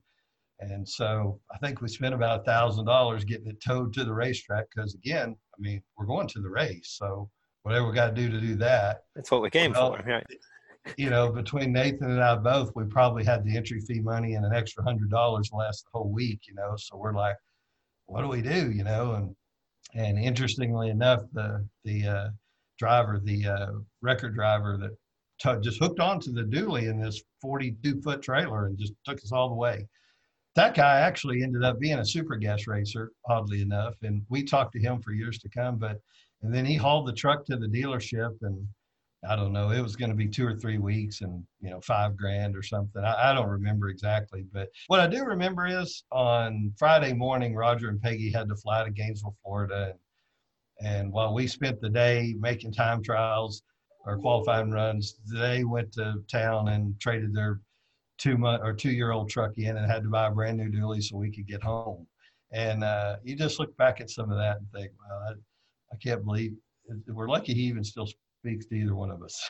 and 0.60 0.88
so 0.88 1.40
I 1.54 1.58
think 1.58 1.82
we 1.82 1.88
spent 1.88 2.14
about 2.14 2.42
a 2.42 2.44
thousand 2.44 2.86
dollars 2.86 3.26
getting 3.26 3.48
it 3.48 3.62
towed 3.62 3.94
to 3.94 4.06
the 4.06 4.14
racetrack 4.14 4.66
because 4.74 4.96
again, 4.96 5.36
I 5.54 5.58
mean, 5.60 5.82
we're 5.98 6.06
going 6.06 6.28
to 6.30 6.42
the 6.42 6.50
race, 6.50 6.96
so 6.98 7.30
whatever 7.64 7.88
we 7.88 7.96
got 7.96 8.16
to 8.16 8.22
do 8.22 8.30
to 8.30 8.40
do 8.40 8.56
that. 8.56 9.02
That's 9.16 9.32
what 9.32 9.42
we 9.42 9.50
came 9.50 9.72
well, 9.74 9.96
for, 9.96 10.04
right? 10.04 10.26
You 10.98 11.10
know, 11.10 11.32
between 11.32 11.74
Nathan 11.74 12.12
and 12.12 12.24
I 12.24 12.36
both, 12.36 12.72
we 12.76 12.86
probably 12.86 13.24
had 13.24 13.44
the 13.44 13.58
entry 13.58 13.82
fee 13.82 14.02
money 14.02 14.36
and 14.36 14.46
an 14.46 14.54
extra 14.54 14.84
hundred 14.84 15.10
dollars 15.10 15.50
last 15.52 15.84
the 15.86 15.98
whole 15.98 16.12
week. 16.12 16.42
You 16.48 16.54
know, 16.54 16.76
so 16.78 16.96
we're 16.96 17.16
like, 17.16 17.36
what 18.06 18.22
do 18.22 18.28
we 18.28 18.42
do? 18.42 18.72
You 18.72 18.84
know, 18.84 19.14
and 19.14 19.36
and 19.94 20.18
interestingly 20.18 20.90
enough, 20.90 21.24
the 21.34 21.68
the 21.84 22.08
uh, 22.08 22.30
driver, 22.80 23.20
the 23.22 23.48
uh, 23.48 23.72
record 24.02 24.36
driver 24.36 24.78
that 24.78 24.92
t- 25.42 25.62
just 25.62 25.80
hooked 25.80 26.00
onto 26.00 26.32
the 26.32 26.44
dually 26.44 26.90
in 26.90 27.02
this 27.02 27.22
42 27.42 28.02
foot 28.02 28.22
trailer 28.22 28.68
and 28.68 28.78
just 28.78 28.94
took 29.06 29.18
us 29.18 29.32
all 29.32 29.50
the 29.50 29.56
way 29.56 29.88
that 30.56 30.74
guy 30.74 31.02
actually 31.02 31.44
ended 31.44 31.64
up 31.64 31.80
being 31.80 32.00
a 32.00 32.06
super 32.06 32.38
gas 32.38 32.66
racer, 32.66 33.12
oddly 33.28 33.62
enough. 33.62 33.96
And 34.04 34.24
we 34.30 34.44
talked 34.44 34.74
to 34.74 34.80
him 34.80 35.02
for 35.02 35.12
years 35.12 35.38
to 35.40 35.50
come. 35.50 35.78
But 35.78 36.00
and 36.42 36.54
then 36.54 36.66
he 36.66 36.76
hauled 36.76 37.08
the 37.08 37.14
truck 37.14 37.46
to 37.46 37.58
the 37.58 37.68
dealership, 37.68 38.36
and 38.42 38.68
I 39.28 39.36
don't 39.36 39.54
know, 39.54 39.72
it 39.72 39.82
was 39.82 39.96
going 39.96 40.12
to 40.12 40.16
be 40.16 40.28
two 40.28 40.46
or 40.46 40.56
three 40.56 40.78
weeks, 40.78 41.22
and 41.22 41.44
you 41.60 41.70
know, 41.70 41.82
five 41.82 42.16
grand 42.16 42.56
or 42.56 42.62
something. 42.62 43.04
I, 43.04 43.32
I 43.32 43.34
don't 43.34 43.50
remember 43.50 43.90
exactly, 43.90 44.46
but 44.54 44.70
what 44.88 45.00
I 45.00 45.08
do 45.08 45.24
remember 45.24 45.66
is 45.66 46.04
on 46.12 46.72
Friday 46.78 47.14
morning, 47.14 47.56
Roger 47.56 47.90
and 47.90 48.02
Peggy 48.02 48.32
had 48.32 48.48
to 48.50 48.56
fly 48.56 48.84
to 48.84 48.92
Gainesville, 48.92 49.36
Florida, 49.44 49.96
and, 50.82 50.88
and 50.88 51.12
while 51.12 51.34
we 51.34 51.48
spent 51.48 51.82
the 51.82 51.90
day 51.90 52.36
making 52.38 52.74
time 52.74 53.02
trials 53.02 53.64
or 54.06 54.20
qualifying 54.20 54.70
runs, 54.70 55.18
they 55.34 55.64
went 55.64 55.92
to 55.94 56.24
town 56.32 56.68
and 56.68 57.00
traded 57.00 57.34
their 57.34 57.60
two 58.18 58.38
month 58.38 58.62
or 58.64 58.74
two 58.74 58.92
year 58.92 59.12
old 59.12 59.30
truck 59.30 59.58
in 59.58 59.78
and 59.78 59.90
had 59.90 60.04
to 60.04 60.10
buy 60.10 60.28
a 60.28 60.32
brand 60.32 60.58
new 60.58 60.70
dually 60.70 61.04
so 61.04 61.18
we 61.18 61.32
could 61.32 61.48
get 61.48 61.64
home. 61.64 62.06
And 62.52 62.84
uh, 62.84 63.18
you 63.24 63.36
just 63.36 63.60
look 63.60 63.76
back 63.78 64.02
at 64.02 64.10
some 64.10 64.32
of 64.32 64.38
that 64.38 64.58
and 64.58 64.68
think, 64.74 64.92
well, 65.00 65.20
I, 65.30 65.32
I 65.94 65.98
can't 65.98 66.24
believe 66.24 66.54
we're 67.08 67.28
lucky 67.28 67.54
he 67.54 67.64
even 67.64 67.84
still 67.84 68.08
speaks 68.42 68.66
to 68.68 68.76
either 68.76 68.96
one 68.96 69.10
of 69.10 69.24
us. 69.24 69.50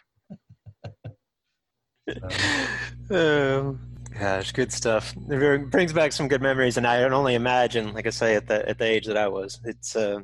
oh, 3.11 3.77
gosh, 4.17 4.51
good 4.53 4.71
stuff. 4.71 5.13
It 5.29 5.69
brings 5.69 5.91
back 5.91 6.13
some 6.13 6.27
good 6.27 6.41
memories, 6.41 6.77
and 6.77 6.87
I 6.87 7.01
can 7.01 7.13
only 7.13 7.35
imagine, 7.35 7.93
like 7.93 8.07
I 8.07 8.11
say, 8.11 8.35
at 8.35 8.47
the 8.47 8.67
at 8.69 8.77
the 8.77 8.85
age 8.85 9.05
that 9.07 9.17
I 9.17 9.27
was, 9.27 9.59
it's 9.65 9.95
uh, 9.95 10.19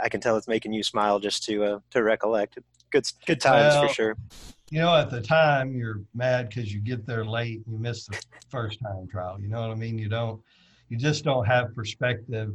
I 0.00 0.08
can 0.08 0.20
tell 0.20 0.36
it's 0.36 0.46
making 0.48 0.72
you 0.72 0.82
smile 0.82 1.18
just 1.18 1.42
to 1.44 1.64
uh, 1.64 1.78
to 1.90 2.02
recollect. 2.02 2.58
Good 2.90 3.06
good 3.26 3.40
times 3.40 3.74
well, 3.74 3.88
for 3.88 3.94
sure 3.94 4.16
you 4.72 4.78
know, 4.78 4.96
at 4.96 5.10
the 5.10 5.20
time 5.20 5.74
you're 5.74 6.00
mad 6.14 6.48
because 6.48 6.72
you 6.72 6.80
get 6.80 7.06
there 7.06 7.26
late 7.26 7.60
and 7.66 7.74
you 7.74 7.78
miss 7.78 8.06
the 8.06 8.18
first 8.48 8.80
time 8.80 9.06
trial. 9.06 9.38
You 9.38 9.48
know 9.48 9.60
what 9.60 9.70
I 9.70 9.74
mean? 9.74 9.98
You 9.98 10.08
don't, 10.08 10.40
you 10.88 10.96
just 10.96 11.24
don't 11.24 11.44
have 11.44 11.74
perspective 11.74 12.54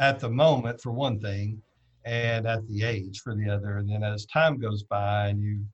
at 0.00 0.18
the 0.18 0.28
moment 0.28 0.80
for 0.80 0.90
one 0.90 1.20
thing, 1.20 1.62
and 2.04 2.48
at 2.48 2.66
the 2.66 2.82
age 2.82 3.20
for 3.20 3.36
the 3.36 3.48
other. 3.48 3.76
And 3.76 3.88
then 3.88 4.02
as 4.02 4.26
time 4.26 4.58
goes 4.58 4.82
by 4.82 5.28
and 5.28 5.40
you, 5.40 5.64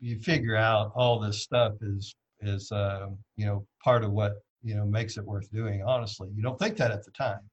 you 0.00 0.18
figure 0.18 0.56
out 0.56 0.90
all 0.96 1.20
this 1.20 1.40
stuff 1.40 1.74
is 1.82 2.16
is 2.40 2.72
uh, 2.72 3.10
you 3.36 3.46
know 3.46 3.64
part 3.84 4.02
of 4.02 4.10
what 4.10 4.42
you 4.64 4.74
know 4.74 4.86
makes 4.86 5.16
it 5.16 5.24
worth 5.24 5.48
doing. 5.52 5.84
Honestly, 5.84 6.30
you 6.34 6.42
don't 6.42 6.58
think 6.58 6.76
that 6.78 6.90
at 6.90 7.04
the 7.04 7.12
time, 7.12 7.48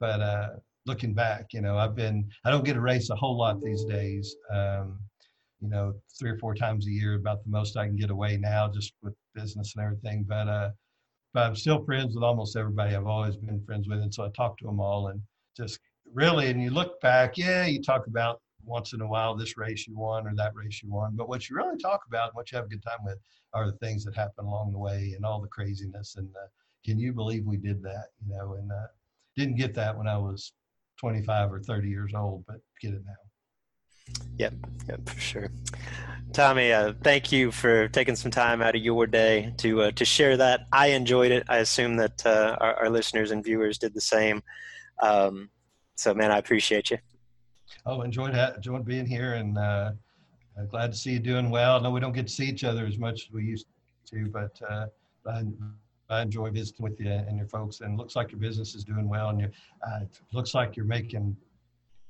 but 0.00 0.20
uh, 0.20 0.48
looking 0.86 1.14
back, 1.14 1.52
you 1.52 1.60
know, 1.60 1.78
I've 1.78 1.94
been 1.94 2.28
I 2.44 2.50
don't 2.50 2.64
get 2.64 2.74
to 2.74 2.80
race 2.80 3.08
a 3.10 3.14
whole 3.14 3.38
lot 3.38 3.60
these 3.60 3.84
days. 3.84 4.34
Um, 4.52 4.98
you 5.62 5.68
know, 5.68 5.94
three 6.18 6.30
or 6.30 6.38
four 6.38 6.54
times 6.54 6.86
a 6.86 6.90
year, 6.90 7.14
about 7.14 7.42
the 7.44 7.50
most 7.50 7.76
I 7.76 7.86
can 7.86 7.96
get 7.96 8.10
away 8.10 8.36
now, 8.36 8.68
just 8.68 8.92
with 9.02 9.14
business 9.34 9.74
and 9.76 9.84
everything. 9.84 10.24
But 10.28 10.48
uh, 10.48 10.70
but 11.32 11.44
I'm 11.44 11.56
still 11.56 11.84
friends 11.84 12.14
with 12.14 12.24
almost 12.24 12.56
everybody 12.56 12.94
I've 12.94 13.06
always 13.06 13.36
been 13.36 13.64
friends 13.64 13.88
with, 13.88 14.00
and 14.00 14.12
so 14.12 14.24
I 14.24 14.28
talk 14.36 14.58
to 14.58 14.66
them 14.66 14.80
all, 14.80 15.08
and 15.08 15.22
just 15.56 15.78
really, 16.12 16.50
and 16.50 16.62
you 16.62 16.70
look 16.70 17.00
back, 17.00 17.38
yeah, 17.38 17.64
you 17.66 17.80
talk 17.80 18.06
about 18.06 18.40
once 18.64 18.92
in 18.92 19.00
a 19.00 19.06
while 19.06 19.34
this 19.34 19.56
race 19.56 19.86
you 19.88 19.96
won 19.96 20.26
or 20.26 20.34
that 20.34 20.54
race 20.54 20.82
you 20.82 20.90
won, 20.90 21.16
but 21.16 21.28
what 21.28 21.48
you 21.48 21.56
really 21.56 21.78
talk 21.78 22.02
about, 22.06 22.28
and 22.28 22.34
what 22.34 22.50
you 22.50 22.56
have 22.56 22.66
a 22.66 22.68
good 22.68 22.82
time 22.82 22.98
with, 23.04 23.18
are 23.54 23.66
the 23.66 23.76
things 23.78 24.04
that 24.04 24.16
happen 24.16 24.44
along 24.44 24.72
the 24.72 24.78
way 24.78 25.12
and 25.16 25.24
all 25.24 25.40
the 25.40 25.48
craziness. 25.48 26.16
And 26.16 26.28
uh, 26.36 26.48
can 26.84 26.98
you 26.98 27.12
believe 27.12 27.44
we 27.44 27.56
did 27.56 27.82
that? 27.82 28.06
You 28.26 28.34
know, 28.34 28.54
and 28.54 28.70
uh, 28.70 28.86
didn't 29.36 29.56
get 29.56 29.74
that 29.74 29.96
when 29.96 30.08
I 30.08 30.18
was 30.18 30.52
25 30.98 31.52
or 31.52 31.60
30 31.60 31.88
years 31.88 32.12
old, 32.14 32.44
but 32.46 32.56
get 32.80 32.94
it 32.94 33.02
now. 33.04 33.31
Yep, 34.38 34.54
yep, 34.88 35.08
for 35.08 35.20
sure. 35.20 35.50
Tommy, 36.32 36.72
uh, 36.72 36.94
thank 37.02 37.30
you 37.30 37.52
for 37.52 37.88
taking 37.88 38.16
some 38.16 38.30
time 38.30 38.62
out 38.62 38.74
of 38.74 38.80
your 38.80 39.06
day 39.06 39.52
to 39.58 39.82
uh, 39.82 39.90
to 39.92 40.04
share 40.04 40.36
that. 40.38 40.66
I 40.72 40.88
enjoyed 40.88 41.30
it. 41.30 41.44
I 41.48 41.58
assume 41.58 41.96
that 41.96 42.24
uh, 42.24 42.56
our, 42.58 42.74
our, 42.74 42.90
listeners 42.90 43.32
and 43.32 43.44
viewers 43.44 43.76
did 43.76 43.92
the 43.92 44.00
same. 44.00 44.42
Um, 45.02 45.50
so, 45.94 46.14
man, 46.14 46.30
I 46.30 46.38
appreciate 46.38 46.90
you. 46.90 46.98
Oh, 47.84 48.00
enjoyed 48.00 48.34
ha- 48.34 48.52
enjoyed 48.56 48.86
being 48.86 49.04
here, 49.04 49.34
and 49.34 49.58
uh, 49.58 49.92
glad 50.70 50.92
to 50.92 50.98
see 50.98 51.12
you 51.12 51.18
doing 51.18 51.50
well. 51.50 51.76
I 51.76 51.80
know 51.80 51.90
we 51.90 52.00
don't 52.00 52.12
get 52.12 52.28
to 52.28 52.32
see 52.32 52.46
each 52.46 52.64
other 52.64 52.86
as 52.86 52.96
much 52.96 53.26
as 53.26 53.30
we 53.30 53.44
used 53.44 53.66
to, 54.06 54.26
but 54.28 54.58
uh, 54.68 54.86
I, 55.26 55.44
I, 56.08 56.22
enjoy 56.22 56.50
visiting 56.50 56.82
with 56.82 56.98
you 56.98 57.10
and 57.10 57.36
your 57.36 57.46
folks. 57.46 57.80
And 57.80 57.98
looks 57.98 58.16
like 58.16 58.32
your 58.32 58.40
business 58.40 58.74
is 58.74 58.84
doing 58.84 59.06
well, 59.06 59.28
and 59.28 59.40
you 59.40 59.50
uh, 59.86 60.00
looks 60.32 60.54
like 60.54 60.76
you're 60.76 60.86
making 60.86 61.36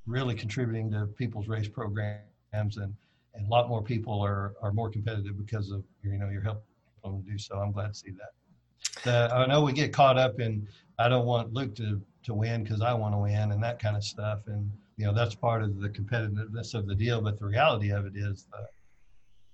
really 0.05 0.35
contributing 0.35 0.91
to 0.91 1.07
people's 1.17 1.47
race 1.47 1.67
programs 1.67 2.77
and 2.77 2.93
and 3.35 3.47
a 3.47 3.49
lot 3.49 3.67
more 3.67 3.81
people 3.81 4.19
are 4.21 4.53
are 4.61 4.71
more 4.71 4.89
competitive 4.89 5.37
because 5.37 5.71
of 5.71 5.83
you 6.03 6.17
know 6.17 6.29
your 6.29 6.41
help 6.41 6.63
them 7.03 7.21
do 7.21 7.37
so. 7.37 7.57
I'm 7.57 7.71
glad 7.71 7.87
to 7.87 7.93
see 7.93 8.11
that. 8.11 9.03
The, 9.03 9.33
I 9.33 9.45
know 9.47 9.63
we 9.63 9.73
get 9.73 9.91
caught 9.91 10.17
up 10.17 10.39
in 10.39 10.67
I 10.99 11.09
don't 11.09 11.25
want 11.25 11.53
Luke 11.53 11.75
to 11.75 12.01
to 12.23 12.33
win 12.33 12.63
because 12.63 12.81
I 12.81 12.93
want 12.93 13.13
to 13.13 13.19
win 13.19 13.51
and 13.51 13.63
that 13.63 13.79
kind 13.79 13.97
of 13.97 14.03
stuff, 14.03 14.41
and 14.47 14.71
you 14.97 15.05
know 15.05 15.13
that's 15.13 15.35
part 15.35 15.63
of 15.63 15.79
the 15.79 15.89
competitiveness 15.89 16.73
of 16.73 16.87
the 16.87 16.95
deal. 16.95 17.21
But 17.21 17.39
the 17.39 17.45
reality 17.45 17.91
of 17.91 18.05
it 18.05 18.13
is 18.15 18.47
the 18.51 18.67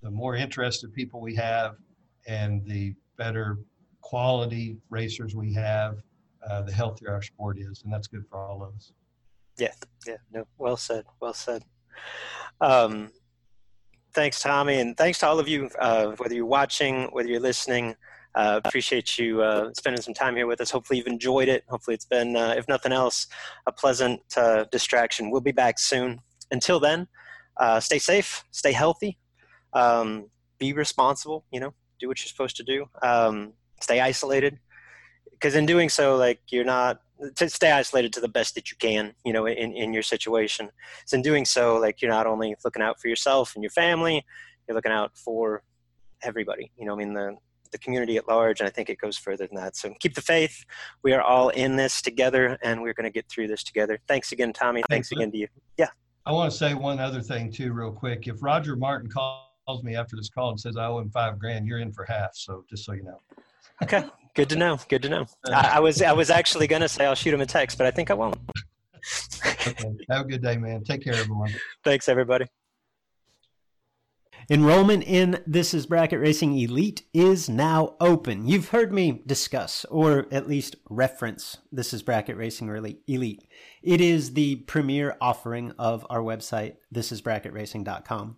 the 0.02 0.12
more 0.12 0.36
interested 0.36 0.94
people 0.94 1.22
we 1.22 1.36
have, 1.36 1.76
and 2.28 2.66
the 2.66 2.94
better 3.18 3.58
quality 4.02 4.78
racers 4.90 5.36
we 5.36 5.54
have, 5.54 6.02
uh, 6.50 6.62
the 6.62 6.72
healthier 6.72 7.12
our 7.12 7.22
sport 7.22 7.58
is, 7.60 7.82
and 7.84 7.92
that's 7.92 8.08
good 8.08 8.26
for 8.30 8.46
all 8.46 8.64
of 8.64 8.74
us. 8.76 8.92
Yeah, 9.60 9.74
yeah, 10.08 10.18
no, 10.32 10.46
well 10.58 10.78
said, 10.78 11.04
well 11.20 11.34
said. 11.34 11.64
Um, 12.62 13.12
thanks, 14.14 14.42
Tommy, 14.42 14.80
and 14.80 14.96
thanks 14.96 15.20
to 15.20 15.28
all 15.28 15.40
of 15.40 15.48
you, 15.48 15.70
uh, 15.80 16.12
whether 16.18 16.34
you're 16.34 16.46
watching, 16.46 17.10
whether 17.12 17.30
you're 17.30 17.40
listening. 17.42 17.96
Uh, 18.36 18.62
appreciate 18.64 19.18
you 19.18 19.42
uh, 19.42 19.70
spending 19.76 20.02
some 20.02 20.14
time 20.14 20.36
here 20.36 20.48
with 20.48 20.62
us. 20.62 20.72
Hopefully, 20.72 20.98
you've 20.98 21.08
enjoyed 21.08 21.50
it. 21.50 21.64
Hopefully, 21.68 21.96
it's 21.96 22.06
been, 22.06 22.36
uh, 22.36 22.54
if 22.56 22.68
nothing 22.68 22.94
else, 22.94 23.28
a 23.66 23.72
pleasant 23.72 24.22
uh, 24.38 24.66
distraction. 24.72 25.32
We'll 25.32 25.42
be 25.42 25.52
back 25.52 25.80
soon. 25.80 26.20
Until 26.52 26.80
then, 26.80 27.08
uh, 27.58 27.80
stay 27.80 28.00
safe, 28.00 28.44
stay 28.52 28.72
healthy, 28.72 29.18
um, 29.74 30.30
be 30.58 30.74
responsible. 30.74 31.44
You 31.52 31.60
know, 31.60 31.74
do 32.00 32.08
what 32.08 32.20
you're 32.20 32.30
supposed 32.30 32.56
to 32.58 32.64
do. 32.64 32.86
Um, 33.04 33.54
stay 33.82 34.00
isolated, 34.00 34.60
because 35.32 35.56
in 35.56 35.66
doing 35.66 35.90
so, 35.90 36.16
like 36.16 36.40
you're 36.50 36.64
not 36.64 37.02
to 37.36 37.50
stay 37.50 37.72
isolated 37.72 38.14
to 38.14 38.22
the 38.22 38.28
best 38.28 38.56
that 38.56 38.72
you 38.72 38.78
can, 38.78 39.14
you 39.26 39.34
know, 39.34 39.46
in, 39.46 39.74
in 39.74 39.94
your 39.94 40.04
situation. 40.04 40.70
So 41.06 41.18
in 41.18 41.22
doing 41.22 41.46
so, 41.46 41.78
like 41.78 42.02
you're 42.02 42.12
not 42.12 42.28
only 42.28 42.56
looking 42.64 42.82
out 42.82 43.00
for 43.00 43.08
yourself 43.08 43.56
and 43.56 43.64
your 43.64 43.72
family, 43.72 44.26
you're 44.68 44.76
looking 44.76 44.92
out 44.92 45.18
for 45.18 45.64
everybody. 46.22 46.72
You 46.78 46.86
know, 46.86 46.94
I 46.94 46.98
mean 46.98 47.14
the 47.14 47.38
the 47.72 47.78
community 47.78 48.18
at 48.18 48.28
large, 48.28 48.60
and 48.60 48.68
I 48.68 48.72
think 48.72 48.90
it 48.90 48.98
goes 48.98 49.18
further 49.18 49.48
than 49.48 49.56
that. 49.58 49.76
So 49.76 49.94
keep 50.00 50.16
the 50.16 50.22
faith. 50.22 50.66
We 51.04 51.14
are 51.14 51.22
all 51.22 51.50
in 51.50 51.76
this 51.76 52.02
together, 52.02 52.58
and 52.64 52.82
we're 52.82 52.94
going 52.94 53.06
to 53.06 53.12
get 53.12 53.30
through 53.30 53.48
this 53.48 53.64
together. 53.64 54.00
Thanks 54.08 54.32
again, 54.32 54.54
Tommy. 54.54 54.82
Thanks 54.90 55.12
again 55.12 55.32
to 55.32 55.38
you. 55.38 55.48
Yeah. 55.78 55.90
I 56.26 56.32
want 56.32 56.52
to 56.52 56.58
say 56.58 56.74
one 56.74 57.00
other 57.00 57.22
thing 57.22 57.52
too, 57.52 57.74
real 57.74 57.92
quick. 57.92 58.28
If 58.28 58.42
Roger 58.42 58.76
Martin 58.76 59.10
calls 59.10 59.84
me 59.84 59.96
after 59.96 60.16
this 60.16 60.30
call 60.30 60.50
and 60.52 60.60
says 60.60 60.78
I 60.78 60.88
owe 60.88 61.00
him 61.00 61.10
five 61.10 61.40
grand, 61.40 61.68
you're 61.68 61.80
in 61.80 61.92
for 61.92 62.06
half. 62.06 62.32
So 62.34 62.66
just 62.70 62.86
so 62.86 62.94
you 62.94 63.04
know. 63.04 63.22
Okay. 63.84 64.04
Good 64.36 64.50
to 64.50 64.56
know. 64.56 64.80
Good 64.88 65.02
to 65.04 65.10
know. 65.10 65.26
Uh, 65.48 65.52
I, 65.52 65.78
I 65.78 65.80
was 65.80 66.02
I 66.02 66.14
was 66.14 66.30
actually 66.30 66.68
going 66.68 66.82
to 66.82 66.90
say 66.90 67.06
I'll 67.06 67.16
shoot 67.16 67.34
him 67.34 67.42
a 67.42 67.46
text, 67.46 67.78
but 67.78 67.88
I 67.88 67.92
think 67.92 68.12
I 68.12 68.14
won't. 68.14 68.38
okay. 69.68 69.96
Have 70.10 70.26
a 70.26 70.30
good 70.30 70.42
day, 70.42 70.58
man. 70.58 70.84
Take 70.84 71.04
care, 71.04 71.14
everyone. 71.14 71.54
Thanks, 71.84 72.10
everybody. 72.10 72.46
Enrollment 74.52 75.04
in 75.04 75.44
This 75.46 75.76
is 75.76 75.86
Bracket 75.86 76.20
Racing 76.20 76.58
Elite 76.58 77.04
is 77.14 77.48
now 77.48 77.96
open. 78.00 78.48
You've 78.48 78.70
heard 78.70 78.92
me 78.92 79.22
discuss, 79.28 79.86
or 79.86 80.26
at 80.32 80.48
least 80.48 80.76
reference, 80.90 81.58
This 81.72 81.94
is 81.94 82.02
Bracket 82.02 82.36
Racing 82.36 82.68
Elite. 83.08 83.44
It 83.84 84.02
is 84.02 84.34
the 84.34 84.56
premier 84.56 85.16
offering 85.22 85.74
of 85.78 86.04
our 86.10 86.22
website, 86.22 86.78
thisisbracketracing.com. 86.92 88.38